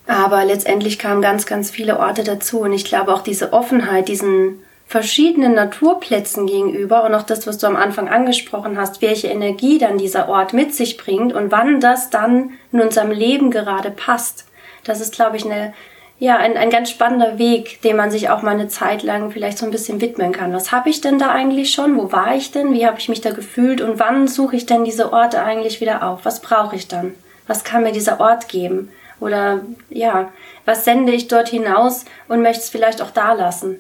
Aber 0.08 0.46
letztendlich 0.46 0.98
kamen 0.98 1.22
ganz, 1.22 1.46
ganz 1.46 1.72
viele 1.72 2.00
Orte 2.00 2.24
dazu 2.24 2.62
und 2.62 2.72
ich 2.72 2.86
glaube 2.86 3.14
auch 3.14 3.22
diese 3.22 3.52
Offenheit, 3.52 4.08
diesen 4.08 4.64
verschiedenen 4.88 5.56
Naturplätzen 5.56 6.48
gegenüber 6.48 7.04
und 7.04 7.14
auch 7.14 7.24
das, 7.24 7.46
was 7.46 7.58
du 7.58 7.68
am 7.68 7.76
Anfang 7.76 8.08
angesprochen 8.08 8.78
hast, 8.78 9.02
welche 9.02 9.28
Energie 9.28 9.78
dann 9.78 9.98
dieser 9.98 10.30
Ort 10.30 10.54
mit 10.54 10.74
sich 10.74 10.96
bringt 10.96 11.34
und 11.34 11.52
wann 11.52 11.82
das 11.82 12.10
dann 12.10 12.52
in 12.72 12.80
unserem 12.80 13.12
Leben 13.12 13.52
gerade 13.52 13.92
passt. 13.92 14.46
Das 14.86 15.02
ist, 15.02 15.14
glaube 15.14 15.36
ich, 15.36 15.44
eine, 15.44 15.74
ja, 16.22 16.38
ein, 16.38 16.56
ein 16.56 16.70
ganz 16.70 16.92
spannender 16.92 17.40
Weg, 17.40 17.82
dem 17.82 17.98
man 17.98 18.12
sich 18.12 18.30
auch 18.30 18.44
mal 18.44 18.52
eine 18.52 18.68
Zeit 18.68 19.02
lang 19.02 19.32
vielleicht 19.32 19.58
so 19.58 19.66
ein 19.66 19.72
bisschen 19.72 20.02
widmen 20.02 20.32
kann. 20.32 20.54
Was 20.54 20.72
habe 20.72 20.88
ich 20.88 21.02
denn 21.02 21.18
da 21.18 21.32
eigentlich 21.32 21.74
schon? 21.74 21.98
Wo 21.98 22.12
war 22.12 22.36
ich 22.36 22.52
denn? 22.52 22.76
Wie 22.76 22.86
habe 22.86 23.00
ich 23.00 23.10
mich 23.10 23.22
da 23.22 23.32
gefühlt? 23.32 23.82
Und 23.82 23.98
wann 23.98 24.28
suche 24.28 24.56
ich 24.56 24.68
denn 24.68 24.84
diese 24.84 25.14
Orte 25.14 25.42
eigentlich 25.42 25.82
wieder 25.82 26.08
auf? 26.08 26.20
Was 26.24 26.40
brauche 26.40 26.76
ich 26.76 26.88
dann? 26.88 27.16
Was 27.48 27.64
kann 27.64 27.82
mir 27.82 27.92
dieser 27.92 28.20
Ort 28.20 28.50
geben? 28.50 28.90
Oder 29.20 29.62
ja, 29.90 30.32
was 30.64 30.86
sende 30.86 31.12
ich 31.12 31.28
dort 31.28 31.50
hinaus 31.50 32.06
und 32.28 32.44
möchte 32.44 32.62
es 32.62 32.70
vielleicht 32.70 33.02
auch 33.02 33.10
da 33.10 33.34
lassen? 33.34 33.78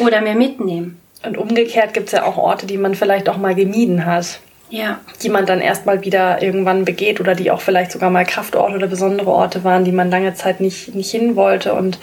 Oder 0.00 0.22
mehr 0.22 0.34
mitnehmen. 0.34 1.00
Und 1.24 1.38
umgekehrt 1.38 1.94
gibt 1.94 2.06
es 2.06 2.12
ja 2.14 2.24
auch 2.24 2.36
Orte, 2.36 2.66
die 2.66 2.78
man 2.78 2.96
vielleicht 2.96 3.28
auch 3.28 3.36
mal 3.36 3.54
gemieden 3.54 4.06
hat. 4.06 4.40
Ja. 4.70 5.00
Die 5.22 5.28
man 5.28 5.46
dann 5.46 5.60
erstmal 5.60 6.04
wieder 6.04 6.42
irgendwann 6.42 6.84
begeht 6.84 7.20
oder 7.20 7.34
die 7.34 7.50
auch 7.50 7.60
vielleicht 7.60 7.92
sogar 7.92 8.10
mal 8.10 8.24
Kraftorte 8.24 8.76
oder 8.76 8.86
besondere 8.86 9.30
Orte 9.30 9.64
waren, 9.64 9.84
die 9.84 9.92
man 9.92 10.10
lange 10.10 10.34
Zeit 10.34 10.60
nicht, 10.60 10.94
nicht 10.94 11.10
hin 11.10 11.36
wollte. 11.36 11.74
Und 11.74 11.98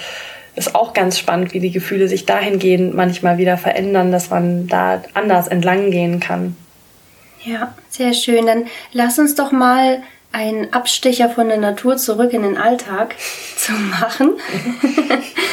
ist 0.56 0.76
auch 0.76 0.94
ganz 0.94 1.18
spannend, 1.18 1.54
wie 1.54 1.60
die 1.60 1.72
Gefühle 1.72 2.08
sich 2.08 2.26
dahingehend 2.26 2.94
manchmal 2.94 3.38
wieder 3.38 3.58
verändern, 3.58 4.12
dass 4.12 4.30
man 4.30 4.68
da 4.68 5.04
anders 5.13 5.48
entlang 5.48 5.91
gehen 5.91 6.20
kann. 6.20 6.58
Ja, 7.44 7.74
sehr 7.89 8.13
schön. 8.13 8.48
Dann 8.48 8.65
lass 8.91 9.20
uns 9.20 9.36
doch 9.36 9.52
mal 9.52 10.02
einen 10.32 10.74
Abstecher 10.74 11.30
von 11.30 11.48
der 11.48 11.58
Natur 11.58 11.98
zurück 11.98 12.34
in 12.34 12.41
den 12.41 12.58
Alltag 12.58 13.15
zu 13.56 13.72
machen. 13.72 14.32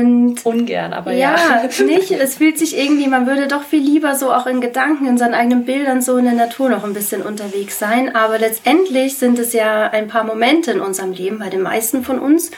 Und 0.00 0.46
ungern, 0.46 0.92
aber 0.92 1.12
ja. 1.12 1.36
Ja, 1.36 1.84
nicht. 1.84 2.10
Es 2.10 2.36
fühlt 2.36 2.58
sich 2.58 2.78
irgendwie, 2.78 3.08
man 3.08 3.26
würde 3.26 3.48
doch 3.48 3.62
viel 3.62 3.82
lieber 3.82 4.14
so 4.14 4.32
auch 4.32 4.46
in 4.46 4.60
Gedanken, 4.60 5.06
in 5.06 5.18
seinen 5.18 5.34
eigenen 5.34 5.64
Bildern 5.64 6.02
so 6.02 6.16
in 6.16 6.24
der 6.24 6.34
Natur 6.34 6.68
noch 6.68 6.84
ein 6.84 6.94
bisschen 6.94 7.22
unterwegs 7.22 7.78
sein. 7.78 8.14
Aber 8.14 8.38
letztendlich 8.38 9.16
sind 9.16 9.38
es 9.38 9.52
ja 9.52 9.88
ein 9.90 10.08
paar 10.08 10.24
Momente 10.24 10.72
in 10.72 10.80
unserem 10.80 11.12
Leben, 11.12 11.38
bei 11.38 11.48
den 11.48 11.62
meisten 11.62 12.04
von 12.04 12.18
uns. 12.18 12.50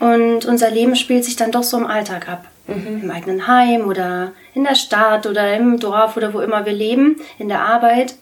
Und 0.00 0.44
unser 0.46 0.70
Leben 0.70 0.96
spielt 0.96 1.24
sich 1.24 1.36
dann 1.36 1.52
doch 1.52 1.62
so 1.62 1.76
im 1.76 1.86
Alltag 1.86 2.28
ab. 2.28 2.44
Mhm. 2.66 3.02
Im 3.02 3.10
eigenen 3.10 3.46
Heim 3.46 3.86
oder 3.86 4.32
in 4.54 4.64
der 4.64 4.74
Stadt 4.74 5.26
oder 5.26 5.56
im 5.56 5.78
Dorf 5.78 6.16
oder 6.16 6.34
wo 6.34 6.40
immer 6.40 6.66
wir 6.66 6.72
leben, 6.72 7.16
in 7.38 7.48
der 7.48 7.60
Arbeit. 7.60 8.14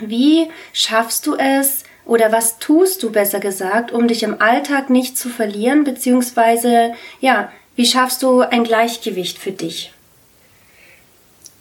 Wie 0.00 0.48
schaffst 0.72 1.26
du 1.26 1.36
es, 1.36 1.84
oder 2.06 2.30
was 2.30 2.58
tust 2.58 3.02
du 3.02 3.10
besser 3.10 3.40
gesagt, 3.40 3.92
um 3.92 4.06
dich 4.06 4.22
im 4.22 4.40
Alltag 4.40 4.90
nicht 4.90 5.18
zu 5.18 5.28
verlieren, 5.28 5.82
beziehungsweise, 5.82 6.94
ja, 7.20 7.50
wie 7.76 7.86
schaffst 7.86 8.22
du 8.22 8.40
ein 8.40 8.64
Gleichgewicht 8.64 9.38
für 9.38 9.52
dich? 9.52 9.92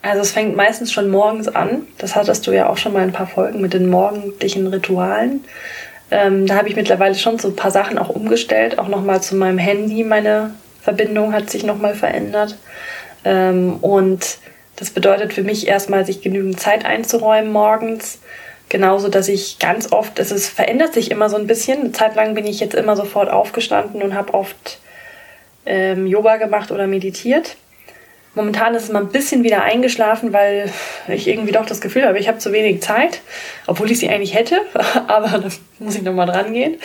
Also 0.01 0.21
es 0.21 0.32
fängt 0.32 0.56
meistens 0.56 0.91
schon 0.91 1.10
morgens 1.10 1.47
an. 1.47 1.88
Das 1.97 2.15
hattest 2.15 2.45
du 2.47 2.51
ja 2.51 2.69
auch 2.69 2.78
schon 2.78 2.93
mal 2.93 3.04
ein 3.04 3.12
paar 3.12 3.28
Folgen 3.28 3.62
mit 3.62 3.73
den 3.73 3.89
morgendlichen 3.89 4.67
Ritualen. 4.67 5.43
Ähm, 6.12 6.45
da 6.45 6.56
habe 6.56 6.69
ich 6.69 6.75
mittlerweile 6.75 7.15
schon 7.15 7.39
so 7.39 7.49
ein 7.49 7.56
paar 7.56 7.71
Sachen 7.71 7.97
auch 7.97 8.10
umgestellt, 8.10 8.78
auch 8.78 8.88
nochmal 8.88 9.21
zu 9.21 9.36
meinem 9.36 9.58
Handy. 9.58 10.04
Meine 10.04 10.54
Verbindung 10.82 11.34
hat 11.34 11.49
sich 11.49 11.63
nochmal 11.63 11.95
verändert. 11.95 12.58
Ähm, 13.23 13.78
und 13.82 14.38
das 14.75 14.91
bedeutet 14.91 15.34
für 15.34 15.43
mich 15.43 15.67
erstmal, 15.67 16.06
sich 16.06 16.21
genügend 16.21 16.60
Zeit 16.60 16.86
einzuräumen 16.86 17.51
morgens 17.51 18.19
Genauso, 18.69 19.10
dass 19.10 19.28
ich 19.28 19.60
ganz 19.60 19.91
oft, 19.91 20.17
es 20.17 20.32
ist, 20.32 20.49
verändert 20.49 20.93
sich 20.93 21.12
immer 21.12 21.30
so 21.30 21.38
ein 21.38 21.47
bisschen. 21.47 21.82
Eine 21.82 21.91
Zeit 21.91 22.15
lang 22.15 22.34
bin 22.34 22.47
ich 22.47 22.60
jetzt 22.60 22.73
immer 22.73 22.95
sofort 22.95 23.30
aufgestanden 23.30 24.01
und 24.01 24.15
habe 24.15 24.34
oft 24.34 24.80
ähm, 25.65 26.08
Yoga 26.08 26.38
gemacht 26.38 26.71
oder 26.71 26.88
meditiert. 26.88 27.56
Momentan 28.36 28.75
ist 28.75 28.84
es 28.84 28.91
mal 28.91 28.99
ein 29.01 29.10
bisschen 29.10 29.43
wieder 29.43 29.63
eingeschlafen, 29.63 30.34
weil 30.34 30.69
ich 31.08 31.28
irgendwie 31.28 31.54
doch 31.54 31.65
das 31.65 31.80
Gefühl 31.80 32.06
habe, 32.06 32.19
ich 32.19 32.28
habe 32.28 32.38
zu 32.38 32.51
wenig 32.51 32.82
Zeit, 32.82 33.21
obwohl 33.65 33.89
ich 33.89 33.99
sie 33.99 34.10
eigentlich 34.10 34.36
hätte, 34.36 34.60
aber 35.08 35.39
da 35.39 35.49
muss 35.80 35.95
ich 35.95 36.01
nochmal 36.01 36.28
dran 36.28 36.54
gehen. 36.54 36.75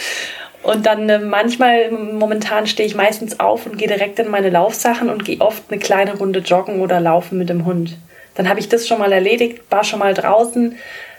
Und 0.62 0.86
dann 0.86 1.08
äh, 1.08 1.18
manchmal, 1.18 1.90
momentan 1.90 2.66
stehe 2.66 2.86
ich 2.86 2.94
meistens 2.94 3.40
auf 3.40 3.66
und 3.66 3.78
gehe 3.78 3.88
direkt 3.88 4.18
in 4.18 4.28
meine 4.28 4.50
Laufsachen 4.50 5.08
und 5.08 5.24
gehe 5.24 5.40
oft 5.40 5.64
eine 5.70 5.80
kleine 5.80 6.16
Runde 6.16 6.40
joggen 6.40 6.80
oder 6.80 7.00
laufen 7.00 7.38
mit 7.38 7.48
dem 7.48 7.64
Hund. 7.64 7.96
Dann 8.34 8.48
habe 8.48 8.60
ich 8.60 8.68
das 8.68 8.86
schon 8.86 8.98
mal 8.98 9.12
erledigt, 9.12 9.62
war 9.70 9.82
schon 9.82 9.98
mal 9.98 10.14
draußen, 10.14 10.76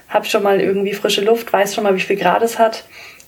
habe 0.07 0.25
schon 0.25 0.43
mal 0.43 0.61
irgendwie 0.61 0.93
frische 0.93 1.21
Luft, 1.21 1.51
weiß 1.51 1.75
schon 1.75 1.83
mal, 1.83 1.95
wie 1.95 2.01
viel 2.01 2.15
Grad 2.15 2.41
es 2.43 2.59
hat 2.59 2.85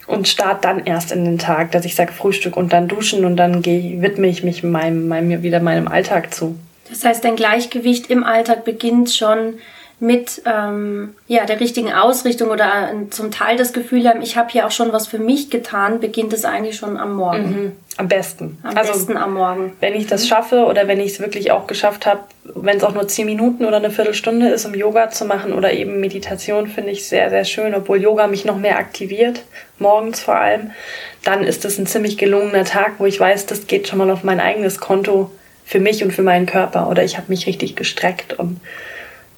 und 0.08 0.28
starte 0.28 0.62
dann 0.62 0.86
erst 0.86 1.12
in 1.12 1.26
den 1.26 1.38
Tag, 1.38 1.72
dass 1.72 1.86
ich 1.86 1.96
sage 1.96 2.14
Frühstück 2.14 2.58
und 2.58 2.74
dann 2.74 2.88
duschen 2.88 3.26
und 3.26 3.38
dann 3.38 3.62
gehe, 3.62 4.02
widme 4.02 4.28
ich 4.28 4.44
mich 4.44 4.64
meinem, 4.64 5.08
meinem, 5.08 5.44
wieder 5.44 5.60
meinem 5.60 5.88
Alltag 5.88 6.34
zu. 6.34 6.58
Das 6.90 7.06
heißt, 7.06 7.24
dein 7.24 7.36
Gleichgewicht 7.36 8.10
im 8.10 8.24
Alltag 8.24 8.66
beginnt 8.66 9.12
schon 9.12 9.56
mit 10.04 10.42
ähm, 10.46 11.16
ja, 11.28 11.46
der 11.46 11.62
richtigen 11.62 11.94
Ausrichtung 11.94 12.50
oder 12.50 12.92
äh, 12.92 13.10
zum 13.10 13.32
Teil 13.32 13.56
das 13.56 13.72
Gefühl 13.72 14.06
haben, 14.06 14.22
ich 14.22 14.36
habe 14.36 14.52
hier 14.52 14.68
auch 14.68 14.72
schon 14.72 14.92
was 14.92 15.08
für 15.08 15.18
mich 15.18 15.50
getan, 15.50 16.02
beginnt 16.02 16.34
es 16.34 16.44
eigentlich 16.44 16.76
schon 16.76 16.98
am 16.98 17.16
Morgen. 17.16 17.50
Mhm. 17.50 17.72
Am 17.96 18.10
besten. 18.10 18.58
Am 18.64 18.76
also, 18.76 18.92
besten 18.92 19.16
am 19.16 19.36
Morgen. 19.36 19.72
Wenn 19.80 19.96
ich 19.96 20.06
das 20.06 20.24
mhm. 20.24 20.28
schaffe 20.28 20.66
oder 20.66 20.90
wenn 20.90 21.00
ich 21.00 21.14
es 21.14 21.20
wirklich 21.22 21.52
auch 21.52 21.68
geschafft 21.68 22.06
habe, 22.06 22.20
wenn 22.44 22.76
es 22.76 22.84
auch 22.84 22.94
nur 22.94 23.08
zehn 23.08 23.26
Minuten 23.26 23.64
oder 23.64 23.78
eine 23.78 23.92
Viertelstunde 23.92 24.50
ist, 24.50 24.66
um 24.66 24.76
Yoga 24.76 25.10
zu 25.10 25.24
machen 25.24 25.54
oder 25.54 25.72
eben 25.72 26.02
Meditation, 26.02 26.68
finde 26.68 26.92
ich 26.92 27.08
sehr, 27.08 27.30
sehr 27.30 27.46
schön, 27.46 27.74
obwohl 27.74 28.02
Yoga 28.02 28.28
mich 28.28 28.44
noch 28.44 28.58
mehr 28.58 28.80
aktiviert, 28.80 29.44
morgens 29.80 30.20
vor 30.20 30.36
allem, 30.36 30.72
dann 31.24 31.46
ist 31.46 31.64
es 31.64 31.78
ein 31.78 31.88
ziemlich 31.88 32.18
gelungener 32.18 32.66
Tag, 32.66 32.96
wo 32.98 33.06
ich 33.06 33.18
weiß, 33.18 33.46
das 33.46 33.68
geht 33.68 33.88
schon 33.88 34.00
mal 34.00 34.12
auf 34.12 34.26
mein 34.26 34.42
eigenes 34.42 34.82
Konto 34.82 35.32
für 35.64 35.80
mich 35.80 36.04
und 36.04 36.12
für 36.12 36.24
meinen 36.24 36.46
Körper 36.46 36.90
oder 36.90 37.06
ich 37.06 37.16
habe 37.16 37.28
mich 37.30 37.48
richtig 37.48 37.78
gestreckt 37.78 38.38
und 38.38 38.60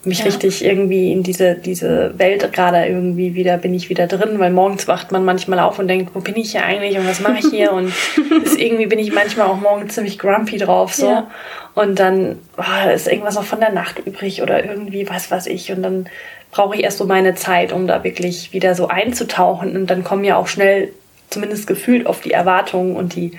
mich 0.05 0.19
ja. 0.19 0.25
richtig 0.25 0.63
irgendwie 0.63 1.11
in 1.11 1.23
diese, 1.23 1.55
diese 1.55 2.17
Welt 2.17 2.51
gerade 2.53 2.85
irgendwie 2.85 3.35
wieder, 3.35 3.57
bin 3.57 3.73
ich 3.73 3.89
wieder 3.89 4.07
drin, 4.07 4.39
weil 4.39 4.51
morgens 4.51 4.87
wacht 4.87 5.11
man 5.11 5.25
manchmal 5.25 5.59
auf 5.59 5.79
und 5.79 5.87
denkt, 5.87 6.13
wo 6.13 6.19
bin 6.19 6.35
ich 6.35 6.51
hier 6.51 6.63
eigentlich 6.63 6.97
und 6.97 7.07
was 7.07 7.19
mache 7.19 7.39
ich 7.39 7.47
hier? 7.47 7.71
und 7.71 7.87
ist, 8.43 8.59
irgendwie 8.59 8.87
bin 8.87 8.99
ich 8.99 9.13
manchmal 9.13 9.47
auch 9.47 9.59
morgens 9.59 9.95
ziemlich 9.95 10.19
grumpy 10.19 10.57
drauf, 10.57 10.93
so. 10.93 11.07
Ja. 11.07 11.27
Und 11.73 11.99
dann 11.99 12.39
oh, 12.57 12.89
ist 12.93 13.07
irgendwas 13.07 13.35
noch 13.35 13.43
von 13.43 13.59
der 13.59 13.71
Nacht 13.71 13.99
übrig 14.05 14.41
oder 14.41 14.63
irgendwie 14.63 15.09
was 15.09 15.29
weiß 15.29 15.47
ich. 15.47 15.71
Und 15.71 15.83
dann 15.83 16.07
brauche 16.51 16.75
ich 16.75 16.83
erst 16.83 16.99
so 16.99 17.05
meine 17.05 17.35
Zeit, 17.35 17.73
um 17.73 17.85
da 17.85 18.03
wirklich 18.03 18.53
wieder 18.53 18.75
so 18.75 18.87
einzutauchen. 18.87 19.75
Und 19.75 19.87
dann 19.87 20.03
kommen 20.03 20.23
ja 20.23 20.37
auch 20.37 20.47
schnell, 20.47 20.93
zumindest 21.29 21.67
gefühlt, 21.67 22.07
auf 22.07 22.21
die 22.21 22.31
Erwartungen 22.31 22.95
und 22.95 23.15
die, 23.15 23.33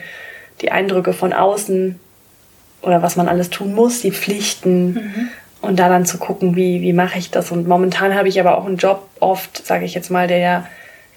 die 0.60 0.70
Eindrücke 0.70 1.14
von 1.14 1.32
außen 1.32 1.98
oder 2.82 3.02
was 3.02 3.16
man 3.16 3.26
alles 3.26 3.48
tun 3.48 3.74
muss, 3.74 4.02
die 4.02 4.12
Pflichten. 4.12 4.92
Mhm 4.92 5.28
und 5.66 5.78
da 5.78 5.88
dann 5.88 6.06
zu 6.06 6.18
gucken, 6.18 6.56
wie, 6.56 6.80
wie 6.80 6.92
mache 6.92 7.18
ich 7.18 7.30
das. 7.30 7.50
Und 7.50 7.66
momentan 7.68 8.14
habe 8.14 8.28
ich 8.28 8.40
aber 8.40 8.56
auch 8.56 8.66
einen 8.66 8.76
Job 8.76 9.08
oft, 9.20 9.66
sage 9.66 9.84
ich 9.84 9.94
jetzt 9.94 10.10
mal, 10.10 10.26
der 10.26 10.38
ja 10.38 10.66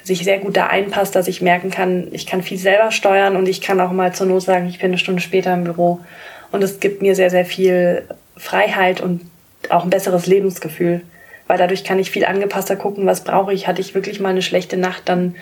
sich 0.04 0.24
sehr 0.24 0.40
gut 0.40 0.58
da 0.58 0.68
einpasst, 0.68 1.16
dass 1.16 1.28
ich 1.28 1.42
merken 1.42 1.70
kann, 1.70 2.08
ich 2.12 2.26
kann 2.26 2.42
viel 2.42 2.58
selber 2.58 2.92
steuern 2.92 3.36
und 3.36 3.48
ich 3.48 3.62
kann 3.62 3.80
auch 3.80 3.92
mal 3.92 4.14
zur 4.14 4.28
Not 4.28 4.44
sagen, 4.44 4.68
ich 4.68 4.80
bin 4.80 4.88
eine 4.88 4.98
Stunde 4.98 5.22
später 5.22 5.54
im 5.54 5.66
Büro. 5.66 6.00
Und 6.52 6.64
es 6.64 6.80
gibt 6.80 7.02
mir 7.02 7.16
sehr, 7.16 7.30
sehr 7.30 7.46
viel 7.46 8.04
Freiheit 8.36 9.02
und 9.02 9.22
auch 9.70 9.84
ein 9.84 9.90
besseres 9.90 10.26
Lebensgefühl. 10.26 11.02
Weil 11.48 11.58
dadurch 11.58 11.84
kann 11.84 12.00
ich 12.00 12.12
viel 12.12 12.26
angepasster 12.26 12.76
gucken, 12.76 13.06
was 13.06 13.24
brauche 13.24 13.54
ich. 13.54 13.68
Hatte 13.68 13.82
ich 13.82 13.94
wirklich 13.94 14.20
mal 14.20 14.30
eine 14.30 14.42
schlechte 14.42 14.78
Nacht, 14.78 15.04
dann 15.06 15.36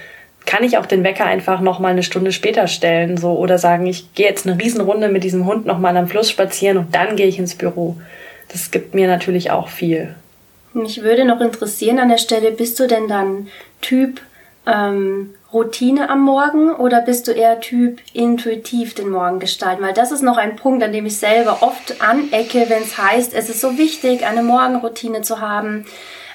kann 0.46 0.64
ich 0.64 0.78
auch 0.78 0.86
den 0.86 1.04
Wecker 1.04 1.26
einfach 1.26 1.60
noch 1.60 1.80
mal 1.80 1.90
eine 1.90 2.04
Stunde 2.04 2.32
später 2.32 2.68
stellen, 2.68 3.18
so 3.18 3.38
oder 3.38 3.58
sagen, 3.58 3.86
ich 3.86 4.14
gehe 4.14 4.28
jetzt 4.28 4.48
eine 4.48 4.60
Riesenrunde 4.60 5.10
mit 5.10 5.26
diesem 5.26 5.46
Hund 5.46 5.66
noch 5.66 5.78
mal 5.78 5.96
am 5.98 6.08
Fluss 6.08 6.30
spazieren 6.30 6.78
und 6.78 6.96
dann 6.96 7.18
gehe 7.18 7.28
ich 7.28 7.38
ins 7.38 7.56
Büro 7.56 7.98
das 8.50 8.72
gibt 8.72 8.94
mir 8.94 9.08
natürlich 9.08 9.52
auch 9.52 9.70
viel. 9.70 10.16
Mich 10.74 11.02
würde 11.02 11.26
noch 11.26 11.42
interessieren 11.42 12.00
an 12.00 12.10
der 12.10 12.18
Stelle, 12.18 12.52
bist 12.52 12.80
du 12.80 12.88
denn 12.88 13.08
dann 13.08 13.48
Typ 13.82 14.22
ähm, 14.66 15.34
Routine 15.54 16.10
am 16.10 16.22
Morgen 16.22 16.76
oder 16.76 17.02
bist 17.02 17.28
du 17.28 17.32
eher 17.32 17.60
Typ 17.62 18.00
intuitiv 18.14 18.94
den 18.94 19.10
Morgen 19.10 19.40
gestalten? 19.40 19.82
Weil 19.82 19.94
das 19.94 20.12
ist 20.12 20.22
noch 20.22 20.38
ein 20.38 20.56
Punkt, 20.56 20.84
an 20.84 20.92
dem 20.92 21.06
ich 21.06 21.18
selber 21.18 21.60
oft 21.62 22.02
anecke, 22.02 22.66
wenn 22.68 22.84
es 22.84 22.98
heißt, 22.98 23.34
es 23.34 23.50
ist 23.50 23.62
so 23.62 23.78
wichtig, 23.78 24.26
eine 24.26 24.44
Morgenroutine 24.44 25.22
zu 25.22 25.40
haben, 25.40 25.86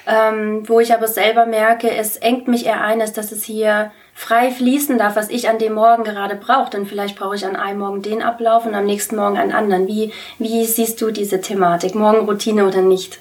ähm, 0.07 0.67
wo 0.67 0.79
ich 0.79 0.93
aber 0.93 1.07
selber 1.07 1.45
merke, 1.45 1.91
es 1.91 2.17
engt 2.17 2.47
mich 2.47 2.65
eher 2.65 2.81
ein, 2.81 2.99
dass 2.99 3.31
es 3.31 3.43
hier 3.43 3.91
frei 4.13 4.51
fließen 4.51 4.97
darf, 4.97 5.15
was 5.15 5.29
ich 5.29 5.49
an 5.49 5.59
dem 5.59 5.73
Morgen 5.73 6.03
gerade 6.03 6.35
brauche. 6.35 6.69
Denn 6.71 6.85
vielleicht 6.85 7.17
brauche 7.17 7.35
ich 7.35 7.45
an 7.45 7.55
einem 7.55 7.79
Morgen 7.79 8.01
den 8.01 8.21
Ablauf 8.21 8.65
und 8.65 8.75
am 8.75 8.85
nächsten 8.85 9.15
Morgen 9.15 9.37
einen 9.37 9.51
anderen. 9.51 9.87
Wie, 9.87 10.11
wie 10.39 10.65
siehst 10.65 11.01
du 11.01 11.11
diese 11.11 11.41
Thematik? 11.41 11.95
Morgenroutine 11.95 12.67
oder 12.67 12.81
nicht? 12.81 13.19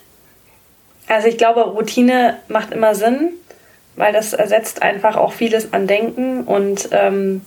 Also 1.09 1.29
ich 1.29 1.39
glaube, 1.39 1.63
Routine 1.63 2.39
macht 2.49 2.73
immer 2.73 2.95
Sinn, 2.95 3.31
weil 3.97 4.13
das 4.13 4.33
ersetzt 4.33 4.83
einfach 4.83 5.17
auch 5.17 5.33
vieles 5.33 5.73
an 5.73 5.87
Denken 5.87 6.45
und 6.45 6.89
ähm, 6.93 7.43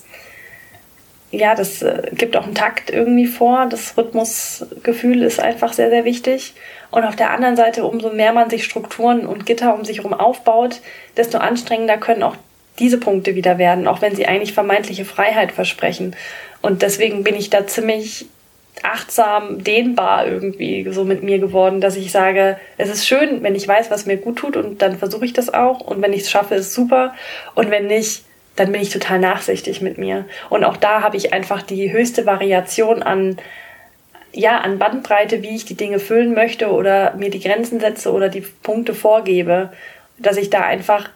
ja, 1.32 1.56
das 1.56 1.82
äh, 1.82 2.12
gibt 2.14 2.38
auch 2.38 2.46
einen 2.46 2.56
Takt 2.56 2.90
irgendwie 2.90 3.26
vor. 3.26 3.68
Das 3.70 3.98
Rhythmusgefühl 3.98 5.24
ist 5.24 5.40
einfach 5.40 5.74
sehr, 5.74 5.90
sehr 5.90 6.06
wichtig. 6.06 6.54
Und 6.92 7.04
auf 7.04 7.16
der 7.16 7.32
anderen 7.32 7.56
Seite, 7.56 7.86
umso 7.86 8.10
mehr 8.12 8.32
man 8.32 8.50
sich 8.50 8.64
Strukturen 8.64 9.26
und 9.26 9.46
Gitter 9.46 9.74
um 9.74 9.84
sich 9.84 9.98
herum 9.98 10.14
aufbaut, 10.14 10.82
desto 11.18 11.40
anstrengender 11.40 11.98
können 11.98 12.24
auch 12.24 12.36
diese 12.80 13.00
Punkte 13.00 13.36
wieder 13.36 13.58
werden, 13.58 13.88
auch 13.88 14.02
wenn 14.02 14.16
sie 14.16 14.28
eigentlich 14.28 14.54
vermeintliche 14.54 15.06
Freiheit 15.06 15.52
versprechen. 15.52 16.16
Und 16.62 16.82
deswegen 16.82 17.24
bin 17.24 17.36
ich 17.36 17.50
da 17.50 17.68
ziemlich 17.68 18.26
achtsam, 18.84 19.64
dehnbar 19.64 20.28
irgendwie 20.28 20.86
so 20.92 21.06
mit 21.06 21.24
mir 21.24 21.40
geworden, 21.40 21.82
dass 21.82 21.96
ich 21.96 22.12
sage, 22.12 22.58
es 22.78 22.90
ist 22.90 23.08
schön, 23.08 23.42
wenn 23.42 23.56
ich 23.56 23.68
weiß, 23.68 23.90
was 23.90 24.06
mir 24.06 24.18
gut 24.18 24.38
tut 24.38 24.58
und 24.58 24.82
dann 24.82 24.98
versuche 24.98 25.26
ich 25.26 25.34
das 25.34 25.54
auch 25.54 25.80
und 25.80 26.02
wenn 26.02 26.14
ich 26.14 26.22
es 26.22 26.32
schaffe, 26.32 26.56
ist 26.56 26.74
super 26.74 27.14
und 27.56 27.72
wenn 27.72 27.88
nicht, 27.88 28.24
dann 28.56 28.72
bin 28.72 28.82
ich 28.82 28.90
total 28.90 29.20
nachsichtig 29.20 29.82
mit 29.82 29.98
mir. 29.98 30.26
Und 30.50 30.64
auch 30.64 30.78
da 30.78 31.02
habe 31.02 31.18
ich 31.18 31.34
einfach 31.34 31.62
die 31.62 31.92
höchste 31.92 32.26
Variation 32.26 33.04
an 33.04 33.38
ja, 34.36 34.58
an 34.60 34.80
Bandbreite, 34.80 35.42
wie 35.44 35.56
ich 35.56 35.64
die 35.64 35.76
Dinge 35.76 35.98
füllen 35.98 36.34
möchte 36.34 36.70
oder 36.70 37.14
mir 37.16 37.30
die 37.30 37.40
Grenzen 37.40 37.80
setze 37.80 38.12
oder 38.12 38.28
die 38.28 38.42
Punkte 38.42 38.94
vorgebe, 38.94 39.72
dass 40.18 40.36
ich 40.36 40.50
da 40.50 40.62
einfach 40.62 41.10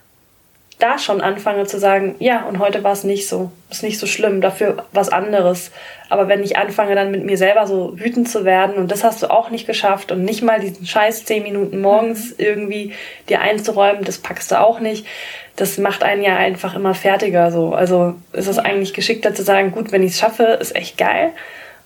da 0.80 0.98
schon 0.98 1.20
anfange 1.20 1.66
zu 1.66 1.78
sagen, 1.78 2.16
ja, 2.20 2.46
und 2.46 2.60
heute 2.60 2.84
war 2.86 2.94
es 2.94 3.04
nicht 3.04 3.28
so, 3.28 3.52
ist 3.70 3.84
nicht 3.84 4.00
so 4.00 4.08
schlimm, 4.08 4.40
dafür 4.40 4.86
was 4.94 5.10
anderes. 5.10 5.72
Aber 6.08 6.30
wenn 6.30 6.42
ich 6.42 6.58
anfange 6.58 6.96
dann 6.96 7.12
mit 7.12 7.26
mir 7.26 7.38
selber 7.38 7.68
so 7.68 8.00
wütend 8.00 8.30
zu 8.30 8.46
werden 8.46 8.76
und 8.76 8.90
das 8.90 9.04
hast 9.04 9.22
du 9.22 9.30
auch 9.30 9.50
nicht 9.50 9.68
geschafft 9.68 10.12
und 10.12 10.24
nicht 10.24 10.42
mal 10.42 10.62
diesen 10.62 10.86
scheiß 10.86 11.26
zehn 11.26 11.44
Minuten 11.44 11.82
morgens 11.82 12.32
mhm. 12.32 12.36
irgendwie 12.46 12.94
dir 13.28 13.42
einzuräumen, 13.42 14.06
das 14.06 14.20
packst 14.20 14.52
du 14.52 14.60
auch 14.60 14.80
nicht. 14.80 15.06
Das 15.58 15.78
macht 15.78 16.02
einen 16.02 16.24
ja 16.24 16.38
einfach 16.38 16.74
immer 16.76 16.96
fertiger 16.96 17.52
so. 17.52 17.74
Also 17.74 18.16
ist 18.32 18.48
es 18.48 18.58
eigentlich 18.58 18.94
geschickter 18.94 19.36
zu 19.36 19.44
sagen, 19.44 19.74
gut, 19.74 19.92
wenn 19.92 20.04
ich 20.04 20.14
es 20.14 20.20
schaffe, 20.20 20.44
ist 20.62 20.76
echt 20.78 20.98
geil. 20.98 21.34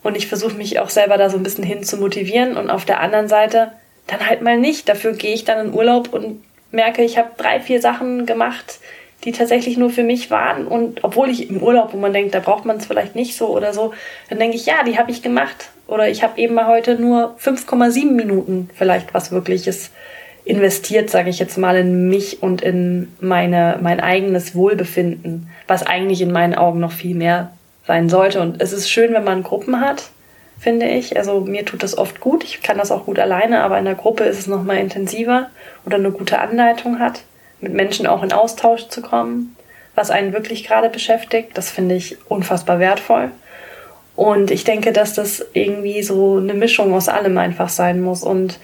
Und 0.03 0.15
ich 0.15 0.27
versuche 0.27 0.55
mich 0.55 0.79
auch 0.79 0.89
selber 0.89 1.17
da 1.17 1.31
so 1.31 1.37
ein 1.37 1.43
bisschen 1.43 1.63
hin 1.63 1.83
zu 1.83 1.97
motivieren 1.97 2.57
und 2.57 2.69
auf 2.69 2.85
der 2.85 2.99
anderen 2.99 3.27
Seite 3.27 3.71
dann 4.05 4.27
halt 4.29 4.43
mal 4.43 4.59
nicht. 4.59 4.87
Dafür 4.87 5.13
gehe 5.13 5.33
ich 5.33 5.45
dann 5.45 5.67
in 5.67 5.73
Urlaub 5.73 6.13
und 6.13 6.43
merke, 6.73 7.03
ich 7.03 7.17
habe 7.17 7.29
drei, 7.37 7.59
vier 7.59 7.81
Sachen 7.81 8.25
gemacht, 8.25 8.79
die 9.23 9.31
tatsächlich 9.31 9.77
nur 9.77 9.89
für 9.89 10.03
mich 10.03 10.31
waren. 10.31 10.67
Und 10.67 11.03
obwohl 11.03 11.29
ich 11.29 11.49
im 11.49 11.61
Urlaub, 11.61 11.93
wo 11.93 11.97
man 11.97 12.13
denkt, 12.13 12.35
da 12.35 12.39
braucht 12.39 12.65
man 12.65 12.77
es 12.77 12.85
vielleicht 12.85 13.15
nicht 13.15 13.37
so 13.37 13.47
oder 13.55 13.73
so, 13.73 13.93
dann 14.29 14.39
denke 14.39 14.57
ich, 14.57 14.65
ja, 14.65 14.83
die 14.83 14.97
habe 14.97 15.11
ich 15.11 15.21
gemacht. 15.21 15.69
Oder 15.87 16.09
ich 16.09 16.23
habe 16.23 16.39
eben 16.39 16.55
mal 16.55 16.67
heute 16.67 16.95
nur 16.95 17.35
5,7 17.41 18.11
Minuten 18.11 18.69
vielleicht 18.75 19.13
was 19.13 19.31
Wirkliches 19.31 19.91
investiert, 20.45 21.09
sage 21.09 21.29
ich 21.29 21.39
jetzt 21.39 21.57
mal, 21.57 21.77
in 21.77 22.09
mich 22.09 22.43
und 22.43 22.61
in 22.61 23.13
meine, 23.21 23.79
mein 23.81 24.01
eigenes 24.01 24.55
Wohlbefinden, 24.55 25.49
was 25.67 25.83
eigentlich 25.83 26.21
in 26.21 26.31
meinen 26.31 26.55
Augen 26.55 26.79
noch 26.79 26.91
viel 26.91 27.15
mehr 27.15 27.53
sein 27.87 28.09
sollte. 28.09 28.41
Und 28.41 28.61
es 28.61 28.73
ist 28.73 28.89
schön, 28.89 29.13
wenn 29.13 29.23
man 29.23 29.43
Gruppen 29.43 29.79
hat, 29.79 30.09
finde 30.63 30.87
ich. 30.87 31.17
Also 31.17 31.41
mir 31.41 31.65
tut 31.65 31.83
das 31.83 31.97
oft 31.97 32.19
gut. 32.19 32.43
Ich 32.43 32.61
kann 32.61 32.77
das 32.77 32.91
auch 32.91 33.05
gut 33.05 33.19
alleine, 33.19 33.61
aber 33.61 33.77
in 33.77 33.85
der 33.85 33.95
Gruppe 33.95 34.23
ist 34.23 34.39
es 34.39 34.47
noch 34.47 34.63
mal 34.63 34.77
intensiver 34.77 35.49
oder 35.85 35.97
eine 35.97 36.11
gute 36.11 36.39
Anleitung 36.39 36.99
hat 36.99 37.21
mit 37.63 37.73
Menschen 37.73 38.07
auch 38.07 38.23
in 38.23 38.33
Austausch 38.33 38.87
zu 38.89 39.01
kommen, 39.01 39.55
was 39.95 40.11
einen 40.11 40.33
wirklich 40.33 40.65
gerade 40.65 40.89
beschäftigt. 40.89 41.51
Das 41.53 41.71
finde 41.71 41.95
ich 41.95 42.17
unfassbar 42.29 42.79
wertvoll. 42.79 43.31
Und 44.15 44.51
ich 44.51 44.63
denke, 44.63 44.91
dass 44.91 45.13
das 45.13 45.43
irgendwie 45.53 46.03
so 46.03 46.37
eine 46.37 46.53
Mischung 46.53 46.93
aus 46.93 47.09
allem 47.09 47.37
einfach 47.37 47.69
sein 47.69 48.01
muss. 48.01 48.21
Und 48.23 48.59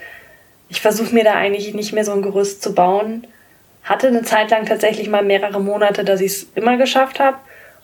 ich 0.68 0.82
versuche 0.82 1.14
mir 1.14 1.24
da 1.24 1.34
eigentlich 1.34 1.74
nicht 1.74 1.94
mehr 1.94 2.06
so 2.06 2.12
ein 2.12 2.22
Gerüst 2.22 2.62
zu 2.62 2.76
bauen. 2.76 3.26
Hatte 3.84 4.08
eine 4.08 4.24
Zeit 4.24 4.52
lang 4.52 4.66
tatsächlich 4.66 5.10
mal 5.10 5.24
mehrere 5.24 5.60
Monate, 5.60 6.04
dass 6.04 6.22
ich 6.22 6.32
es 6.32 6.48
immer 6.56 6.78
geschafft 6.78 7.20
habe. 7.20 7.38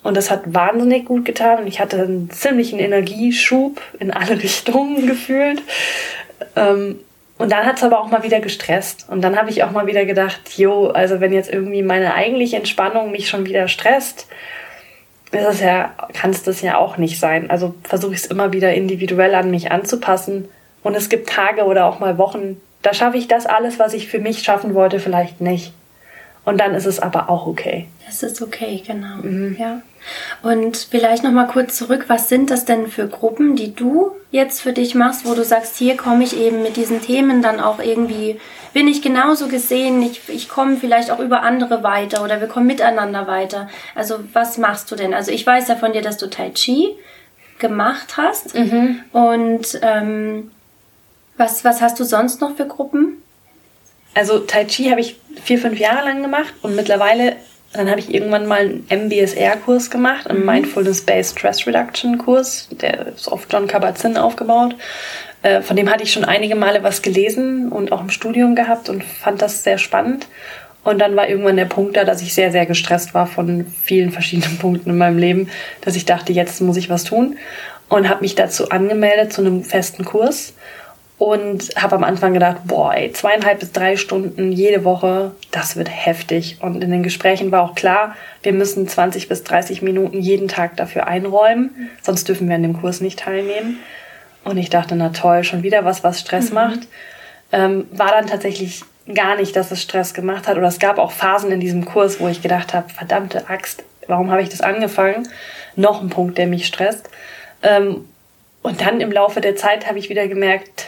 Und 0.06 0.15
das 0.15 0.30
hat 0.30 0.54
wahnsinnig 0.54 1.06
gut 1.06 1.26
getan. 1.26 1.62
Und 1.62 1.68
ich 1.68 1.80
hatte 1.80 1.98
einen 1.98 2.30
ziemlichen 2.30 2.78
Energieschub 2.78 3.82
in 4.00 4.12
alle 4.12 4.39
Richtungen 4.44 5.08
gefühlt. 5.08 5.63
Ähm, 6.56 7.00
und 7.39 7.52
dann 7.52 7.65
hat 7.65 7.78
es 7.78 7.84
aber 7.84 8.00
auch 8.00 8.12
mal 8.12 8.22
wieder 8.22 8.39
gestresst. 8.39 9.08
Und 9.10 9.24
dann 9.24 9.36
habe 9.36 9.50
ich 9.50 9.63
auch 9.63 9.72
mal 9.72 9.88
wieder 9.88 10.06
gedacht, 10.06 10.58
jo, 10.58 10.89
also 10.89 11.22
wenn 11.22 11.34
jetzt 11.34 11.52
irgendwie 11.52 11.82
meine 11.82 12.13
eigentliche 12.13 12.56
Entspannung 12.56 13.10
mich 13.10 13.28
schon 13.28 13.48
wieder 13.48 13.68
stresst, 13.68 14.28
ist 15.32 15.44
es 15.44 15.60
ja, 15.60 15.96
kann 16.13 16.30
es 16.30 16.44
das 16.44 16.62
ja 16.62 16.78
auch 16.78 16.98
nicht 16.98 17.20
sein. 17.20 17.50
Also 17.50 17.74
versuche 17.82 18.13
ich 18.13 18.20
es 18.20 18.28
immer 18.28 18.54
wieder 18.54 18.76
individuell 18.76 19.34
an 19.34 19.50
mich 19.50 19.72
anzupassen. 19.72 20.48
Und 20.84 20.96
es 20.96 21.10
gibt 21.10 21.30
Tage 21.30 21.63
oder 21.63 21.86
auch 21.86 21.98
mal 21.98 22.20
Wochen, 22.20 22.62
da 22.84 22.94
schaffe 22.94 23.18
ich 23.18 23.28
das 23.28 23.48
alles, 23.48 23.80
was 23.80 23.96
ich 23.96 24.08
für 24.08 24.20
mich 24.20 24.44
schaffen 24.44 24.76
wollte, 24.76 25.00
vielleicht 25.00 25.41
nicht. 25.41 25.74
Und 26.45 26.60
dann 26.60 26.75
ist 26.75 26.86
es 26.86 26.99
aber 26.99 27.29
auch 27.29 27.47
okay. 27.47 27.88
Es 28.08 28.21
ist 28.21 28.41
okay, 28.41 28.84
genau. 28.86 29.17
Mhm. 29.23 29.58
Ja. 29.60 29.81
Und 30.43 30.77
vielleicht 30.77 31.23
noch 31.23 31.31
mal 31.31 31.47
kurz 31.47 31.75
zurück, 31.75 32.05
was 32.08 32.29
sind 32.29 32.51
das 32.51 32.65
denn 32.65 32.88
für 32.88 33.08
Gruppen, 33.08 33.55
die 33.55 33.73
du 33.73 34.12
jetzt 34.29 34.62
für 34.62 34.71
dich 34.71 34.93
machst, 34.93 35.25
wo 35.25 35.34
du 35.34 35.43
sagst, 35.43 35.77
hier 35.77 35.97
komme 35.97 36.23
ich 36.23 36.38
eben 36.38 36.62
mit 36.62 36.77
diesen 36.77 37.01
Themen 37.01 37.41
dann 37.41 37.60
auch 37.60 37.79
irgendwie, 37.79 38.39
bin 38.73 38.88
ich 38.88 39.01
genauso 39.01 39.47
gesehen, 39.47 40.01
ich, 40.03 40.21
ich 40.27 40.47
komme 40.47 40.77
vielleicht 40.77 41.10
auch 41.10 41.19
über 41.19 41.41
andere 41.41 41.81
weiter 41.81 42.23
oder 42.23 42.39
wir 42.39 42.47
kommen 42.47 42.67
miteinander 42.67 43.25
weiter. 43.25 43.67
Also 43.95 44.19
was 44.34 44.60
machst 44.60 44.91
du 44.91 44.95
denn? 44.95 45.13
Also 45.13 45.31
ich 45.31 45.45
weiß 45.45 45.67
ja 45.67 45.75
von 45.75 45.93
dir, 45.93 46.03
dass 46.03 46.17
du 46.17 46.29
Tai 46.29 46.51
Chi 46.51 46.95
gemacht 47.58 48.17
hast 48.17 48.53
mhm. 48.53 48.99
und 49.13 49.79
ähm, 49.81 50.51
was, 51.38 51.63
was 51.63 51.81
hast 51.81 51.99
du 51.99 52.03
sonst 52.03 52.41
noch 52.41 52.55
für 52.55 52.67
Gruppen? 52.67 53.21
Also 54.15 54.39
Tai 54.39 54.65
Chi 54.65 54.89
habe 54.89 55.01
ich 55.01 55.17
vier, 55.43 55.60
fünf 55.60 55.78
Jahre 55.78 56.06
lang 56.06 56.23
gemacht 56.23 56.54
und 56.63 56.75
mittlerweile 56.75 57.36
dann 57.73 57.89
habe 57.89 57.99
ich 57.99 58.13
irgendwann 58.13 58.45
mal 58.45 58.60
einen 58.60 58.88
MBSR-Kurs 58.89 59.89
gemacht, 59.89 60.30
einen 60.30 60.39
mhm. 60.39 60.45
Mindfulness-Based 60.45 61.38
Stress 61.38 61.67
Reduction-Kurs. 61.67 62.69
Der 62.71 63.08
ist 63.08 63.28
auf 63.28 63.47
John 63.49 63.67
Kabat-Zinn 63.67 64.17
aufgebaut. 64.17 64.75
Äh, 65.41 65.62
von 65.62 65.75
dem 65.75 65.89
hatte 65.91 66.04
ich 66.04 66.13
schon 66.13 66.23
einige 66.23 66.56
Male 66.56 66.84
was 66.84 67.01
gelesen 67.01 67.69
und 67.69 67.91
auch 67.91 67.99
im 67.99 68.10
Studium 68.10 68.56
gehabt 68.56 68.88
und 68.88 69.04
fand 69.04 69.41
das 69.41 69.63
sehr 69.63 69.78
spannend. 69.78 70.28
Und 70.86 70.99
dann 70.99 71.15
war 71.17 71.28
irgendwann 71.28 71.58
der 71.58 71.65
Punkt 71.65 71.97
da, 71.97 72.06
dass 72.06 72.21
ich 72.21 72.34
sehr, 72.34 72.51
sehr 72.51 72.65
gestresst 72.65 73.13
war 73.13 73.28
von 73.28 73.65
vielen 73.84 74.12
verschiedenen 74.12 74.58
Punkten 74.60 74.91
in 74.91 74.97
meinem 74.97 75.17
Leben, 75.17 75.49
dass 75.82 75.97
ich 75.97 76.06
dachte, 76.06 76.32
jetzt 76.32 76.62
muss 76.62 76.78
ich 76.78 76.89
was 76.89 77.04
tun. 77.04 77.38
Und 77.89 78.08
habe 78.08 78.21
mich 78.21 78.36
dazu 78.36 78.69
angemeldet 78.69 79.34
zu 79.34 79.41
einem 79.41 79.63
festen 79.63 80.06
Kurs 80.06 80.54
und 81.17 81.69
habe 81.82 81.95
am 81.95 82.04
Anfang 82.04 82.34
gedacht, 82.34 82.58
boah, 82.65 82.93
ey, 82.93 83.12
zweieinhalb 83.12 83.60
bis 83.60 83.71
drei 83.71 83.95
Stunden 83.95 84.51
jede 84.51 84.84
Woche, 84.84 85.32
das 85.51 85.78
wird 85.78 85.89
heftig. 85.89 86.58
Und 86.60 86.84
in 86.84 86.91
den 86.91 87.04
Gesprächen 87.04 87.51
war 87.51 87.63
auch 87.63 87.75
klar, 87.75 88.15
wir 88.43 88.51
müssen 88.51 88.88
20 88.88 89.30
bis 89.30 89.43
30 89.43 89.82
Minuten 89.82 90.19
jeden 90.19 90.49
Tag 90.49 90.75
dafür 90.75 91.08
einräumen, 91.08 91.89
sonst 92.01 92.28
dürfen 92.28 92.49
wir 92.49 92.56
an 92.56 92.63
dem 92.63 92.80
Kurs 92.82 92.99
nicht 92.99 93.19
teilnehmen. 93.19 93.78
Und 94.43 94.58
ich 94.58 94.69
dachte, 94.69 94.95
na 94.95 95.10
toll, 95.10 95.43
schon 95.43 95.63
wieder 95.63 95.86
was, 95.86 96.04
was 96.04 96.19
Stress 96.19 96.49
mhm. 96.49 96.56
macht. 96.56 96.80
Ähm, 97.51 97.88
war 97.91 98.12
dann 98.12 98.28
tatsächlich 98.28 98.84
gar 99.13 99.38
nicht, 99.38 99.56
dass 99.56 99.71
es 99.71 99.82
Stress 99.82 100.13
gemacht 100.13 100.47
hat. 100.47 100.58
Oder 100.58 100.67
es 100.67 100.80
gab 100.80 100.97
auch 100.97 101.12
Phasen 101.12 101.51
in 101.51 101.60
diesem 101.60 101.86
Kurs, 101.86 102.19
wo 102.19 102.28
ich 102.28 102.41
gedacht 102.41 102.73
habe, 102.73 102.89
verdammte 102.89 103.49
Axt, 103.49 103.84
warum 104.08 104.32
habe 104.32 104.41
ich 104.41 104.49
das 104.49 104.62
angefangen? 104.62 105.28
Noch 105.75 106.01
ein 106.01 106.10
Punkt, 106.10 106.38
der 106.38 106.47
mich 106.47 106.67
stresst. 106.67 107.10
Ähm, 107.63 108.06
und 108.65 108.82
dann 108.82 108.99
im 108.99 109.12
Laufe 109.12 109.41
der 109.41 109.56
Zeit 109.56 109.88
habe 109.88 109.99
ich 109.99 110.10
wieder 110.10 110.28
gemerkt, 110.28 110.88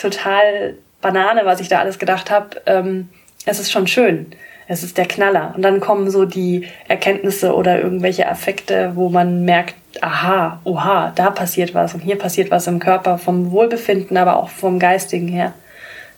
total 0.00 0.74
Banane, 1.00 1.42
was 1.44 1.60
ich 1.60 1.68
da 1.68 1.78
alles 1.78 2.00
gedacht 2.00 2.28
habe. 2.28 2.60
Ähm, 2.66 3.08
es 3.46 3.60
ist 3.60 3.70
schon 3.70 3.86
schön. 3.86 4.26
Es 4.66 4.82
ist 4.82 4.98
der 4.98 5.06
Knaller. 5.06 5.52
Und 5.54 5.62
dann 5.62 5.78
kommen 5.78 6.10
so 6.10 6.24
die 6.24 6.66
Erkenntnisse 6.88 7.54
oder 7.54 7.80
irgendwelche 7.80 8.28
Affekte, 8.28 8.96
wo 8.96 9.10
man 9.10 9.44
merkt, 9.44 9.76
aha, 10.00 10.60
oha, 10.64 11.12
da 11.14 11.30
passiert 11.30 11.72
was 11.72 11.94
und 11.94 12.00
hier 12.00 12.18
passiert 12.18 12.50
was 12.50 12.66
im 12.66 12.80
Körper, 12.80 13.16
vom 13.16 13.52
Wohlbefinden, 13.52 14.16
aber 14.16 14.36
auch 14.36 14.48
vom 14.48 14.80
Geistigen 14.80 15.28
her. 15.28 15.54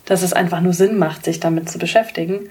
Dass 0.07 0.23
es 0.23 0.33
einfach 0.33 0.63
nur 0.63 0.73
Sinn 0.73 0.97
macht, 0.97 1.27
sich 1.27 1.41
damit 1.41 1.69
zu 1.69 1.79
beschäftigen. 1.79 2.49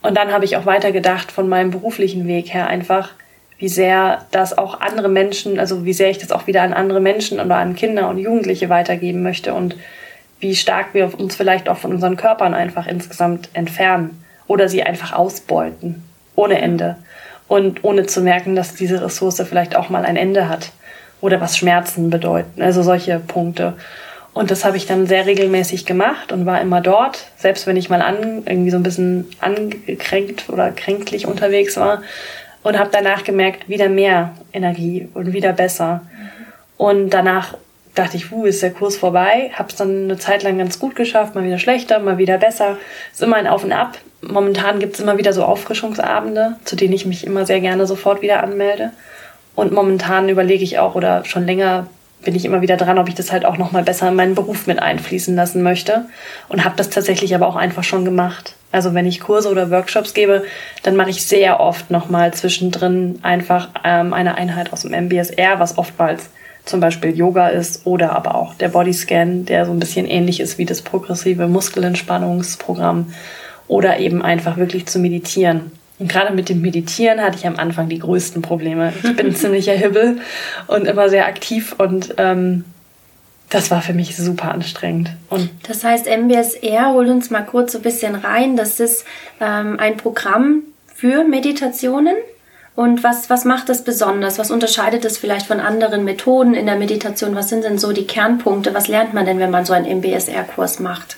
Und 0.00 0.16
dann 0.16 0.32
habe 0.32 0.44
ich 0.44 0.56
auch 0.56 0.64
weitergedacht 0.64 1.32
von 1.32 1.48
meinem 1.48 1.72
beruflichen 1.72 2.28
Weg 2.28 2.54
her 2.54 2.68
einfach, 2.68 3.10
wie 3.58 3.68
sehr 3.68 4.26
das 4.30 4.56
auch 4.56 4.80
andere 4.80 5.08
Menschen, 5.08 5.58
also 5.58 5.84
wie 5.84 5.92
sehr 5.92 6.10
ich 6.10 6.18
das 6.18 6.32
auch 6.32 6.46
wieder 6.46 6.62
an 6.62 6.72
andere 6.72 7.00
Menschen 7.00 7.40
oder 7.40 7.56
an 7.56 7.76
Kinder 7.76 8.08
und 8.08 8.18
Jugendliche 8.18 8.68
weitergeben 8.68 9.22
möchte 9.22 9.54
und 9.54 9.76
wie 10.40 10.56
stark 10.56 10.88
wir 10.92 11.18
uns 11.18 11.36
vielleicht 11.36 11.68
auch 11.68 11.78
von 11.78 11.92
unseren 11.92 12.16
Körpern 12.16 12.54
einfach 12.54 12.86
insgesamt 12.86 13.48
entfernen 13.54 14.22
oder 14.46 14.68
sie 14.68 14.82
einfach 14.82 15.12
ausbeuten, 15.12 16.02
ohne 16.34 16.60
Ende 16.60 16.96
und 17.48 17.84
ohne 17.84 18.06
zu 18.06 18.20
merken, 18.20 18.56
dass 18.56 18.74
diese 18.74 19.02
Ressource 19.02 19.42
vielleicht 19.48 19.76
auch 19.76 19.88
mal 19.88 20.04
ein 20.04 20.16
Ende 20.16 20.48
hat 20.48 20.72
oder 21.20 21.40
was 21.40 21.56
Schmerzen 21.56 22.10
bedeuten, 22.10 22.60
also 22.60 22.82
solche 22.82 23.18
Punkte. 23.20 23.74
Und 24.34 24.50
das 24.50 24.64
habe 24.64 24.76
ich 24.76 24.86
dann 24.86 25.06
sehr 25.06 25.26
regelmäßig 25.26 25.86
gemacht 25.86 26.32
und 26.32 26.44
war 26.44 26.60
immer 26.60 26.80
dort, 26.80 27.28
selbst 27.36 27.68
wenn 27.68 27.76
ich 27.76 27.88
mal 27.88 28.02
an, 28.02 28.42
irgendwie 28.44 28.70
so 28.70 28.76
ein 28.76 28.82
bisschen 28.82 29.28
angekränkt 29.40 30.50
oder 30.50 30.72
kränklich 30.72 31.26
unterwegs 31.26 31.76
war, 31.76 32.02
und 32.64 32.78
habe 32.78 32.90
danach 32.90 33.22
gemerkt, 33.22 33.68
wieder 33.68 33.88
mehr 33.88 34.32
Energie 34.52 35.08
und 35.14 35.32
wieder 35.32 35.52
besser. 35.52 36.00
Und 36.76 37.10
danach 37.10 37.54
dachte 37.94 38.16
ich, 38.16 38.32
wuh, 38.32 38.46
ist 38.46 38.62
der 38.62 38.72
Kurs 38.72 38.96
vorbei. 38.96 39.52
Habe 39.52 39.68
es 39.68 39.76
dann 39.76 40.04
eine 40.04 40.18
Zeit 40.18 40.42
lang 40.42 40.58
ganz 40.58 40.80
gut 40.80 40.96
geschafft, 40.96 41.34
mal 41.34 41.44
wieder 41.44 41.58
schlechter, 41.58 42.00
mal 42.00 42.18
wieder 42.18 42.38
besser. 42.38 42.78
Ist 43.12 43.22
immer 43.22 43.36
ein 43.36 43.46
Auf 43.46 43.62
und 43.62 43.72
Ab. 43.72 43.98
Momentan 44.22 44.80
gibt 44.80 44.94
es 44.94 45.00
immer 45.00 45.18
wieder 45.18 45.32
so 45.32 45.44
Auffrischungsabende, 45.44 46.56
zu 46.64 46.74
denen 46.74 46.94
ich 46.94 47.06
mich 47.06 47.26
immer 47.26 47.46
sehr 47.46 47.60
gerne 47.60 47.86
sofort 47.86 48.22
wieder 48.22 48.42
anmelde. 48.42 48.90
Und 49.54 49.72
momentan 49.72 50.28
überlege 50.28 50.64
ich 50.64 50.78
auch, 50.78 50.94
oder 50.94 51.24
schon 51.26 51.46
länger 51.46 51.86
bin 52.24 52.34
ich 52.34 52.46
immer 52.46 52.62
wieder 52.62 52.78
dran, 52.78 52.98
ob 52.98 53.08
ich 53.08 53.14
das 53.14 53.30
halt 53.30 53.44
auch 53.44 53.58
noch 53.58 53.72
mal 53.72 53.82
besser 53.82 54.08
in 54.08 54.16
meinen 54.16 54.34
Beruf 54.34 54.66
mit 54.66 54.80
einfließen 54.80 55.36
lassen 55.36 55.62
möchte. 55.62 56.06
Und 56.48 56.64
habe 56.64 56.76
das 56.76 56.88
tatsächlich 56.88 57.34
aber 57.34 57.46
auch 57.46 57.56
einfach 57.56 57.84
schon 57.84 58.06
gemacht. 58.06 58.54
Also 58.74 58.92
wenn 58.92 59.06
ich 59.06 59.20
Kurse 59.20 59.48
oder 59.48 59.70
Workshops 59.70 60.14
gebe, 60.14 60.42
dann 60.82 60.96
mache 60.96 61.10
ich 61.10 61.24
sehr 61.24 61.60
oft 61.60 61.92
nochmal 61.92 62.34
zwischendrin 62.34 63.20
einfach 63.22 63.68
ähm, 63.84 64.12
eine 64.12 64.34
Einheit 64.34 64.72
aus 64.72 64.82
dem 64.82 64.92
MBSR, 64.92 65.60
was 65.60 65.78
oftmals 65.78 66.28
zum 66.64 66.80
Beispiel 66.80 67.16
Yoga 67.16 67.48
ist 67.48 67.86
oder 67.86 68.16
aber 68.16 68.34
auch 68.34 68.54
der 68.54 68.70
Bodyscan, 68.70 69.44
der 69.44 69.64
so 69.64 69.70
ein 69.70 69.78
bisschen 69.78 70.06
ähnlich 70.06 70.40
ist 70.40 70.58
wie 70.58 70.64
das 70.64 70.82
progressive 70.82 71.46
Muskelentspannungsprogramm 71.46 73.12
oder 73.68 74.00
eben 74.00 74.22
einfach 74.22 74.56
wirklich 74.56 74.86
zu 74.86 74.98
meditieren. 74.98 75.70
Und 76.00 76.08
gerade 76.10 76.34
mit 76.34 76.48
dem 76.48 76.60
Meditieren 76.60 77.20
hatte 77.20 77.38
ich 77.38 77.46
am 77.46 77.56
Anfang 77.56 77.88
die 77.88 78.00
größten 78.00 78.42
Probleme. 78.42 78.92
Ich 79.04 79.14
bin 79.14 79.34
ziemlicher 79.36 79.74
Hibbel 79.74 80.18
und 80.66 80.88
immer 80.88 81.08
sehr 81.08 81.26
aktiv 81.26 81.76
und 81.78 82.14
ähm, 82.18 82.64
das 83.50 83.70
war 83.70 83.82
für 83.82 83.92
mich 83.92 84.16
super 84.16 84.52
anstrengend. 84.52 85.10
Und 85.30 85.50
das 85.68 85.84
heißt, 85.84 86.06
MBSR, 86.06 86.92
hol 86.92 87.08
uns 87.08 87.30
mal 87.30 87.42
kurz 87.42 87.72
so 87.72 87.78
ein 87.78 87.82
bisschen 87.82 88.14
rein. 88.14 88.56
Das 88.56 88.80
ist 88.80 89.04
ähm, 89.40 89.78
ein 89.78 89.96
Programm 89.96 90.62
für 90.94 91.24
Meditationen. 91.24 92.16
Und 92.76 93.04
was, 93.04 93.30
was 93.30 93.44
macht 93.44 93.68
das 93.68 93.84
besonders? 93.84 94.38
Was 94.38 94.50
unterscheidet 94.50 95.04
es 95.04 95.18
vielleicht 95.18 95.46
von 95.46 95.60
anderen 95.60 96.04
Methoden 96.04 96.54
in 96.54 96.66
der 96.66 96.76
Meditation? 96.76 97.36
Was 97.36 97.48
sind 97.48 97.62
denn 97.62 97.78
so 97.78 97.92
die 97.92 98.06
Kernpunkte? 98.06 98.74
Was 98.74 98.88
lernt 98.88 99.14
man 99.14 99.26
denn, 99.26 99.38
wenn 99.38 99.50
man 99.50 99.64
so 99.64 99.72
einen 99.72 99.98
MBSR-Kurs 99.98 100.80
macht? 100.80 101.16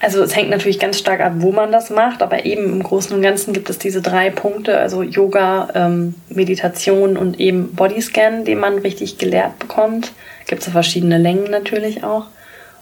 Also 0.00 0.22
es 0.22 0.34
hängt 0.34 0.50
natürlich 0.50 0.78
ganz 0.78 0.98
stark 0.98 1.20
ab, 1.20 1.32
wo 1.36 1.52
man 1.52 1.72
das 1.72 1.90
macht, 1.90 2.22
aber 2.22 2.44
eben 2.44 2.64
im 2.64 2.82
Großen 2.82 3.14
und 3.16 3.22
Ganzen 3.22 3.52
gibt 3.52 3.70
es 3.70 3.78
diese 3.78 4.02
drei 4.02 4.28
Punkte, 4.28 4.78
also 4.78 5.02
Yoga, 5.02 5.68
ähm, 5.74 6.14
Meditation 6.28 7.16
und 7.16 7.40
eben 7.40 7.74
Bodyscan, 7.74 8.44
den 8.44 8.58
man 8.58 8.78
richtig 8.78 9.18
gelehrt 9.18 9.58
bekommt. 9.58 10.12
Gibt 10.46 10.62
es 10.62 10.68
verschiedene 10.68 11.18
Längen 11.18 11.50
natürlich 11.50 12.04
auch. 12.04 12.26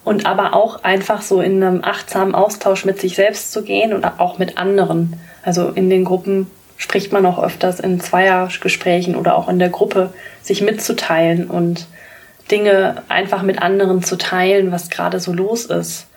Und 0.04 0.26
aber 0.26 0.54
auch 0.54 0.82
einfach 0.82 1.22
so 1.22 1.40
in 1.40 1.62
einem 1.62 1.84
achtsamen 1.84 2.34
Austausch 2.34 2.84
mit 2.84 3.00
sich 3.00 3.14
selbst 3.14 3.52
zu 3.52 3.62
gehen 3.62 3.92
und 3.92 4.04
auch 4.04 4.38
mit 4.38 4.58
anderen. 4.58 5.18
Also 5.44 5.68
in 5.68 5.90
den 5.90 6.04
Gruppen 6.04 6.50
spricht 6.76 7.12
man 7.12 7.24
auch 7.24 7.40
öfters 7.40 7.78
in 7.78 8.00
Zweiergesprächen 8.00 9.14
oder 9.14 9.36
auch 9.36 9.48
in 9.48 9.60
der 9.60 9.68
Gruppe, 9.68 10.12
sich 10.42 10.60
mitzuteilen 10.60 11.48
und 11.48 11.86
Dinge 12.50 13.02
einfach 13.08 13.42
mit 13.42 13.62
anderen 13.62 14.02
zu 14.02 14.18
teilen, 14.18 14.72
was 14.72 14.90
gerade 14.90 15.20
so 15.20 15.32
los 15.32 15.66
ist. 15.66 16.08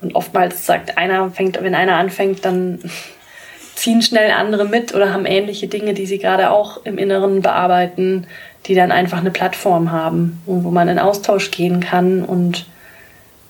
Und 0.00 0.16
oftmals 0.16 0.66
sagt 0.66 0.98
einer, 0.98 1.30
fängt, 1.30 1.62
wenn 1.62 1.74
einer 1.76 1.96
anfängt, 1.96 2.44
dann 2.44 2.80
ziehen 3.76 4.02
schnell 4.02 4.32
andere 4.32 4.64
mit 4.64 4.94
oder 4.94 5.12
haben 5.12 5.24
ähnliche 5.24 5.68
Dinge, 5.68 5.94
die 5.94 6.06
sie 6.06 6.18
gerade 6.18 6.50
auch 6.50 6.84
im 6.84 6.98
Inneren 6.98 7.40
bearbeiten 7.40 8.26
die 8.66 8.74
dann 8.74 8.92
einfach 8.92 9.18
eine 9.18 9.30
Plattform 9.30 9.90
haben, 9.90 10.42
wo 10.46 10.70
man 10.70 10.88
in 10.88 10.98
Austausch 10.98 11.50
gehen 11.50 11.80
kann 11.80 12.24
und 12.24 12.66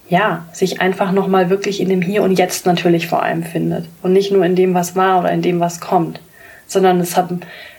ja, 0.09 0.44
sich 0.53 0.81
einfach 0.81 1.12
nochmal 1.12 1.51
wirklich 1.51 1.81
in 1.81 1.88
dem 1.88 2.03
Hier 2.03 2.23
und 2.23 2.37
Jetzt 2.38 2.66
natürlich 2.66 3.07
vor 3.07 3.23
allem 3.23 3.44
findet. 3.44 3.87
Und 4.03 4.12
nicht 4.12 4.33
nur 4.33 4.44
in 4.44 4.57
dem, 4.57 4.75
was 4.75 4.96
war 4.96 5.20
oder 5.20 5.31
in 5.31 5.40
dem, 5.40 5.61
was 5.61 5.81
kommt. 5.81 6.20
Sondern 6.66 7.01
es 7.01 7.16
hat, 7.16 7.31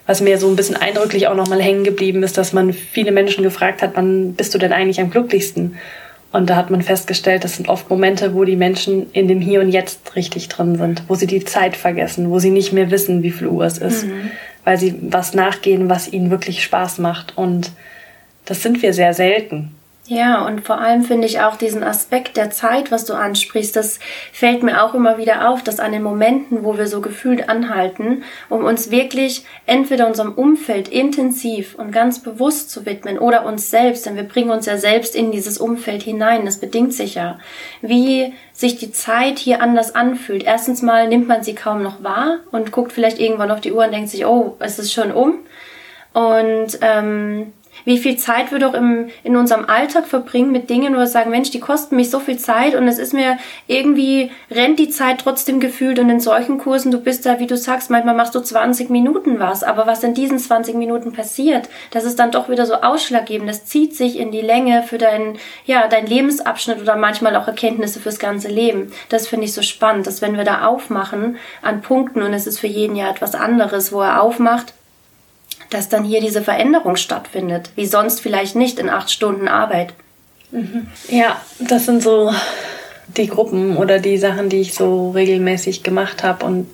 was 0.08 0.22
mir 0.22 0.38
so 0.38 0.48
ein 0.48 0.56
bisschen 0.56 0.78
eindrücklich 0.78 1.28
auch 1.28 1.36
nochmal 1.36 1.62
hängen 1.62 1.84
geblieben 1.84 2.24
ist, 2.24 2.38
dass 2.38 2.54
man 2.54 2.72
viele 2.72 3.12
Menschen 3.12 3.44
gefragt 3.44 3.82
hat, 3.82 3.92
wann 3.96 4.34
bist 4.34 4.54
du 4.54 4.58
denn 4.58 4.72
eigentlich 4.72 5.02
am 5.02 5.12
glücklichsten? 5.12 5.76
Und 6.32 6.50
da 6.50 6.56
hat 6.56 6.72
man 6.72 6.82
festgestellt, 6.82 7.44
das 7.44 7.58
sind 7.58 7.68
oft 7.68 7.90
Momente, 7.90 8.34
wo 8.34 8.46
die 8.46 8.56
Menschen 8.56 9.12
in 9.12 9.28
dem 9.28 9.42
Hier 9.42 9.60
und 9.60 9.70
Jetzt 9.70 10.16
richtig 10.16 10.48
drin 10.48 10.78
sind, 10.78 11.04
wo 11.10 11.16
sie 11.16 11.28
die 11.28 11.44
Zeit 11.44 11.76
vergessen, 11.76 12.30
wo 12.30 12.40
sie 12.40 12.52
nicht 12.52 12.72
mehr 12.72 12.90
wissen, 12.90 13.22
wie 13.24 13.32
viel 13.32 13.48
Uhr 13.48 13.66
es 13.66 13.78
ist, 13.78 14.06
mhm. 14.06 14.32
Weil 14.64 14.78
sie 14.78 14.98
was 15.02 15.34
nachgehen, 15.34 15.90
was 15.90 16.12
ihnen 16.12 16.32
wirklich 16.32 16.64
Spaß 16.64 17.00
macht. 17.00 17.38
Und 17.38 17.72
das 18.46 18.62
sind 18.62 18.82
wir 18.82 18.94
sehr 18.94 19.14
selten. 19.14 19.76
Ja, 20.08 20.46
und 20.46 20.66
vor 20.66 20.82
allem 20.82 21.04
finde 21.04 21.26
ich 21.26 21.40
auch 21.40 21.56
diesen 21.56 21.84
Aspekt 21.84 22.36
der 22.36 22.50
Zeit, 22.50 22.92
was 22.92 23.06
du 23.06 23.14
ansprichst, 23.14 23.76
das 23.76 24.00
fällt 24.34 24.62
mir 24.62 24.84
auch 24.84 24.94
immer 24.94 25.18
wieder 25.18 25.48
auf, 25.48 25.64
dass 25.64 25.80
an 25.80 25.94
den 25.94 26.04
Momenten, 26.04 26.66
wo 26.66 26.78
wir 26.78 26.88
so 26.88 27.00
gefühlt 27.00 27.48
anhalten, 27.48 28.24
um 28.50 28.66
uns 28.66 28.92
wirklich 28.92 29.46
entweder 29.68 30.08
unserem 30.08 30.34
Umfeld 30.34 30.90
intensiv 30.90 31.76
und 31.76 31.94
ganz 31.94 32.20
bewusst 32.20 32.72
zu 32.72 32.86
widmen 32.86 33.20
oder 33.20 33.46
uns 33.46 33.70
selbst, 33.70 34.06
denn 34.06 34.18
wir 34.18 34.24
bringen 34.24 34.50
uns 34.50 34.66
ja 34.66 34.78
selbst 34.78 35.16
in 35.16 35.32
dieses 35.32 35.60
Umfeld 35.60 36.04
hinein, 36.04 36.44
das 36.44 36.60
bedingt 36.60 36.94
sich 36.94 37.16
ja, 37.16 37.40
wie 37.82 38.34
sich 38.62 38.78
die 38.78 38.92
Zeit 38.92 39.40
hier 39.40 39.62
anders 39.62 39.94
anfühlt. 39.94 40.44
Erstens 40.44 40.82
mal 40.82 41.08
nimmt 41.08 41.28
man 41.28 41.44
sie 41.44 41.56
kaum 41.56 41.84
noch 41.84 42.02
wahr 42.02 42.38
und 42.52 42.72
guckt 42.72 42.94
vielleicht 42.94 43.20
irgendwann 43.20 43.52
auf 43.52 43.60
die 43.60 43.74
Uhr 43.74 43.84
und 43.84 43.92
denkt 43.92 44.10
sich, 44.10 44.26
oh, 44.26 44.56
es 44.60 44.80
ist 44.80 44.94
schon 44.94 45.12
um. 45.12 45.40
Und 46.14 46.78
ähm, 46.82 47.52
wie 47.86 47.98
viel 47.98 48.18
Zeit 48.18 48.52
wir 48.52 48.60
doch 48.60 48.74
im, 48.74 49.10
in 49.24 49.36
unserem 49.36 49.66
Alltag 49.66 50.08
verbringen 50.08 50.52
mit 50.52 50.70
Dingen, 50.70 50.94
wo 50.94 51.00
wir 51.00 51.08
sagen, 51.08 51.32
Mensch, 51.32 51.52
die 51.52 51.60
kosten 51.60 51.96
mich 51.96 52.10
so 52.10 52.20
viel 52.20 52.38
Zeit 52.38 52.76
und 52.76 52.88
es 52.88 53.00
ist 53.00 53.14
mir 53.14 53.38
irgendwie, 53.68 54.32
rennt 54.50 54.80
die 54.80 54.90
Zeit 54.90 55.22
trotzdem 55.22 55.60
gefühlt 55.60 56.00
und 56.00 56.10
in 56.10 56.20
solchen 56.20 56.58
Kursen, 56.58 56.92
du 56.92 57.00
bist 57.00 57.26
da, 57.26 57.40
wie 57.40 57.48
du 57.48 57.58
sagst, 57.58 57.90
manchmal 57.90 58.16
machst 58.16 58.36
du 58.36 58.40
20 58.40 58.90
Minuten 58.90 59.40
was, 59.40 59.64
aber 59.64 59.88
was 59.88 60.04
in 60.04 60.14
diesen 60.14 60.40
20 60.40 60.76
Minuten 60.76 61.14
passiert, 61.14 61.70
das 61.92 62.06
ist 62.06 62.20
dann 62.20 62.32
doch 62.32 62.50
wieder 62.50 62.66
so 62.66 62.76
ausschlaggebend, 62.76 63.50
das 63.50 63.66
zieht 63.66 63.96
sich 63.96 64.18
in 64.18 64.32
die 64.32 64.42
Länge 64.42 64.84
für 64.84 64.98
deinen, 64.98 65.38
ja, 65.66 65.88
dein 65.88 66.06
Lebensabschnitt 66.06 66.82
oder 66.82 66.96
manchmal 66.96 67.36
auch 67.36 67.48
Erkenntnisse 67.48 68.00
fürs 68.00 68.20
ganze 68.20 68.48
Leben. 68.48 68.92
Das 69.10 69.28
finde 69.28 69.46
ich 69.46 69.54
so 69.54 69.62
spannend, 69.62 70.08
dass 70.08 70.22
wenn 70.22 70.38
wir 70.38 70.44
da 70.44 70.66
aufmachen 70.66 71.38
an 71.62 71.82
Punkten 71.82 72.22
und 72.22 72.34
es 72.34 72.48
ist 72.48 72.60
für 72.60 72.68
jeden 72.68 72.96
ja 72.96 73.10
etwas 73.10 73.36
anderes, 73.36 73.92
wo 73.92 74.02
er 74.02 74.22
aufmacht, 74.22 74.74
dass 75.72 75.90
dann 75.90 76.04
hier 76.04 76.22
diese 76.22 76.44
Veränderung 76.44 76.98
stattfindet, 76.98 77.72
wie 77.76 77.88
sonst 77.88 78.22
vielleicht 78.22 78.56
nicht 78.56 78.78
in 78.78 78.90
acht 78.90 79.10
Stunden 79.10 79.48
Arbeit. 79.48 79.94
Mhm. 80.52 80.88
Ja, 81.10 81.42
das 81.60 81.86
sind 81.86 82.04
so 82.04 82.32
die 83.18 83.28
Gruppen 83.28 83.78
oder 83.78 84.00
die 84.00 84.18
Sachen, 84.18 84.50
die 84.50 84.60
ich 84.60 84.76
so 84.76 85.12
regelmäßig 85.12 85.82
gemacht 85.82 86.24
habe 86.24 86.46
und 86.46 86.68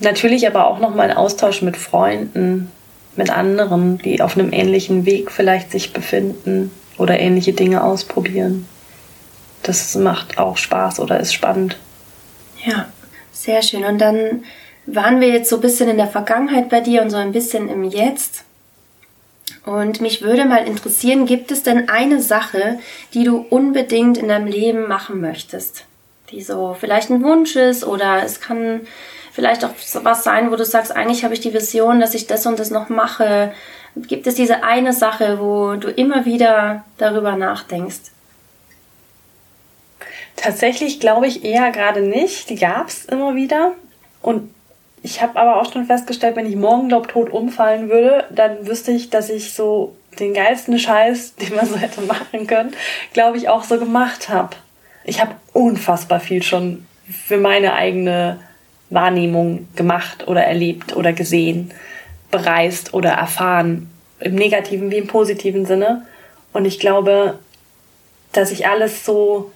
natürlich 0.00 0.46
aber 0.46 0.66
auch 0.66 0.78
noch 0.78 0.94
mal 0.94 1.10
ein 1.10 1.16
Austausch 1.16 1.60
mit 1.60 1.76
Freunden, 1.76 2.70
mit 3.16 3.30
anderen, 3.30 3.98
die 3.98 4.22
auf 4.22 4.36
einem 4.36 4.52
ähnlichen 4.52 5.06
Weg 5.06 5.30
vielleicht 5.30 5.70
sich 5.70 5.92
befinden 5.92 6.70
oder 6.98 7.18
ähnliche 7.18 7.52
Dinge 7.52 7.82
ausprobieren. 7.82 8.66
das 9.64 9.94
macht 9.94 10.38
auch 10.38 10.56
Spaß 10.56 11.00
oder 11.00 11.18
ist 11.18 11.32
spannend. 11.32 11.78
Ja, 12.64 12.86
sehr 13.32 13.62
schön. 13.62 13.84
Und 13.84 13.98
dann 13.98 14.44
waren 14.86 15.20
wir 15.20 15.28
jetzt 15.28 15.50
so 15.50 15.56
ein 15.56 15.62
bisschen 15.62 15.88
in 15.88 15.96
der 15.96 16.08
Vergangenheit 16.08 16.68
bei 16.68 16.80
dir 16.80 17.02
und 17.02 17.10
so 17.10 17.16
ein 17.16 17.32
bisschen 17.32 17.68
im 17.68 17.84
Jetzt. 17.84 18.44
Und 19.64 20.00
mich 20.00 20.22
würde 20.22 20.44
mal 20.44 20.66
interessieren, 20.66 21.26
gibt 21.26 21.50
es 21.50 21.62
denn 21.62 21.88
eine 21.88 22.20
Sache, 22.20 22.78
die 23.14 23.24
du 23.24 23.38
unbedingt 23.38 24.18
in 24.18 24.28
deinem 24.28 24.46
Leben 24.46 24.88
machen 24.88 25.20
möchtest? 25.20 25.84
Die 26.30 26.42
so 26.42 26.76
vielleicht 26.78 27.10
ein 27.10 27.22
Wunsch 27.22 27.56
ist 27.56 27.84
oder 27.84 28.22
es 28.22 28.40
kann 28.40 28.82
vielleicht 29.32 29.64
auch 29.64 29.70
was 30.02 30.22
sein, 30.22 30.50
wo 30.50 30.56
du 30.56 30.64
sagst, 30.64 30.92
eigentlich 30.92 31.24
habe 31.24 31.34
ich 31.34 31.40
die 31.40 31.54
Vision, 31.54 32.00
dass 32.00 32.14
ich 32.14 32.26
das 32.26 32.46
und 32.46 32.58
das 32.58 32.70
noch 32.70 32.88
mache. 32.88 33.52
Gibt 33.96 34.26
es 34.26 34.34
diese 34.34 34.64
eine 34.64 34.92
Sache, 34.92 35.38
wo 35.40 35.74
du 35.74 35.88
immer 35.88 36.24
wieder 36.24 36.84
darüber 36.98 37.36
nachdenkst? 37.36 38.12
Tatsächlich 40.36 41.00
glaube 41.00 41.26
ich 41.26 41.44
eher 41.44 41.70
gerade 41.70 42.02
nicht. 42.02 42.50
Die 42.50 42.56
gab 42.56 42.88
es 42.88 43.06
immer 43.06 43.34
wieder. 43.34 43.72
Und 44.20 44.53
ich 45.04 45.20
habe 45.20 45.38
aber 45.38 45.60
auch 45.60 45.70
schon 45.70 45.84
festgestellt, 45.84 46.34
wenn 46.34 46.46
ich 46.46 46.56
morgen, 46.56 46.88
glaub, 46.88 47.08
tot 47.08 47.30
umfallen 47.30 47.90
würde, 47.90 48.24
dann 48.30 48.66
wüsste 48.66 48.90
ich, 48.90 49.10
dass 49.10 49.28
ich 49.28 49.52
so 49.52 49.94
den 50.18 50.32
geilsten 50.32 50.78
Scheiß, 50.78 51.34
den 51.36 51.54
man 51.54 51.66
so 51.66 51.76
hätte 51.76 52.00
machen 52.00 52.46
können, 52.46 52.72
glaube 53.12 53.36
ich, 53.36 53.50
auch 53.50 53.64
so 53.64 53.78
gemacht 53.78 54.30
habe. 54.30 54.56
Ich 55.04 55.20
habe 55.20 55.34
unfassbar 55.52 56.20
viel 56.20 56.42
schon 56.42 56.86
für 57.06 57.36
meine 57.36 57.74
eigene 57.74 58.40
Wahrnehmung 58.88 59.68
gemacht 59.76 60.26
oder 60.26 60.42
erlebt 60.42 60.96
oder 60.96 61.12
gesehen, 61.12 61.72
bereist 62.30 62.94
oder 62.94 63.10
erfahren, 63.10 63.90
im 64.20 64.34
negativen 64.34 64.90
wie 64.90 64.96
im 64.96 65.06
positiven 65.06 65.66
Sinne. 65.66 66.06
Und 66.54 66.64
ich 66.64 66.80
glaube, 66.80 67.38
dass 68.32 68.50
ich 68.50 68.66
alles 68.66 69.04
so 69.04 69.52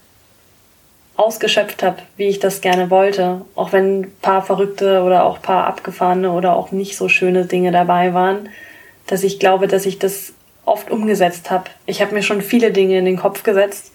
ausgeschöpft 1.19 1.83
habe, 1.83 1.97
wie 2.17 2.29
ich 2.29 2.39
das 2.39 2.61
gerne 2.61 2.91
wollte. 2.91 3.43
Auch 3.57 3.73
wenn 3.73 4.03
ein 4.03 4.13
paar 4.23 4.41
verrückte 4.41 5.03
oder 5.03 5.25
auch 5.25 5.37
ein 5.37 5.43
paar 5.43 5.67
abgefahrene 5.67 6.31
oder 6.31 6.57
auch 6.57 6.71
nicht 6.71 6.97
so 6.97 7.09
schöne 7.09 7.45
Dinge 7.45 7.73
dabei 7.73 8.15
waren, 8.15 8.49
dass 9.09 9.25
ich 9.25 9.41
glaube, 9.41 9.67
dass 9.67 9.85
ich 9.85 9.99
das 9.99 10.33
oft 10.65 10.91
umgesetzt 10.91 11.51
habe. 11.51 11.65
Ich 11.87 12.01
habe 12.01 12.15
mir 12.15 12.23
schon 12.23 12.41
viele 12.41 12.71
Dinge 12.71 12.99
in 12.99 13.05
den 13.05 13.17
Kopf 13.17 13.43
gesetzt 13.43 13.93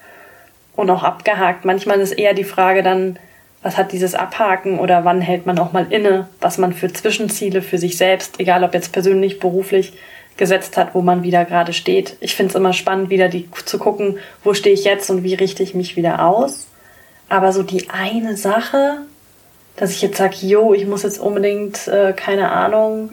und 0.76 0.90
auch 0.90 1.04
abgehakt. 1.04 1.64
Manchmal 1.64 2.02
ist 2.02 2.12
eher 2.12 2.34
die 2.34 2.44
Frage 2.44 2.84
dann, 2.84 3.18
was 3.62 3.78
hat 3.78 3.94
dieses 3.94 4.16
Abhaken 4.16 4.78
oder 4.78 5.06
wann 5.06 5.22
hält 5.22 5.46
man 5.46 5.58
auch 5.60 5.72
mal 5.72 5.88
inne, 5.90 6.28
was 6.42 6.58
man 6.58 6.74
für 6.74 6.92
Zwischenziele 6.92 7.62
für 7.62 7.78
sich 7.78 7.96
selbst, 7.96 8.42
egal 8.42 8.66
ob 8.66 8.74
jetzt 8.74 8.92
persönlich, 8.92 9.40
beruflich, 9.40 9.94
gesetzt 10.36 10.76
hat, 10.76 10.94
wo 10.94 11.02
man 11.02 11.24
wieder 11.24 11.46
gerade 11.46 11.72
steht. 11.72 12.18
Ich 12.20 12.36
finde 12.36 12.50
es 12.50 12.56
immer 12.56 12.74
spannend, 12.74 13.10
wieder 13.10 13.30
die, 13.30 13.48
zu 13.66 13.78
gucken, 13.78 14.18
wo 14.44 14.54
stehe 14.54 14.74
ich 14.74 14.84
jetzt 14.84 15.10
und 15.10 15.24
wie 15.24 15.36
richte 15.36 15.64
ich 15.64 15.74
mich 15.74 15.96
wieder 15.96 16.26
aus. 16.26 16.68
Aber 17.34 17.52
so 17.52 17.64
die 17.64 17.90
eine 17.90 18.38
Sache, 18.38 18.98
dass 19.76 19.90
ich 19.90 20.04
jetzt 20.04 20.18
sage, 20.18 20.36
jo, 20.42 20.72
ich 20.76 20.86
muss 20.86 21.02
jetzt 21.02 21.20
unbedingt, 21.20 21.88
äh, 21.88 22.14
keine 22.14 22.52
Ahnung, 22.52 23.10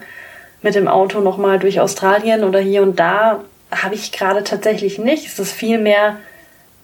mit 0.61 0.75
dem 0.75 0.89
Auto 0.89 1.21
nochmal 1.21 1.59
durch 1.59 1.81
Australien 1.81 2.45
oder 2.45 2.61
hier 2.61 2.83
und 2.83 3.01
da, 3.01 3.41
habe 3.71 3.95
ich 3.95 4.13
gerade 4.13 4.45
tatsächlich 4.45 4.99
nicht. 4.99 5.27
Es 5.27 5.39
ist 5.39 5.53
vielmehr, 5.53 6.17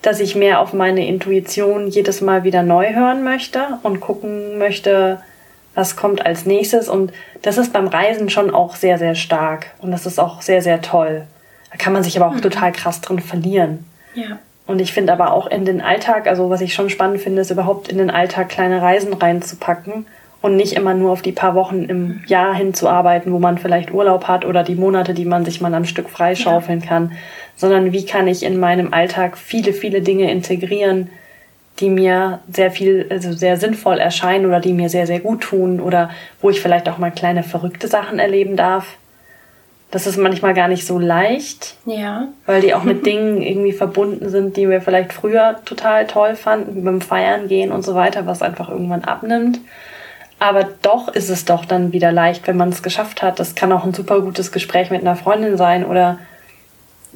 dass 0.00 0.20
ich 0.20 0.34
mehr 0.34 0.60
auf 0.60 0.72
meine 0.72 1.06
Intuition 1.06 1.88
jedes 1.88 2.22
Mal 2.22 2.42
wieder 2.42 2.62
neu 2.62 2.94
hören 2.94 3.22
möchte 3.22 3.80
und 3.82 4.00
gucken 4.00 4.56
möchte, 4.56 5.20
was 5.74 5.94
kommt 5.94 6.24
als 6.24 6.46
nächstes. 6.46 6.88
Und 6.88 7.12
das 7.42 7.58
ist 7.58 7.70
beim 7.70 7.88
Reisen 7.88 8.30
schon 8.30 8.50
auch 8.50 8.76
sehr, 8.76 8.96
sehr 8.96 9.14
stark. 9.14 9.72
Und 9.82 9.90
das 9.90 10.06
ist 10.06 10.18
auch 10.18 10.40
sehr, 10.40 10.62
sehr 10.62 10.80
toll. 10.80 11.26
Da 11.70 11.76
kann 11.76 11.92
man 11.92 12.02
sich 12.02 12.16
aber 12.16 12.28
auch 12.30 12.36
mhm. 12.36 12.40
total 12.40 12.72
krass 12.72 13.02
drin 13.02 13.20
verlieren. 13.20 13.84
Ja. 14.14 14.38
Und 14.66 14.80
ich 14.80 14.92
finde 14.92 15.12
aber 15.12 15.32
auch 15.32 15.46
in 15.46 15.64
den 15.64 15.80
Alltag, 15.80 16.26
also 16.26 16.50
was 16.50 16.60
ich 16.60 16.74
schon 16.74 16.90
spannend 16.90 17.20
finde, 17.20 17.42
ist 17.42 17.50
überhaupt 17.50 17.88
in 17.88 17.98
den 17.98 18.10
Alltag 18.10 18.48
kleine 18.48 18.82
Reisen 18.82 19.12
reinzupacken 19.12 20.06
und 20.42 20.56
nicht 20.56 20.72
immer 20.72 20.94
nur 20.94 21.12
auf 21.12 21.22
die 21.22 21.32
paar 21.32 21.54
Wochen 21.54 21.84
im 21.84 22.22
Jahr 22.26 22.54
hinzuarbeiten, 22.54 23.32
wo 23.32 23.38
man 23.38 23.58
vielleicht 23.58 23.92
Urlaub 23.92 24.26
hat 24.26 24.44
oder 24.44 24.64
die 24.64 24.74
Monate, 24.74 25.14
die 25.14 25.24
man 25.24 25.44
sich 25.44 25.60
mal 25.60 25.72
am 25.74 25.84
Stück 25.84 26.10
freischaufeln 26.10 26.80
ja. 26.80 26.86
kann, 26.86 27.12
sondern 27.56 27.92
wie 27.92 28.04
kann 28.04 28.26
ich 28.26 28.42
in 28.42 28.58
meinem 28.58 28.92
Alltag 28.92 29.38
viele, 29.38 29.72
viele 29.72 30.02
Dinge 30.02 30.30
integrieren, 30.30 31.10
die 31.78 31.90
mir 31.90 32.40
sehr 32.50 32.70
viel, 32.70 33.06
also 33.10 33.32
sehr 33.32 33.56
sinnvoll 33.58 33.98
erscheinen 33.98 34.46
oder 34.46 34.60
die 34.60 34.72
mir 34.72 34.88
sehr, 34.88 35.06
sehr 35.06 35.20
gut 35.20 35.42
tun 35.42 35.80
oder 35.80 36.10
wo 36.40 36.50
ich 36.50 36.60
vielleicht 36.60 36.88
auch 36.88 36.98
mal 36.98 37.10
kleine 37.10 37.42
verrückte 37.42 37.86
Sachen 37.86 38.18
erleben 38.18 38.56
darf 38.56 38.96
das 39.90 40.06
ist 40.06 40.16
manchmal 40.18 40.54
gar 40.54 40.68
nicht 40.68 40.86
so 40.86 40.98
leicht. 40.98 41.76
Ja. 41.86 42.28
Weil 42.44 42.60
die 42.60 42.74
auch 42.74 42.82
mit 42.82 43.06
Dingen 43.06 43.40
irgendwie 43.40 43.72
verbunden 43.72 44.28
sind, 44.28 44.56
die 44.56 44.68
wir 44.68 44.80
vielleicht 44.80 45.12
früher 45.12 45.60
total 45.64 46.06
toll 46.06 46.34
fanden, 46.34 46.84
beim 46.84 47.00
Feiern 47.00 47.48
gehen 47.48 47.72
und 47.72 47.84
so 47.84 47.94
weiter, 47.94 48.26
was 48.26 48.42
einfach 48.42 48.68
irgendwann 48.68 49.04
abnimmt. 49.04 49.60
Aber 50.38 50.68
doch 50.82 51.08
ist 51.08 51.30
es 51.30 51.46
doch 51.46 51.64
dann 51.64 51.92
wieder 51.92 52.12
leicht, 52.12 52.46
wenn 52.46 52.56
man 52.56 52.68
es 52.68 52.82
geschafft 52.82 53.22
hat. 53.22 53.38
Das 53.40 53.54
kann 53.54 53.72
auch 53.72 53.84
ein 53.84 53.94
super 53.94 54.20
gutes 54.20 54.52
Gespräch 54.52 54.90
mit 54.90 55.00
einer 55.00 55.16
Freundin 55.16 55.56
sein 55.56 55.84
oder 55.84 56.18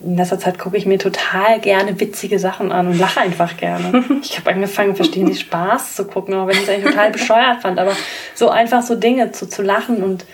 in 0.03 0.17
letzter 0.17 0.39
Zeit 0.39 0.59
gucke 0.59 0.79
ich 0.79 0.87
mir 0.87 0.99
total 0.99 1.61
gerne 1.61 2.01
witzige 2.01 2.39
Sachen 2.39 2.73
an 2.73 2.87
und 2.87 2.99
lache 2.99 3.21
einfach 3.21 3.59
gerne. 3.59 4.05
Ich 4.23 4.39
habe 4.39 4.51
angefangen, 4.51 4.97
verstehen 4.97 5.27
die 5.27 5.35
Spaß 5.35 5.97
zu 5.97 6.07
gucken, 6.07 6.35
auch 6.35 6.47
wenn 6.47 6.57
ich 6.57 6.63
es 6.63 6.69
eigentlich 6.71 6.93
total 6.93 7.11
bescheuert 7.11 7.61
fand. 7.61 7.79
Aber 7.79 7.93
so 8.35 8.49
einfach 8.49 8.83
so 8.83 8.95
Dinge 8.95 9.33
zu, 9.33 9.47
zu 9.47 9.61
lachen 9.61 10.03
und 10.03 10.25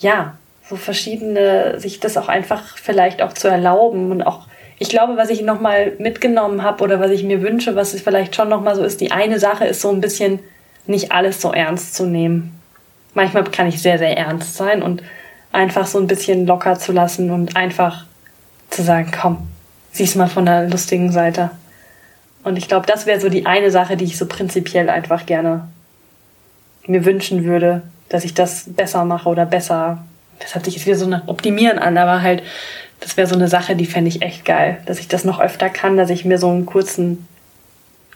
ja, 0.00 0.34
so 0.68 0.76
verschiedene, 0.76 1.78
sich 1.78 2.00
das 2.00 2.16
auch 2.16 2.28
einfach 2.28 2.76
vielleicht 2.76 3.22
auch 3.22 3.32
zu 3.32 3.48
erlauben 3.48 4.10
und 4.10 4.22
auch 4.22 4.46
ich 4.78 4.90
glaube, 4.90 5.16
was 5.16 5.30
ich 5.30 5.40
nochmal 5.40 5.92
mitgenommen 5.98 6.62
habe 6.62 6.84
oder 6.84 7.00
was 7.00 7.10
ich 7.10 7.22
mir 7.22 7.40
wünsche, 7.40 7.76
was 7.76 7.94
es 7.94 8.02
vielleicht 8.02 8.36
schon 8.36 8.50
nochmal 8.50 8.76
so 8.76 8.84
ist, 8.84 9.00
die 9.00 9.10
eine 9.10 9.38
Sache 9.38 9.64
ist 9.66 9.80
so 9.80 9.90
ein 9.90 10.02
bisschen 10.02 10.40
nicht 10.86 11.12
alles 11.12 11.40
so 11.40 11.52
ernst 11.52 11.94
zu 11.94 12.04
nehmen. 12.04 12.60
Manchmal 13.14 13.44
kann 13.44 13.66
ich 13.66 13.80
sehr, 13.80 13.98
sehr 13.98 14.16
ernst 14.16 14.56
sein 14.56 14.82
und 14.82 15.02
einfach 15.50 15.86
so 15.86 15.98
ein 15.98 16.06
bisschen 16.06 16.46
locker 16.46 16.78
zu 16.78 16.92
lassen 16.92 17.30
und 17.30 17.56
einfach 17.56 18.04
zu 18.68 18.82
sagen, 18.82 19.10
komm, 19.18 19.48
sieh's 19.92 20.14
mal 20.14 20.28
von 20.28 20.44
der 20.44 20.68
lustigen 20.68 21.10
Seite. 21.10 21.50
Und 22.44 22.58
ich 22.58 22.68
glaube, 22.68 22.86
das 22.86 23.06
wäre 23.06 23.18
so 23.18 23.30
die 23.30 23.46
eine 23.46 23.70
Sache, 23.70 23.96
die 23.96 24.04
ich 24.04 24.18
so 24.18 24.26
prinzipiell 24.26 24.90
einfach 24.90 25.24
gerne 25.24 25.66
mir 26.86 27.04
wünschen 27.04 27.44
würde, 27.44 27.82
dass 28.08 28.24
ich 28.24 28.34
das 28.34 28.64
besser 28.68 29.04
mache 29.04 29.28
oder 29.28 29.46
besser 29.46 30.04
das 30.40 30.54
hat 30.54 30.64
sich 30.64 30.74
jetzt 30.74 30.86
wieder 30.86 30.96
so 30.96 31.06
nach 31.06 31.28
Optimieren 31.28 31.78
an, 31.78 31.96
aber 31.98 32.22
halt, 32.22 32.42
das 33.00 33.16
wäre 33.16 33.26
so 33.26 33.34
eine 33.34 33.48
Sache, 33.48 33.76
die 33.76 33.86
fände 33.86 34.08
ich 34.08 34.22
echt 34.22 34.44
geil, 34.44 34.78
dass 34.86 34.98
ich 34.98 35.08
das 35.08 35.24
noch 35.24 35.40
öfter 35.40 35.68
kann, 35.68 35.96
dass 35.96 36.10
ich 36.10 36.24
mir 36.24 36.38
so 36.38 36.48
einen 36.48 36.66
kurzen 36.66 37.26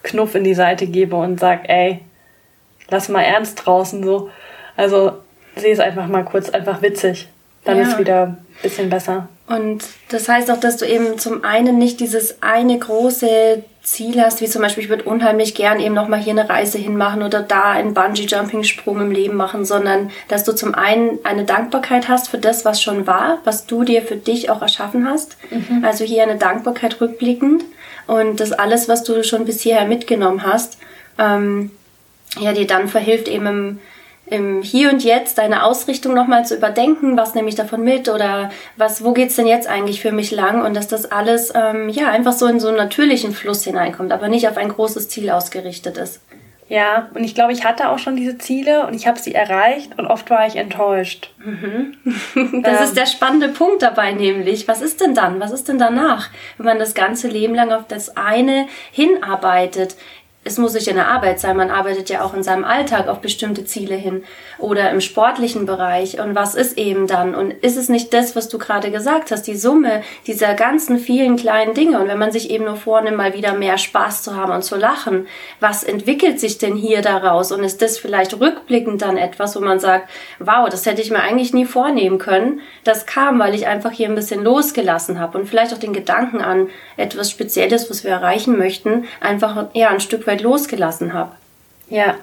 Knuff 0.02 0.34
in 0.34 0.44
die 0.44 0.54
Seite 0.54 0.86
gebe 0.86 1.16
und 1.16 1.38
sag, 1.38 1.68
ey, 1.68 2.00
lass 2.88 3.08
mal 3.08 3.22
ernst 3.22 3.64
draußen 3.64 4.02
so. 4.02 4.30
Also 4.76 5.12
sehe 5.56 5.72
es 5.72 5.80
einfach 5.80 6.06
mal 6.06 6.24
kurz, 6.24 6.50
einfach 6.50 6.82
witzig. 6.82 7.28
Dann 7.64 7.76
ja. 7.76 7.82
ist 7.84 7.98
wieder 7.98 8.22
ein 8.26 8.46
bisschen 8.62 8.88
besser. 8.88 9.28
Und 9.46 9.84
das 10.08 10.28
heißt 10.28 10.50
auch, 10.50 10.60
dass 10.60 10.76
du 10.76 10.86
eben 10.86 11.18
zum 11.18 11.44
einen 11.44 11.78
nicht 11.78 12.00
dieses 12.00 12.42
eine 12.42 12.78
große 12.78 13.62
Ziel 13.82 14.20
hast, 14.20 14.40
wie 14.42 14.46
zum 14.46 14.60
Beispiel, 14.60 14.84
ich 14.84 14.90
würde 14.90 15.04
unheimlich 15.04 15.54
gern 15.54 15.80
eben 15.80 15.94
nochmal 15.94 16.20
hier 16.20 16.32
eine 16.32 16.48
Reise 16.48 16.76
hinmachen 16.76 17.22
oder 17.22 17.40
da 17.40 17.70
einen 17.70 17.94
Bungee-Jumping-Sprung 17.94 19.00
im 19.00 19.10
Leben 19.10 19.36
machen, 19.36 19.64
sondern 19.64 20.10
dass 20.28 20.44
du 20.44 20.54
zum 20.54 20.74
einen 20.74 21.18
eine 21.24 21.44
Dankbarkeit 21.44 22.08
hast 22.08 22.28
für 22.28 22.38
das, 22.38 22.66
was 22.66 22.82
schon 22.82 23.06
war, 23.06 23.38
was 23.44 23.66
du 23.66 23.82
dir 23.84 24.02
für 24.02 24.16
dich 24.16 24.50
auch 24.50 24.60
erschaffen 24.60 25.08
hast. 25.08 25.38
Mhm. 25.50 25.82
Also 25.82 26.04
hier 26.04 26.22
eine 26.22 26.36
Dankbarkeit 26.36 27.00
rückblickend 27.00 27.64
und 28.06 28.38
das 28.38 28.52
alles, 28.52 28.88
was 28.88 29.02
du 29.02 29.24
schon 29.24 29.46
bis 29.46 29.62
hierher 29.62 29.86
mitgenommen 29.86 30.42
hast, 30.42 30.76
ähm, 31.18 31.70
ja, 32.38 32.52
dir 32.52 32.66
dann 32.66 32.88
verhilft 32.88 33.28
eben 33.28 33.46
im 33.46 33.78
im 34.30 34.62
Hier 34.62 34.90
und 34.90 35.04
Jetzt 35.04 35.38
deine 35.38 35.64
Ausrichtung 35.64 36.14
nochmal 36.14 36.44
zu 36.44 36.56
überdenken, 36.56 37.16
was 37.16 37.34
nehme 37.34 37.48
ich 37.48 37.54
davon 37.54 37.82
mit 37.82 38.08
oder 38.08 38.50
was, 38.76 39.04
wo 39.04 39.12
geht's 39.12 39.36
denn 39.36 39.46
jetzt 39.46 39.68
eigentlich 39.68 40.00
für 40.00 40.12
mich 40.12 40.30
lang 40.30 40.64
und 40.64 40.74
dass 40.74 40.88
das 40.88 41.10
alles 41.10 41.52
ähm, 41.54 41.88
ja 41.88 42.08
einfach 42.08 42.32
so 42.32 42.46
in 42.46 42.60
so 42.60 42.68
einen 42.68 42.76
natürlichen 42.76 43.32
Fluss 43.32 43.64
hineinkommt, 43.64 44.12
aber 44.12 44.28
nicht 44.28 44.48
auf 44.48 44.56
ein 44.56 44.68
großes 44.68 45.08
Ziel 45.08 45.30
ausgerichtet 45.30 45.98
ist. 45.98 46.20
Ja, 46.70 47.10
und 47.14 47.24
ich 47.24 47.34
glaube, 47.34 47.52
ich 47.52 47.64
hatte 47.64 47.88
auch 47.88 47.98
schon 47.98 48.14
diese 48.14 48.38
Ziele 48.38 48.86
und 48.86 48.94
ich 48.94 49.08
habe 49.08 49.18
sie 49.18 49.34
erreicht 49.34 49.98
und 49.98 50.06
oft 50.06 50.30
war 50.30 50.46
ich 50.46 50.54
enttäuscht. 50.54 51.34
Mhm. 51.44 51.96
Das 52.62 52.78
ähm. 52.78 52.84
ist 52.84 52.96
der 52.96 53.06
spannende 53.06 53.48
Punkt 53.48 53.82
dabei 53.82 54.12
nämlich. 54.12 54.68
Was 54.68 54.80
ist 54.80 55.00
denn 55.00 55.14
dann? 55.14 55.40
Was 55.40 55.50
ist 55.50 55.68
denn 55.68 55.78
danach, 55.78 56.30
wenn 56.56 56.66
man 56.66 56.78
das 56.78 56.94
ganze 56.94 57.26
Leben 57.26 57.56
lang 57.56 57.72
auf 57.72 57.88
das 57.88 58.16
eine 58.16 58.68
hinarbeitet? 58.92 59.96
Es 60.42 60.56
muss 60.56 60.72
nicht 60.72 60.88
in 60.88 60.96
der 60.96 61.08
Arbeit 61.08 61.38
sein, 61.38 61.54
man 61.54 61.70
arbeitet 61.70 62.08
ja 62.08 62.22
auch 62.24 62.32
in 62.32 62.42
seinem 62.42 62.64
Alltag 62.64 63.08
auf 63.08 63.20
bestimmte 63.20 63.66
Ziele 63.66 63.94
hin 63.94 64.24
oder 64.58 64.90
im 64.90 65.02
sportlichen 65.02 65.66
Bereich. 65.66 66.18
Und 66.18 66.34
was 66.34 66.54
ist 66.54 66.78
eben 66.78 67.06
dann? 67.06 67.34
Und 67.34 67.50
ist 67.50 67.76
es 67.76 67.90
nicht 67.90 68.14
das, 68.14 68.34
was 68.36 68.48
du 68.48 68.56
gerade 68.56 68.90
gesagt 68.90 69.32
hast, 69.32 69.42
die 69.42 69.56
Summe 69.56 70.02
dieser 70.26 70.54
ganzen 70.54 70.98
vielen 70.98 71.36
kleinen 71.36 71.74
Dinge? 71.74 72.00
Und 72.00 72.08
wenn 72.08 72.18
man 72.18 72.32
sich 72.32 72.48
eben 72.48 72.64
nur 72.64 72.76
vornimmt, 72.76 73.18
mal 73.18 73.34
wieder 73.34 73.52
mehr 73.52 73.76
Spaß 73.76 74.22
zu 74.22 74.34
haben 74.34 74.52
und 74.52 74.64
zu 74.64 74.76
lachen, 74.76 75.26
was 75.60 75.84
entwickelt 75.84 76.40
sich 76.40 76.56
denn 76.56 76.74
hier 76.74 77.02
daraus? 77.02 77.52
Und 77.52 77.62
ist 77.62 77.82
das 77.82 77.98
vielleicht 77.98 78.40
rückblickend 78.40 79.02
dann 79.02 79.18
etwas, 79.18 79.56
wo 79.56 79.60
man 79.60 79.78
sagt, 79.78 80.08
wow, 80.38 80.70
das 80.70 80.86
hätte 80.86 81.02
ich 81.02 81.10
mir 81.10 81.20
eigentlich 81.20 81.52
nie 81.52 81.66
vornehmen 81.66 82.16
können. 82.16 82.60
Das 82.84 83.04
kam, 83.04 83.38
weil 83.38 83.54
ich 83.54 83.66
einfach 83.66 83.90
hier 83.90 84.08
ein 84.08 84.14
bisschen 84.14 84.42
losgelassen 84.42 85.20
habe 85.20 85.36
und 85.36 85.46
vielleicht 85.46 85.74
auch 85.74 85.78
den 85.78 85.92
Gedanken 85.92 86.40
an 86.40 86.68
etwas 86.96 87.30
Spezielles, 87.30 87.90
was 87.90 88.04
wir 88.04 88.10
erreichen 88.10 88.56
möchten, 88.56 89.04
einfach 89.20 89.68
ja 89.74 89.90
ein 89.90 90.00
Stück 90.00 90.26
weit 90.26 90.29
losgelassen 90.38 91.12
habe. 91.12 91.32
Ja. 91.88 92.16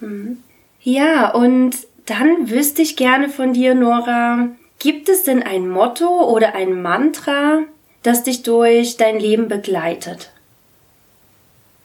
Mhm. 0.00 0.42
Ja, 0.82 1.30
und 1.30 1.76
dann 2.06 2.48
wüsste 2.48 2.82
ich 2.82 2.96
gerne 2.96 3.28
von 3.28 3.52
dir, 3.52 3.74
Nora, 3.74 4.48
gibt 4.78 5.08
es 5.08 5.24
denn 5.24 5.42
ein 5.42 5.68
Motto 5.68 6.30
oder 6.30 6.54
ein 6.54 6.80
Mantra, 6.80 7.62
das 8.02 8.22
dich 8.22 8.42
durch 8.42 8.96
dein 8.96 9.18
Leben 9.18 9.48
begleitet? 9.48 10.30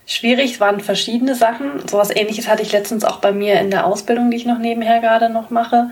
Schwierig 0.05 0.59
waren 0.59 0.81
verschiedene 0.81 1.35
Sachen. 1.35 1.87
Sowas 1.87 2.13
ähnliches 2.13 2.47
hatte 2.47 2.63
ich 2.63 2.71
letztens 2.71 3.05
auch 3.05 3.19
bei 3.19 3.31
mir 3.31 3.59
in 3.59 3.71
der 3.71 3.85
Ausbildung, 3.85 4.29
die 4.29 4.37
ich 4.37 4.45
noch 4.45 4.59
nebenher 4.59 4.99
gerade 4.99 5.29
noch 5.29 5.49
mache. 5.49 5.91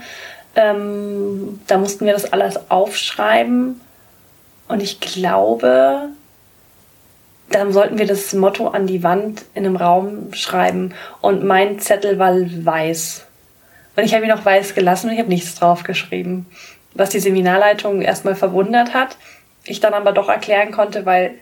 Ähm, 0.55 1.60
da 1.68 1.78
mussten 1.78 2.05
wir 2.05 2.14
das 2.14 2.32
alles 2.32 2.70
aufschreiben. 2.70 3.80
Und 4.68 4.84
ich 4.84 4.99
glaube, 4.99 6.10
dann 7.51 7.73
sollten 7.73 7.97
wir 7.97 8.07
das 8.07 8.33
Motto 8.33 8.67
an 8.67 8.87
die 8.87 9.03
Wand 9.03 9.45
in 9.53 9.65
einem 9.65 9.75
Raum 9.75 10.33
schreiben. 10.33 10.93
Und 11.21 11.43
mein 11.43 11.79
Zettel 11.79 12.19
war 12.19 12.35
weiß. 12.35 13.25
Und 13.95 14.03
ich 14.03 14.13
habe 14.13 14.25
ihn 14.25 14.31
auch 14.31 14.45
weiß 14.45 14.75
gelassen 14.75 15.07
und 15.07 15.13
ich 15.13 15.19
habe 15.19 15.29
nichts 15.29 15.55
drauf 15.55 15.83
geschrieben. 15.83 16.45
Was 16.93 17.09
die 17.09 17.19
Seminarleitung 17.19 18.01
erstmal 18.01 18.35
verwundert 18.35 18.93
hat. 18.93 19.17
Ich 19.65 19.79
dann 19.79 19.93
aber 19.93 20.11
doch 20.11 20.29
erklären 20.29 20.71
konnte, 20.71 21.05
weil 21.05 21.35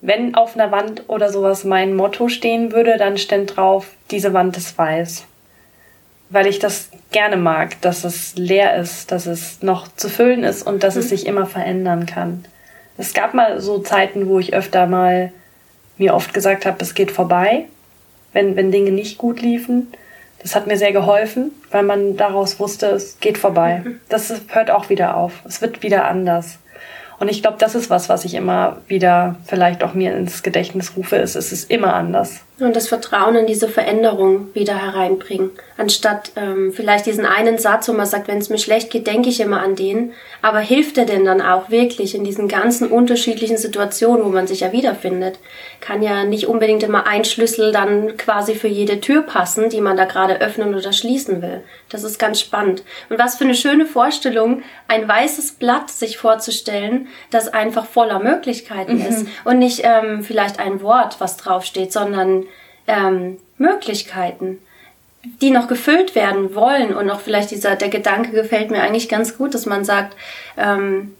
wenn 0.00 0.34
auf 0.34 0.56
einer 0.56 0.72
Wand 0.72 1.04
oder 1.08 1.30
sowas 1.30 1.64
mein 1.64 1.94
Motto 1.94 2.28
stehen 2.28 2.72
würde, 2.72 2.96
dann 2.98 3.18
stand 3.18 3.56
drauf, 3.56 3.86
diese 4.10 4.32
Wand 4.32 4.56
ist 4.56 4.76
weiß. 4.76 5.24
Weil 6.28 6.46
ich 6.46 6.58
das 6.58 6.90
gerne 7.12 7.36
mag, 7.36 7.80
dass 7.82 8.04
es 8.04 8.34
leer 8.34 8.76
ist, 8.76 9.12
dass 9.12 9.26
es 9.26 9.62
noch 9.62 9.86
zu 9.94 10.08
füllen 10.08 10.44
ist 10.44 10.66
und 10.66 10.82
dass 10.82 10.94
mhm. 10.94 11.00
es 11.02 11.08
sich 11.10 11.26
immer 11.26 11.46
verändern 11.46 12.06
kann. 12.06 12.44
Es 12.96 13.14
gab 13.14 13.34
mal 13.34 13.60
so 13.60 13.78
Zeiten, 13.78 14.28
wo 14.28 14.38
ich 14.38 14.54
öfter 14.54 14.86
mal 14.86 15.32
mir 15.98 16.14
oft 16.14 16.34
gesagt 16.34 16.66
habe, 16.66 16.82
es 16.82 16.94
geht 16.94 17.10
vorbei, 17.10 17.66
wenn, 18.32 18.56
wenn 18.56 18.72
Dinge 18.72 18.90
nicht 18.90 19.18
gut 19.18 19.40
liefen. 19.40 19.88
Das 20.40 20.56
hat 20.56 20.66
mir 20.66 20.76
sehr 20.76 20.92
geholfen, 20.92 21.52
weil 21.70 21.84
man 21.84 22.16
daraus 22.16 22.58
wusste, 22.58 22.86
es 22.86 23.18
geht 23.20 23.38
vorbei. 23.38 23.82
Das 24.08 24.32
hört 24.48 24.70
auch 24.70 24.90
wieder 24.90 25.16
auf. 25.16 25.32
Es 25.46 25.62
wird 25.62 25.82
wieder 25.82 26.06
anders. 26.06 26.58
Und 27.18 27.28
ich 27.28 27.40
glaube, 27.40 27.56
das 27.58 27.76
ist 27.76 27.88
was, 27.88 28.08
was 28.08 28.24
ich 28.24 28.34
immer 28.34 28.78
wieder 28.88 29.36
vielleicht 29.46 29.84
auch 29.84 29.94
mir 29.94 30.14
ins 30.16 30.42
Gedächtnis 30.42 30.96
rufe, 30.96 31.16
ist, 31.16 31.36
es 31.36 31.52
ist 31.52 31.70
immer 31.70 31.94
anders. 31.94 32.40
Und 32.62 32.76
das 32.76 32.86
Vertrauen 32.86 33.34
in 33.34 33.46
diese 33.46 33.66
Veränderung 33.66 34.54
wieder 34.54 34.76
hereinbringen. 34.76 35.50
Anstatt 35.76 36.30
ähm, 36.36 36.72
vielleicht 36.72 37.06
diesen 37.06 37.26
einen 37.26 37.58
Satz, 37.58 37.88
wo 37.88 37.92
man 37.92 38.06
sagt, 38.06 38.28
wenn 38.28 38.38
es 38.38 38.50
mir 38.50 38.58
schlecht 38.58 38.90
geht, 38.90 39.08
denke 39.08 39.30
ich 39.30 39.40
immer 39.40 39.60
an 39.60 39.74
den. 39.74 40.12
Aber 40.42 40.60
hilft 40.60 40.96
er 40.96 41.04
denn 41.04 41.24
dann 41.24 41.42
auch 41.42 41.70
wirklich 41.70 42.14
in 42.14 42.22
diesen 42.22 42.46
ganzen 42.46 42.88
unterschiedlichen 42.88 43.56
Situationen, 43.56 44.24
wo 44.24 44.28
man 44.28 44.46
sich 44.46 44.60
ja 44.60 44.70
wiederfindet? 44.70 45.40
Kann 45.80 46.02
ja 46.02 46.22
nicht 46.22 46.46
unbedingt 46.46 46.84
immer 46.84 47.06
ein 47.06 47.24
Schlüssel 47.24 47.72
dann 47.72 48.16
quasi 48.16 48.54
für 48.54 48.68
jede 48.68 49.00
Tür 49.00 49.22
passen, 49.22 49.68
die 49.68 49.80
man 49.80 49.96
da 49.96 50.04
gerade 50.04 50.40
öffnen 50.40 50.74
oder 50.76 50.92
schließen 50.92 51.42
will. 51.42 51.62
Das 51.88 52.04
ist 52.04 52.20
ganz 52.20 52.38
spannend. 52.38 52.84
Und 53.08 53.18
was 53.18 53.36
für 53.36 53.44
eine 53.44 53.56
schöne 53.56 53.86
Vorstellung, 53.86 54.62
ein 54.86 55.08
weißes 55.08 55.54
Blatt 55.54 55.90
sich 55.90 56.16
vorzustellen, 56.16 57.08
das 57.30 57.48
einfach 57.48 57.86
voller 57.86 58.20
Möglichkeiten 58.20 58.98
mhm. 58.98 59.06
ist. 59.06 59.26
Und 59.44 59.58
nicht 59.58 59.80
ähm, 59.82 60.22
vielleicht 60.22 60.60
ein 60.60 60.80
Wort, 60.80 61.16
was 61.18 61.36
draufsteht, 61.36 61.92
sondern 61.92 62.44
ähm, 62.86 63.38
Möglichkeiten, 63.58 64.58
die 65.40 65.50
noch 65.50 65.68
gefüllt 65.68 66.14
werden 66.14 66.54
wollen 66.54 66.94
und 66.94 67.10
auch 67.10 67.20
vielleicht 67.20 67.50
dieser, 67.50 67.76
der 67.76 67.88
Gedanke 67.88 68.32
gefällt 68.32 68.70
mir 68.70 68.82
eigentlich 68.82 69.08
ganz 69.08 69.38
gut, 69.38 69.54
dass 69.54 69.66
man 69.66 69.84
sagt, 69.84 70.16
ähm, 70.56 71.14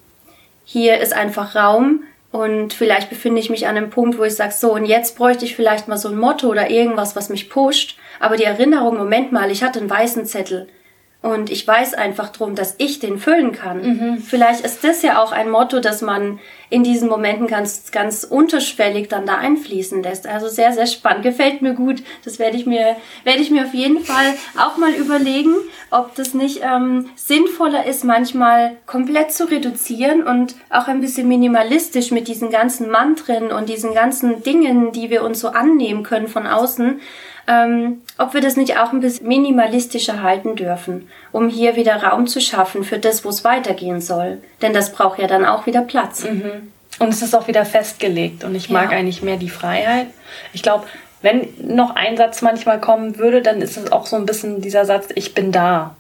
hier 0.65 0.99
ist 1.01 1.13
einfach 1.13 1.55
Raum 1.55 2.03
und 2.33 2.73
vielleicht 2.73 3.11
befinde 3.11 3.41
ich 3.41 3.51
mich 3.51 3.67
an 3.67 3.77
einem 3.77 3.91
Punkt, 3.91 4.19
wo 4.19 4.25
ich 4.25 4.35
sage, 4.35 4.55
so 4.57 4.73
und 4.75 4.87
jetzt 4.87 5.17
bräuchte 5.17 5.45
ich 5.45 5.55
vielleicht 5.55 5.87
mal 5.87 5.99
so 5.99 6.09
ein 6.09 6.19
Motto 6.19 6.49
oder 6.49 6.71
irgendwas, 6.71 7.15
was 7.15 7.29
mich 7.29 7.49
pusht, 7.49 7.97
aber 8.19 8.37
die 8.37 8.45
Erinnerung, 8.45 8.97
Moment 8.97 9.33
mal, 9.33 9.51
ich 9.51 9.63
hatte 9.63 9.79
einen 9.79 9.91
weißen 9.91 10.27
Zettel 10.27 10.69
und 11.23 11.51
ich 11.51 11.67
weiß 11.67 11.95
einfach 11.95 12.31
drum, 12.31 12.57
dass 12.57 12.75
ich 12.79 12.99
den 12.99 13.19
füllen 13.19 13.53
kann. 13.53 13.83
Mhm. 13.83 14.19
Vielleicht 14.19 14.65
ist 14.65 14.83
das 14.83 15.03
ja 15.03 15.23
auch 15.23 15.31
ein 15.31 15.51
Motto, 15.51 15.79
dass 15.79 16.03
man 16.03 16.41
in 16.73 16.85
diesen 16.85 17.11
Momenten 17.11 17.49
ganz, 17.49 17.91
ganz 17.93 18.25
unterschwellig 18.25 19.09
dann 19.09 19.27
da 19.27 19.35
einfließen 19.37 20.03
lässt. 20.03 20.27
Also 20.27 20.49
sehr, 20.49 20.73
sehr 20.73 20.87
spannend. 20.87 21.23
Gefällt 21.23 21.61
mir 21.61 21.75
gut. 21.75 22.03
Das 22.25 22.39
werde 22.39 22.57
ich 22.57 22.65
mir, 22.65 22.97
werde 23.25 23.41
ich 23.41 23.51
mir 23.51 23.67
auf 23.67 23.75
jeden 23.75 24.01
Fall 24.01 24.33
auch 24.57 24.79
mal 24.79 24.95
überlegen, 24.95 25.53
ob 25.91 26.15
das 26.15 26.33
nicht 26.33 26.63
ähm, 26.65 27.11
sinnvoller 27.15 27.85
ist, 27.85 28.05
manchmal 28.05 28.79
komplett 28.87 29.33
zu 29.33 29.51
reduzieren 29.51 30.23
und 30.23 30.55
auch 30.71 30.89
ein 30.89 31.03
bisschen 31.03 31.29
minimalistisch 31.29 32.11
mit 32.11 32.27
diesen 32.27 32.51
ganzen 32.51 32.91
Mantren 32.91 33.53
und 33.53 33.69
diesen 33.69 33.93
ganzen 33.93 34.43
Dingen, 34.43 34.93
die 34.93 35.11
wir 35.11 35.25
uns 35.25 35.41
so 35.41 35.49
annehmen 35.49 36.03
können 36.05 36.29
von 36.29 36.47
außen, 36.47 37.01
ähm, 37.49 38.03
ob 38.19 38.35
wir 38.35 38.41
das 38.41 38.57
nicht 38.57 38.79
auch 38.79 38.93
ein 38.93 39.01
bisschen 39.01 39.29
minimalistischer 39.29 40.23
halten 40.23 40.57
dürfen, 40.57 41.09
um 41.33 41.49
hier 41.49 41.77
wieder 41.77 42.03
Raum 42.03 42.27
zu 42.27 42.41
schaffen 42.41 42.85
für 42.85 42.99
das, 42.99 43.25
wo 43.25 43.29
es 43.29 43.45
weitergehen 43.45 44.01
soll. 44.01 44.39
Denn 44.63 44.73
das 44.73 44.93
braucht 44.93 45.19
ja 45.19 45.27
dann 45.27 45.45
auch 45.45 45.67
wieder 45.67 45.83
Platz. 45.83 46.25
Mhm. 46.25 46.73
Und 46.99 47.09
es 47.09 47.23
ist 47.23 47.35
auch 47.35 47.49
wieder 47.49 47.65
festgelegt 47.65 48.45
und 48.45 48.55
ich 48.55 48.71
mag 48.71 48.93
ja. 48.93 48.99
eigentlich 48.99 49.23
mehr 49.23 49.37
die 49.37 49.49
Freiheit. 49.49 50.09
Ich 50.53 50.63
glaube, 50.63 50.85
wenn 51.23 51.49
noch 51.59 51.97
ein 51.97 52.17
Satz 52.17 52.43
manchmal 52.43 52.81
kommen 52.81 53.19
würde, 53.19 53.43
dann 53.43 53.63
ist 53.63 53.77
es 53.77 53.91
auch 53.91 54.07
so 54.07 54.17
ein 54.17 54.27
bisschen 54.27 54.61
dieser 54.61 54.85
Satz, 54.85 55.09
ich 55.15 55.35
bin 55.35 55.53
da. 55.53 55.97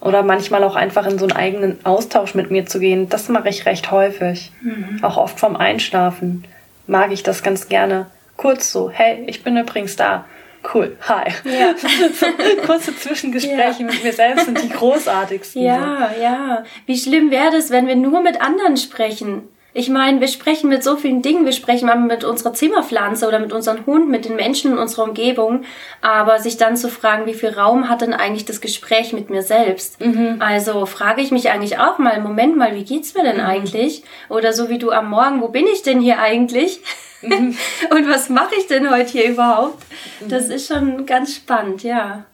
Oder 0.00 0.22
manchmal 0.22 0.64
auch 0.64 0.76
einfach 0.76 1.06
in 1.06 1.18
so 1.18 1.26
einen 1.26 1.36
eigenen 1.36 1.84
Austausch 1.84 2.34
mit 2.34 2.50
mir 2.50 2.66
zu 2.66 2.78
gehen. 2.78 3.08
Das 3.08 3.28
mache 3.28 3.48
ich 3.48 3.66
recht 3.66 3.90
häufig. 3.90 4.52
Mhm. 4.60 5.02
Auch 5.02 5.16
oft 5.16 5.38
vom 5.38 5.56
Einschlafen 5.56 6.44
mag 6.86 7.12
ich 7.12 7.22
das 7.22 7.42
ganz 7.42 7.68
gerne. 7.68 8.06
Kurz 8.36 8.70
so, 8.70 8.90
hey, 8.90 9.24
ich 9.26 9.42
bin 9.42 9.56
übrigens 9.56 9.96
da 9.96 10.24
cool, 10.72 10.96
hi. 11.08 11.30
Ja. 11.44 11.74
so, 11.76 12.26
kurze 12.66 12.96
Zwischengespräche 12.96 13.82
ja. 13.82 13.86
mit 13.86 14.04
mir 14.04 14.12
selbst 14.12 14.46
sind 14.46 14.62
die 14.62 14.68
großartigsten. 14.68 15.62
Ja, 15.62 16.10
so. 16.14 16.22
ja. 16.22 16.64
Wie 16.86 16.96
schlimm 16.96 17.30
wäre 17.30 17.50
das, 17.50 17.70
wenn 17.70 17.86
wir 17.86 17.96
nur 17.96 18.22
mit 18.22 18.40
anderen 18.40 18.76
sprechen? 18.76 19.48
Ich 19.76 19.88
meine, 19.88 20.20
wir 20.20 20.28
sprechen 20.28 20.70
mit 20.70 20.84
so 20.84 20.96
vielen 20.96 21.20
Dingen. 21.20 21.44
Wir 21.44 21.52
sprechen 21.52 21.86
mal 21.86 21.96
mit 21.96 22.22
unserer 22.22 22.52
Zimmerpflanze 22.52 23.26
oder 23.26 23.40
mit 23.40 23.52
unserem 23.52 23.84
Hund, 23.86 24.08
mit 24.08 24.24
den 24.24 24.36
Menschen 24.36 24.72
in 24.72 24.78
unserer 24.78 25.02
Umgebung. 25.02 25.64
Aber 26.00 26.38
sich 26.38 26.56
dann 26.56 26.76
zu 26.76 26.88
fragen, 26.88 27.26
wie 27.26 27.34
viel 27.34 27.48
Raum 27.48 27.88
hat 27.88 28.00
denn 28.00 28.14
eigentlich 28.14 28.44
das 28.44 28.60
Gespräch 28.60 29.12
mit 29.12 29.30
mir 29.30 29.42
selbst? 29.42 30.00
Mhm. 30.00 30.36
Also 30.38 30.86
frage 30.86 31.22
ich 31.22 31.32
mich 31.32 31.50
eigentlich 31.50 31.80
auch 31.80 31.98
mal, 31.98 32.20
Moment 32.20 32.56
mal, 32.56 32.76
wie 32.76 32.84
geht's 32.84 33.14
mir 33.14 33.24
denn 33.24 33.38
mhm. 33.38 33.46
eigentlich? 33.46 34.04
Oder 34.28 34.52
so 34.52 34.68
wie 34.68 34.78
du 34.78 34.92
am 34.92 35.10
Morgen, 35.10 35.40
wo 35.40 35.48
bin 35.48 35.66
ich 35.66 35.82
denn 35.82 36.00
hier 36.00 36.20
eigentlich? 36.20 36.80
und 37.90 38.08
was 38.08 38.28
mache 38.28 38.54
ich 38.56 38.66
denn 38.66 38.90
heute 38.90 39.10
hier 39.10 39.30
überhaupt? 39.30 39.82
Das 40.28 40.48
ist 40.48 40.68
schon 40.68 41.06
ganz 41.06 41.34
spannend, 41.34 41.82
ja. 41.82 42.24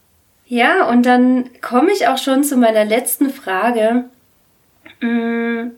Ja, 0.46 0.88
und 0.88 1.06
dann 1.06 1.50
komme 1.60 1.92
ich 1.92 2.08
auch 2.08 2.18
schon 2.18 2.42
zu 2.42 2.56
meiner 2.56 2.84
letzten 2.84 3.30
Frage. 3.30 4.06
Hm, 5.00 5.72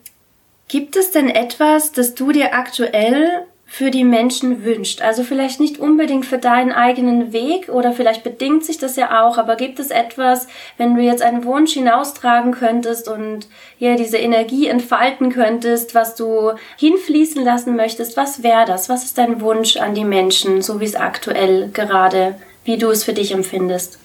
gibt 0.69 0.97
es 0.97 1.11
denn 1.11 1.29
etwas, 1.29 1.93
das 1.93 2.15
du 2.15 2.33
dir 2.33 2.55
aktuell 2.55 3.47
für 3.75 3.91
die 3.91 4.05
Menschen 4.05 4.67
wünscht. 4.67 5.01
Also 5.01 5.23
vielleicht 5.23 5.59
nicht 5.59 5.79
unbedingt 5.79 6.27
für 6.27 6.37
deinen 6.37 6.73
eigenen 6.73 7.33
Weg 7.33 7.71
oder 7.71 7.93
vielleicht 7.93 8.23
bedingt 8.23 8.67
sich 8.67 8.77
das 8.77 8.97
ja 8.97 9.25
auch, 9.25 9.39
aber 9.39 9.57
gibt 9.57 9.81
es 9.81 9.91
etwas, 9.91 10.47
wenn 10.77 10.95
du 10.95 11.01
jetzt 11.01 11.23
einen 11.23 11.47
Wunsch 11.47 11.73
hinaustragen 11.73 12.53
könntest 12.53 13.09
und 13.09 13.49
ja 13.79 13.97
diese 13.97 14.19
Energie 14.19 14.67
entfalten 14.67 15.33
könntest, 15.33 15.95
was 15.95 16.17
du 16.17 16.51
hinfließen 16.77 17.43
lassen 17.43 17.75
möchtest, 17.75 18.15
was 18.19 18.43
wäre 18.43 18.67
das? 18.67 18.91
Was 18.91 19.05
ist 19.05 19.17
dein 19.17 19.41
Wunsch 19.41 19.79
an 19.79 19.95
die 19.95 20.05
Menschen, 20.05 20.61
so 20.61 20.79
wie 20.81 20.85
es 20.85 20.95
aktuell 20.95 21.71
gerade, 21.73 22.35
wie 22.65 22.77
du 22.77 22.91
es 22.91 23.05
für 23.05 23.15
dich 23.15 23.33
empfindest? 23.33 23.99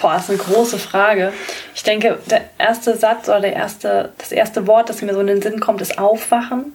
Boah, 0.00 0.12
das 0.12 0.28
ist 0.28 0.30
eine 0.30 0.38
große 0.38 0.78
Frage. 0.78 1.32
Ich 1.74 1.82
denke, 1.82 2.20
der 2.30 2.42
erste 2.58 2.96
Satz 2.96 3.28
oder 3.28 3.40
der 3.40 3.54
erste, 3.54 4.12
das 4.16 4.30
erste 4.30 4.68
Wort, 4.68 4.90
das 4.90 5.02
mir 5.02 5.12
so 5.12 5.18
in 5.18 5.26
den 5.26 5.42
Sinn 5.42 5.58
kommt, 5.58 5.80
ist 5.80 5.98
Aufwachen 5.98 6.72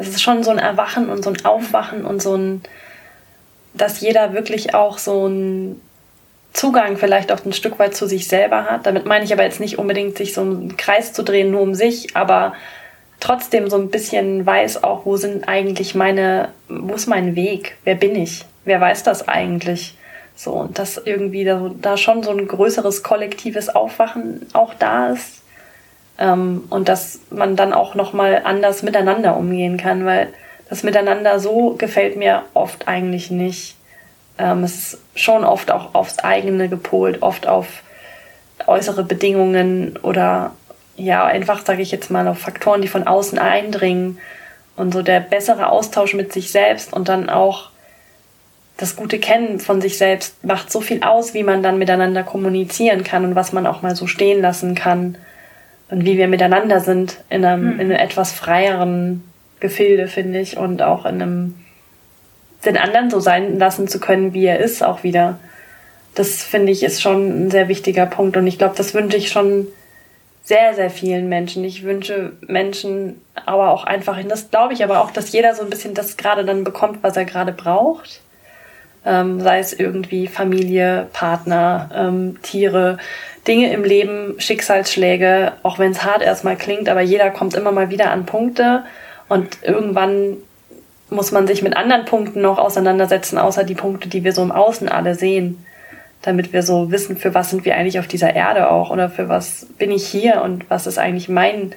es 0.00 0.08
ist 0.08 0.22
schon 0.22 0.42
so 0.42 0.50
ein 0.50 0.58
Erwachen 0.58 1.08
und 1.08 1.22
so 1.22 1.30
ein 1.30 1.44
Aufwachen 1.44 2.04
und 2.04 2.22
so 2.22 2.34
ein, 2.36 2.62
dass 3.74 4.00
jeder 4.00 4.32
wirklich 4.32 4.74
auch 4.74 4.98
so 4.98 5.26
ein 5.26 5.80
Zugang 6.52 6.96
vielleicht 6.96 7.30
auch 7.30 7.44
ein 7.44 7.52
Stück 7.52 7.78
weit 7.78 7.94
zu 7.94 8.06
sich 8.06 8.26
selber 8.26 8.64
hat. 8.64 8.86
Damit 8.86 9.06
meine 9.06 9.24
ich 9.24 9.32
aber 9.32 9.44
jetzt 9.44 9.60
nicht 9.60 9.78
unbedingt, 9.78 10.16
sich 10.16 10.34
so 10.34 10.40
einen 10.40 10.76
Kreis 10.76 11.12
zu 11.12 11.22
drehen, 11.22 11.50
nur 11.50 11.60
um 11.60 11.74
sich, 11.74 12.16
aber 12.16 12.54
trotzdem 13.20 13.70
so 13.70 13.76
ein 13.76 13.90
bisschen 13.90 14.44
weiß 14.44 14.82
auch, 14.82 15.06
wo 15.06 15.16
sind 15.16 15.46
eigentlich 15.46 15.94
meine, 15.94 16.48
wo 16.68 16.94
ist 16.94 17.06
mein 17.06 17.36
Weg? 17.36 17.76
Wer 17.84 17.94
bin 17.94 18.16
ich? 18.16 18.44
wer 18.64 18.80
weiß 18.80 19.02
das 19.02 19.26
eigentlich? 19.28 19.94
So, 20.34 20.52
und 20.52 20.78
dass 20.78 20.96
irgendwie 20.96 21.44
da, 21.44 21.70
da 21.80 21.96
schon 21.96 22.22
so 22.22 22.30
ein 22.30 22.46
größeres 22.46 23.02
kollektives 23.02 23.68
Aufwachen 23.68 24.46
auch 24.52 24.74
da 24.74 25.10
ist. 25.10 25.39
Ähm, 26.20 26.64
und 26.68 26.88
dass 26.88 27.20
man 27.30 27.56
dann 27.56 27.72
auch 27.72 27.94
nochmal 27.94 28.42
anders 28.44 28.82
miteinander 28.82 29.36
umgehen 29.36 29.78
kann, 29.78 30.04
weil 30.04 30.28
das 30.68 30.82
Miteinander 30.82 31.40
so 31.40 31.74
gefällt 31.74 32.16
mir 32.16 32.42
oft 32.52 32.86
eigentlich 32.86 33.30
nicht. 33.30 33.76
Ähm, 34.38 34.62
es 34.62 34.94
ist 34.94 34.98
schon 35.14 35.44
oft 35.44 35.70
auch 35.70 35.94
aufs 35.94 36.18
eigene 36.18 36.68
gepolt, 36.68 37.22
oft 37.22 37.48
auf 37.48 37.82
äußere 38.66 39.02
Bedingungen 39.02 39.98
oder 40.02 40.52
ja, 40.96 41.24
einfach, 41.24 41.64
sage 41.64 41.80
ich 41.80 41.90
jetzt 41.90 42.10
mal, 42.10 42.28
auf 42.28 42.38
Faktoren, 42.38 42.82
die 42.82 42.88
von 42.88 43.06
außen 43.06 43.38
eindringen. 43.38 44.18
Und 44.76 44.92
so 44.92 45.02
der 45.02 45.20
bessere 45.20 45.70
Austausch 45.70 46.14
mit 46.14 46.32
sich 46.32 46.52
selbst 46.52 46.92
und 46.92 47.08
dann 47.08 47.30
auch 47.30 47.70
das 48.76 48.96
gute 48.96 49.18
Kennen 49.18 49.58
von 49.58 49.80
sich 49.80 49.96
selbst 49.98 50.44
macht 50.44 50.70
so 50.70 50.80
viel 50.80 51.02
aus, 51.02 51.32
wie 51.32 51.42
man 51.42 51.62
dann 51.62 51.78
miteinander 51.78 52.22
kommunizieren 52.22 53.04
kann 53.04 53.24
und 53.24 53.34
was 53.34 53.52
man 53.52 53.66
auch 53.66 53.82
mal 53.82 53.96
so 53.96 54.06
stehen 54.06 54.42
lassen 54.42 54.74
kann 54.74 55.16
und 55.90 56.04
wie 56.04 56.16
wir 56.16 56.28
miteinander 56.28 56.80
sind 56.80 57.18
in 57.28 57.44
einem, 57.44 57.74
mhm. 57.74 57.80
in 57.80 57.92
einem 57.92 58.00
etwas 58.00 58.32
freieren 58.32 59.24
Gefilde, 59.58 60.08
finde 60.08 60.40
ich, 60.40 60.56
und 60.56 60.82
auch 60.82 61.04
in 61.04 61.20
einem 61.20 61.54
den 62.64 62.76
anderen 62.76 63.10
so 63.10 63.20
sein 63.20 63.58
lassen 63.58 63.88
zu 63.88 64.00
können, 64.00 64.34
wie 64.34 64.44
er 64.44 64.58
ist, 64.58 64.82
auch 64.82 65.02
wieder. 65.02 65.38
Das 66.14 66.42
finde 66.42 66.72
ich 66.72 66.82
ist 66.82 67.00
schon 67.00 67.46
ein 67.46 67.50
sehr 67.50 67.68
wichtiger 67.68 68.06
Punkt 68.06 68.36
und 68.36 68.46
ich 68.46 68.58
glaube, 68.58 68.74
das 68.76 68.94
wünsche 68.94 69.16
ich 69.16 69.30
schon 69.30 69.66
sehr, 70.42 70.74
sehr 70.74 70.90
vielen 70.90 71.28
Menschen. 71.28 71.64
Ich 71.64 71.84
wünsche 71.84 72.32
Menschen 72.40 73.20
aber 73.46 73.70
auch 73.70 73.84
einfach, 73.84 74.18
das 74.28 74.50
glaube 74.50 74.74
ich 74.74 74.82
aber 74.82 75.00
auch, 75.00 75.10
dass 75.10 75.32
jeder 75.32 75.54
so 75.54 75.62
ein 75.62 75.70
bisschen 75.70 75.94
das 75.94 76.16
gerade 76.16 76.44
dann 76.44 76.64
bekommt, 76.64 77.02
was 77.02 77.16
er 77.16 77.24
gerade 77.24 77.52
braucht. 77.52 78.20
Ähm, 79.06 79.40
sei 79.40 79.60
es 79.60 79.72
irgendwie 79.72 80.26
Familie, 80.26 81.08
Partner, 81.12 81.88
ähm, 81.94 82.38
Tiere, 82.42 82.98
Dinge 83.46 83.72
im 83.72 83.84
Leben, 83.84 84.34
Schicksalsschläge, 84.38 85.52
auch 85.62 85.78
wenn 85.78 85.92
es 85.92 86.04
hart 86.04 86.22
erstmal 86.22 86.56
klingt, 86.56 86.88
aber 86.88 87.00
jeder 87.00 87.30
kommt 87.30 87.54
immer 87.54 87.72
mal 87.72 87.90
wieder 87.90 88.10
an 88.10 88.26
Punkte 88.26 88.84
und 89.28 89.58
irgendwann 89.62 90.36
muss 91.08 91.32
man 91.32 91.46
sich 91.46 91.62
mit 91.62 91.76
anderen 91.76 92.04
Punkten 92.04 92.40
noch 92.40 92.58
auseinandersetzen, 92.58 93.38
außer 93.38 93.64
die 93.64 93.74
Punkte, 93.74 94.08
die 94.08 94.24
wir 94.24 94.32
so 94.32 94.42
im 94.42 94.52
Außen 94.52 94.88
alle 94.88 95.14
sehen, 95.14 95.64
damit 96.22 96.52
wir 96.52 96.62
so 96.62 96.90
wissen, 96.90 97.16
für 97.16 97.34
was 97.34 97.50
sind 97.50 97.64
wir 97.64 97.76
eigentlich 97.76 97.98
auf 97.98 98.06
dieser 98.06 98.34
Erde 98.34 98.70
auch 98.70 98.90
oder 98.90 99.08
für 99.08 99.28
was 99.28 99.66
bin 99.78 99.90
ich 99.90 100.06
hier 100.06 100.42
und 100.42 100.68
was 100.68 100.86
ist 100.86 100.98
eigentlich 100.98 101.28
mein, 101.28 101.74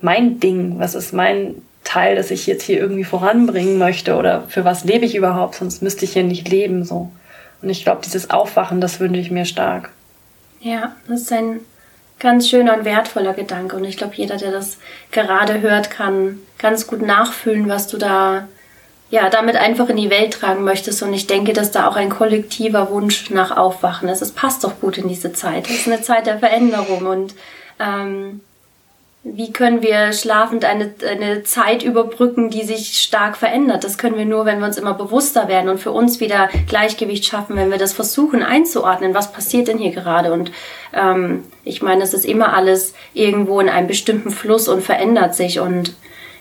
mein 0.00 0.40
Ding, 0.40 0.78
was 0.78 0.94
ist 0.94 1.12
mein 1.12 1.56
Teil, 1.82 2.16
das 2.16 2.30
ich 2.30 2.46
jetzt 2.46 2.62
hier 2.62 2.78
irgendwie 2.78 3.04
voranbringen 3.04 3.78
möchte 3.78 4.16
oder 4.16 4.44
für 4.48 4.64
was 4.64 4.84
lebe 4.84 5.04
ich 5.04 5.14
überhaupt, 5.14 5.56
sonst 5.56 5.82
müsste 5.82 6.04
ich 6.04 6.12
hier 6.12 6.24
nicht 6.24 6.48
leben 6.48 6.84
so. 6.84 7.10
Und 7.62 7.70
ich 7.70 7.84
glaube, 7.84 8.02
dieses 8.04 8.30
Aufwachen, 8.30 8.80
das 8.80 9.00
wünsche 9.00 9.20
ich 9.20 9.30
mir 9.30 9.44
stark. 9.44 9.90
Ja, 10.60 10.96
das 11.08 11.22
ist 11.22 11.32
ein 11.32 11.60
ganz 12.18 12.48
schöner 12.48 12.76
und 12.76 12.84
wertvoller 12.84 13.34
Gedanke. 13.34 13.76
Und 13.76 13.84
ich 13.84 13.96
glaube, 13.96 14.14
jeder, 14.16 14.36
der 14.36 14.52
das 14.52 14.78
gerade 15.10 15.60
hört, 15.60 15.90
kann 15.90 16.40
ganz 16.58 16.86
gut 16.86 17.02
nachfühlen, 17.02 17.68
was 17.68 17.86
du 17.88 17.98
da 17.98 18.48
ja 19.10 19.30
damit 19.30 19.56
einfach 19.56 19.88
in 19.88 19.96
die 19.96 20.10
Welt 20.10 20.34
tragen 20.34 20.64
möchtest. 20.64 21.02
Und 21.02 21.12
ich 21.12 21.26
denke, 21.26 21.52
dass 21.52 21.70
da 21.70 21.88
auch 21.88 21.96
ein 21.96 22.10
kollektiver 22.10 22.90
Wunsch 22.90 23.30
nach 23.30 23.56
Aufwachen 23.56 24.08
ist. 24.08 24.22
Es 24.22 24.32
passt 24.32 24.64
doch 24.64 24.80
gut 24.80 24.98
in 24.98 25.08
diese 25.08 25.32
Zeit. 25.32 25.68
Es 25.68 25.80
ist 25.80 25.86
eine 25.86 26.02
Zeit 26.02 26.26
der 26.26 26.38
Veränderung 26.38 27.06
und 27.06 27.34
ähm, 27.78 28.40
wie 29.34 29.52
können 29.52 29.82
wir 29.82 30.12
schlafend 30.12 30.64
eine, 30.64 30.94
eine 31.08 31.42
Zeit 31.42 31.82
überbrücken, 31.82 32.48
die 32.48 32.62
sich 32.62 33.00
stark 33.00 33.36
verändert? 33.36 33.82
Das 33.82 33.98
können 33.98 34.16
wir 34.16 34.24
nur, 34.24 34.44
wenn 34.44 34.60
wir 34.60 34.66
uns 34.66 34.78
immer 34.78 34.94
bewusster 34.94 35.48
werden 35.48 35.68
und 35.68 35.78
für 35.78 35.90
uns 35.90 36.20
wieder 36.20 36.48
Gleichgewicht 36.68 37.24
schaffen, 37.24 37.56
wenn 37.56 37.70
wir 37.70 37.78
das 37.78 37.92
versuchen 37.92 38.44
einzuordnen, 38.44 39.14
was 39.14 39.32
passiert 39.32 39.66
denn 39.66 39.78
hier 39.78 39.90
gerade? 39.90 40.32
Und 40.32 40.52
ähm, 40.92 41.44
ich 41.64 41.82
meine, 41.82 42.04
es 42.04 42.14
ist 42.14 42.24
immer 42.24 42.54
alles 42.54 42.94
irgendwo 43.14 43.58
in 43.58 43.68
einem 43.68 43.88
bestimmten 43.88 44.30
Fluss 44.30 44.68
und 44.68 44.82
verändert 44.82 45.34
sich. 45.34 45.58
Und 45.58 45.94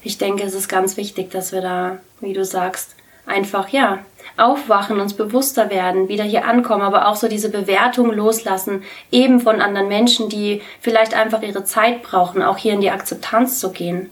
ich 0.04 0.20
denke, 0.20 0.44
es 0.44 0.54
ist 0.54 0.68
ganz 0.68 0.96
wichtig, 0.96 1.32
dass 1.32 1.52
wir 1.52 1.62
da, 1.62 1.98
wie 2.22 2.34
du 2.34 2.46
sagst, 2.46 2.96
einfach, 3.26 3.70
ja, 3.70 4.00
aufwachen, 4.38 5.00
uns 5.00 5.14
bewusster 5.14 5.70
werden, 5.70 6.10
wieder 6.10 6.24
hier 6.24 6.46
ankommen, 6.46 6.82
aber 6.82 7.08
auch 7.08 7.16
so 7.16 7.28
diese 7.28 7.50
Bewertung 7.50 8.12
loslassen, 8.12 8.84
eben 9.12 9.40
von 9.40 9.62
anderen 9.62 9.88
Menschen, 9.88 10.30
die 10.30 10.62
vielleicht 10.82 11.14
einfach 11.14 11.42
ihre 11.42 11.64
Zeit 11.64 12.04
brauchen, 12.04 12.42
auch 12.42 12.58
hier 12.58 12.74
in 12.74 12.82
die 12.82 12.92
Akzeptanz 12.92 13.60
zu 13.60 13.72
gehen. 13.72 14.10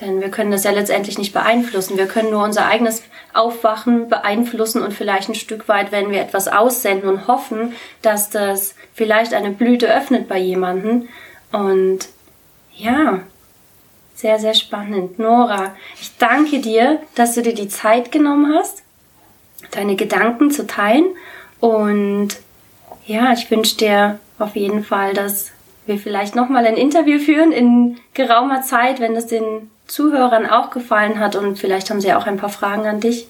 Denn 0.00 0.20
wir 0.20 0.30
können 0.30 0.50
das 0.50 0.64
ja 0.64 0.70
letztendlich 0.70 1.18
nicht 1.18 1.32
beeinflussen. 1.32 1.96
Wir 1.96 2.06
können 2.06 2.30
nur 2.30 2.42
unser 2.42 2.66
eigenes 2.66 3.02
Aufwachen 3.34 4.08
beeinflussen 4.08 4.82
und 4.82 4.92
vielleicht 4.92 5.28
ein 5.28 5.34
Stück 5.34 5.68
weit, 5.68 5.92
wenn 5.92 6.10
wir 6.10 6.20
etwas 6.20 6.48
aussenden 6.48 7.08
und 7.08 7.28
hoffen, 7.28 7.74
dass 8.00 8.30
das 8.30 8.74
vielleicht 8.94 9.34
eine 9.34 9.50
Blüte 9.50 9.94
öffnet 9.94 10.28
bei 10.28 10.38
jemanden. 10.38 11.08
Und 11.52 12.08
ja, 12.74 13.20
sehr, 14.14 14.38
sehr 14.38 14.54
spannend. 14.54 15.18
Nora, 15.18 15.74
ich 16.00 16.16
danke 16.18 16.60
dir, 16.60 17.00
dass 17.14 17.34
du 17.34 17.42
dir 17.42 17.54
die 17.54 17.68
Zeit 17.68 18.12
genommen 18.12 18.54
hast 18.54 18.82
deine 19.70 19.96
Gedanken 19.96 20.50
zu 20.50 20.66
teilen. 20.66 21.04
Und 21.60 22.28
ja, 23.06 23.32
ich 23.32 23.50
wünsche 23.50 23.76
dir 23.76 24.18
auf 24.38 24.56
jeden 24.56 24.84
Fall, 24.84 25.14
dass 25.14 25.50
wir 25.86 25.98
vielleicht 25.98 26.36
nochmal 26.36 26.66
ein 26.66 26.76
Interview 26.76 27.18
führen 27.18 27.52
in 27.52 27.98
geraumer 28.14 28.62
Zeit, 28.62 29.00
wenn 29.00 29.16
es 29.16 29.26
den 29.26 29.70
Zuhörern 29.86 30.48
auch 30.48 30.70
gefallen 30.70 31.18
hat 31.18 31.34
und 31.34 31.58
vielleicht 31.58 31.90
haben 31.90 32.00
sie 32.00 32.14
auch 32.14 32.26
ein 32.26 32.36
paar 32.36 32.50
Fragen 32.50 32.86
an 32.86 33.00
dich. 33.00 33.26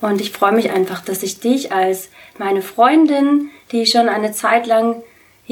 Und 0.00 0.20
ich 0.20 0.32
freue 0.32 0.52
mich 0.52 0.72
einfach, 0.72 1.00
dass 1.00 1.22
ich 1.22 1.38
dich 1.38 1.72
als 1.72 2.10
meine 2.36 2.60
Freundin, 2.60 3.50
die 3.70 3.86
schon 3.86 4.08
eine 4.08 4.32
Zeit 4.32 4.66
lang 4.66 5.02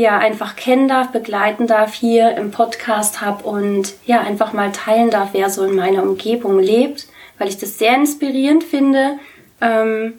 ja 0.00 0.18
einfach 0.18 0.56
kennen 0.56 0.88
darf, 0.88 1.12
begleiten 1.12 1.66
darf, 1.66 1.94
hier 1.94 2.36
im 2.36 2.50
Podcast 2.50 3.20
habe 3.20 3.44
und 3.44 3.94
ja 4.06 4.20
einfach 4.20 4.52
mal 4.52 4.72
teilen 4.72 5.10
darf, 5.10 5.30
wer 5.32 5.50
so 5.50 5.64
in 5.64 5.76
meiner 5.76 6.02
Umgebung 6.02 6.58
lebt, 6.58 7.06
weil 7.38 7.48
ich 7.48 7.58
das 7.58 7.78
sehr 7.78 7.94
inspirierend 7.94 8.64
finde, 8.64 9.18
ähm, 9.60 10.14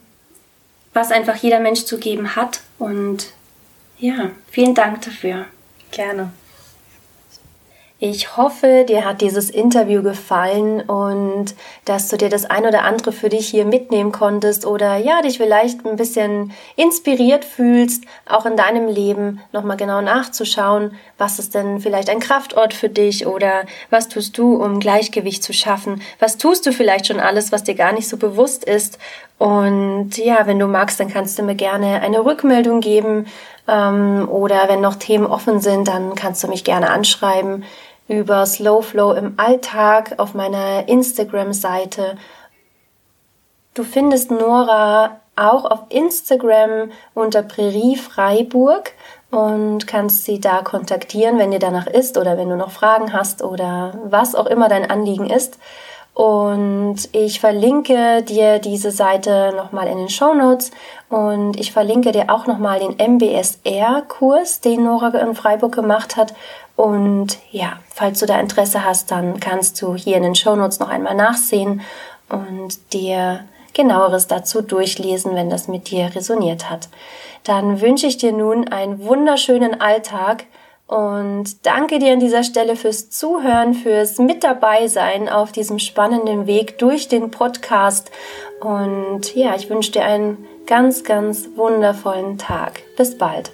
was 0.94 1.12
einfach 1.12 1.36
jeder 1.36 1.60
Mensch 1.60 1.86
zu 1.86 1.98
geben 1.98 2.36
hat. 2.36 2.62
Und 2.78 3.28
ja, 3.98 4.32
vielen 4.50 4.76
Dank 4.76 5.02
dafür. 5.02 5.46
Gerne. 5.92 6.32
Ich 8.04 8.36
hoffe, 8.36 8.84
dir 8.90 9.06
hat 9.06 9.22
dieses 9.22 9.52
Interview 9.52 10.02
gefallen 10.02 10.82
und 10.82 11.54
dass 11.86 12.08
du 12.08 12.18
dir 12.18 12.30
das 12.30 12.46
ein 12.46 12.66
oder 12.66 12.84
andere 12.84 13.12
für 13.12 13.30
dich 13.30 13.48
hier 13.48 13.64
mitnehmen 13.64 14.12
konntest 14.12 14.66
oder 14.66 14.98
ja, 14.98 15.22
dich 15.22 15.38
vielleicht 15.38 15.86
ein 15.86 15.98
bisschen 15.98 16.52
inspiriert 16.76 17.46
fühlst, 17.46 18.06
auch 18.28 18.48
in 18.48 18.58
deinem 18.58 18.88
Leben 18.88 19.40
nochmal 19.54 19.78
genau 19.78 20.02
nachzuschauen, 20.02 20.96
was 21.20 21.38
ist 21.38 21.54
denn 21.54 21.80
vielleicht 21.80 22.10
ein 22.10 22.20
Kraftort 22.20 22.74
für 22.74 22.90
dich 22.90 23.28
oder 23.28 23.66
was 23.92 24.10
tust 24.10 24.36
du, 24.36 24.56
um 24.56 24.80
Gleichgewicht 24.80 25.44
zu 25.44 25.54
schaffen? 25.54 26.02
Was 26.18 26.40
tust 26.40 26.66
du 26.66 26.74
vielleicht 26.74 27.06
schon 27.06 27.20
alles, 27.20 27.52
was 27.52 27.64
dir 27.64 27.76
gar 27.76 27.92
nicht 27.92 28.10
so 28.10 28.18
bewusst 28.18 28.64
ist? 28.64 28.98
Und 29.38 30.18
ja, 30.18 30.48
wenn 30.48 30.58
du 30.58 30.66
magst, 30.66 31.00
dann 31.00 31.10
kannst 31.10 31.38
du 31.38 31.44
mir 31.44 31.56
gerne 31.56 32.02
eine 32.02 32.26
Rückmeldung 32.26 32.80
geben 32.80 33.28
ähm, 33.68 34.28
oder 34.28 34.70
wenn 34.70 34.82
noch 34.82 34.96
Themen 34.96 35.28
offen 35.28 35.60
sind, 35.60 35.88
dann 35.88 36.16
kannst 36.16 36.44
du 36.44 36.48
mich 36.48 36.64
gerne 36.64 36.90
anschreiben 36.90 37.64
über 38.08 38.46
Slow 38.46 38.82
Flow 38.82 39.14
im 39.14 39.36
Alltag 39.38 40.16
auf 40.18 40.34
meiner 40.34 40.88
Instagram-Seite. 40.88 42.18
Du 43.74 43.84
findest 43.84 44.32
Nora 44.32 45.22
auch 45.36 45.66
auf 45.66 45.80
Instagram 45.90 46.92
unter 47.14 47.42
Prärie 47.42 47.96
Freiburg 47.96 48.92
und 49.32 49.88
kannst 49.88 50.26
sie 50.26 50.40
da 50.40 50.62
kontaktieren, 50.62 51.40
wenn 51.40 51.52
dir 51.52 51.60
danach 51.60 51.88
ist 51.88 52.18
oder 52.18 52.38
wenn 52.38 52.50
du 52.50 52.58
noch 52.58 52.72
Fragen 52.72 53.14
hast 53.14 53.42
oder 53.42 53.94
was 54.04 54.36
auch 54.36 54.46
immer 54.46 54.68
dein 54.68 54.90
Anliegen 54.90 55.30
ist. 55.30 55.58
Und 56.14 56.98
ich 57.14 57.40
verlinke 57.40 58.22
dir 58.24 58.60
diese 58.60 58.92
Seite 58.92 59.54
nochmal 59.56 59.88
in 59.88 59.98
den 59.98 60.10
Show 60.10 60.34
Notes 60.34 60.72
und 61.10 61.58
ich 61.58 61.72
verlinke 61.72 62.12
dir 62.12 62.26
auch 62.28 62.48
nochmal 62.48 62.80
den 62.80 62.98
MBSR-Kurs, 62.98 64.60
den 64.60 64.84
Nora 64.84 65.18
in 65.18 65.36
Freiburg 65.36 65.74
gemacht 65.74 66.18
hat. 66.18 66.34
Und 66.76 67.38
ja, 67.52 67.80
falls 67.94 68.20
du 68.20 68.26
da 68.26 68.40
Interesse 68.40 68.84
hast, 68.84 69.12
dann 69.12 69.40
kannst 69.40 69.82
du 69.82 69.96
hier 69.96 70.18
in 70.18 70.24
den 70.24 70.36
Show 70.36 70.56
Notes 70.56 70.80
noch 70.80 70.90
einmal 70.90 71.16
nachsehen 71.16 71.82
und 72.30 72.94
dir 72.94 73.46
genaueres 73.74 74.28
dazu 74.28 74.62
durchlesen, 74.62 75.36
wenn 75.36 75.50
das 75.50 75.68
mit 75.68 75.90
dir 75.92 76.16
resoniert 76.16 76.70
hat. 76.70 76.90
Dann 77.44 77.82
wünsche 77.82 78.08
ich 78.08 78.18
dir 78.18 78.32
nun 78.32 78.68
einen 78.68 79.04
wunderschönen 79.04 79.80
Alltag 79.80 80.46
und 80.88 81.66
danke 81.66 82.00
dir 82.00 82.14
an 82.14 82.20
dieser 82.20 82.44
Stelle 82.44 82.76
fürs 82.76 83.10
Zuhören, 83.10 83.74
fürs 83.74 84.18
Mit 84.18 84.44
dabei 84.44 84.88
sein 84.88 85.30
auf 85.30 85.52
diesem 85.54 85.80
spannenden 85.80 86.48
Weg 86.48 86.80
durch 86.80 87.08
den 87.08 87.32
Podcast. 87.32 88.12
Und 88.60 89.34
ja, 89.34 89.56
ich 89.56 89.70
wünsche 89.70 89.94
dir 89.94 90.04
einen 90.04 90.46
ganz, 90.66 91.04
ganz 91.04 91.48
wundervollen 91.56 92.38
Tag. 92.38 92.82
Bis 92.98 93.18
bald. 93.18 93.52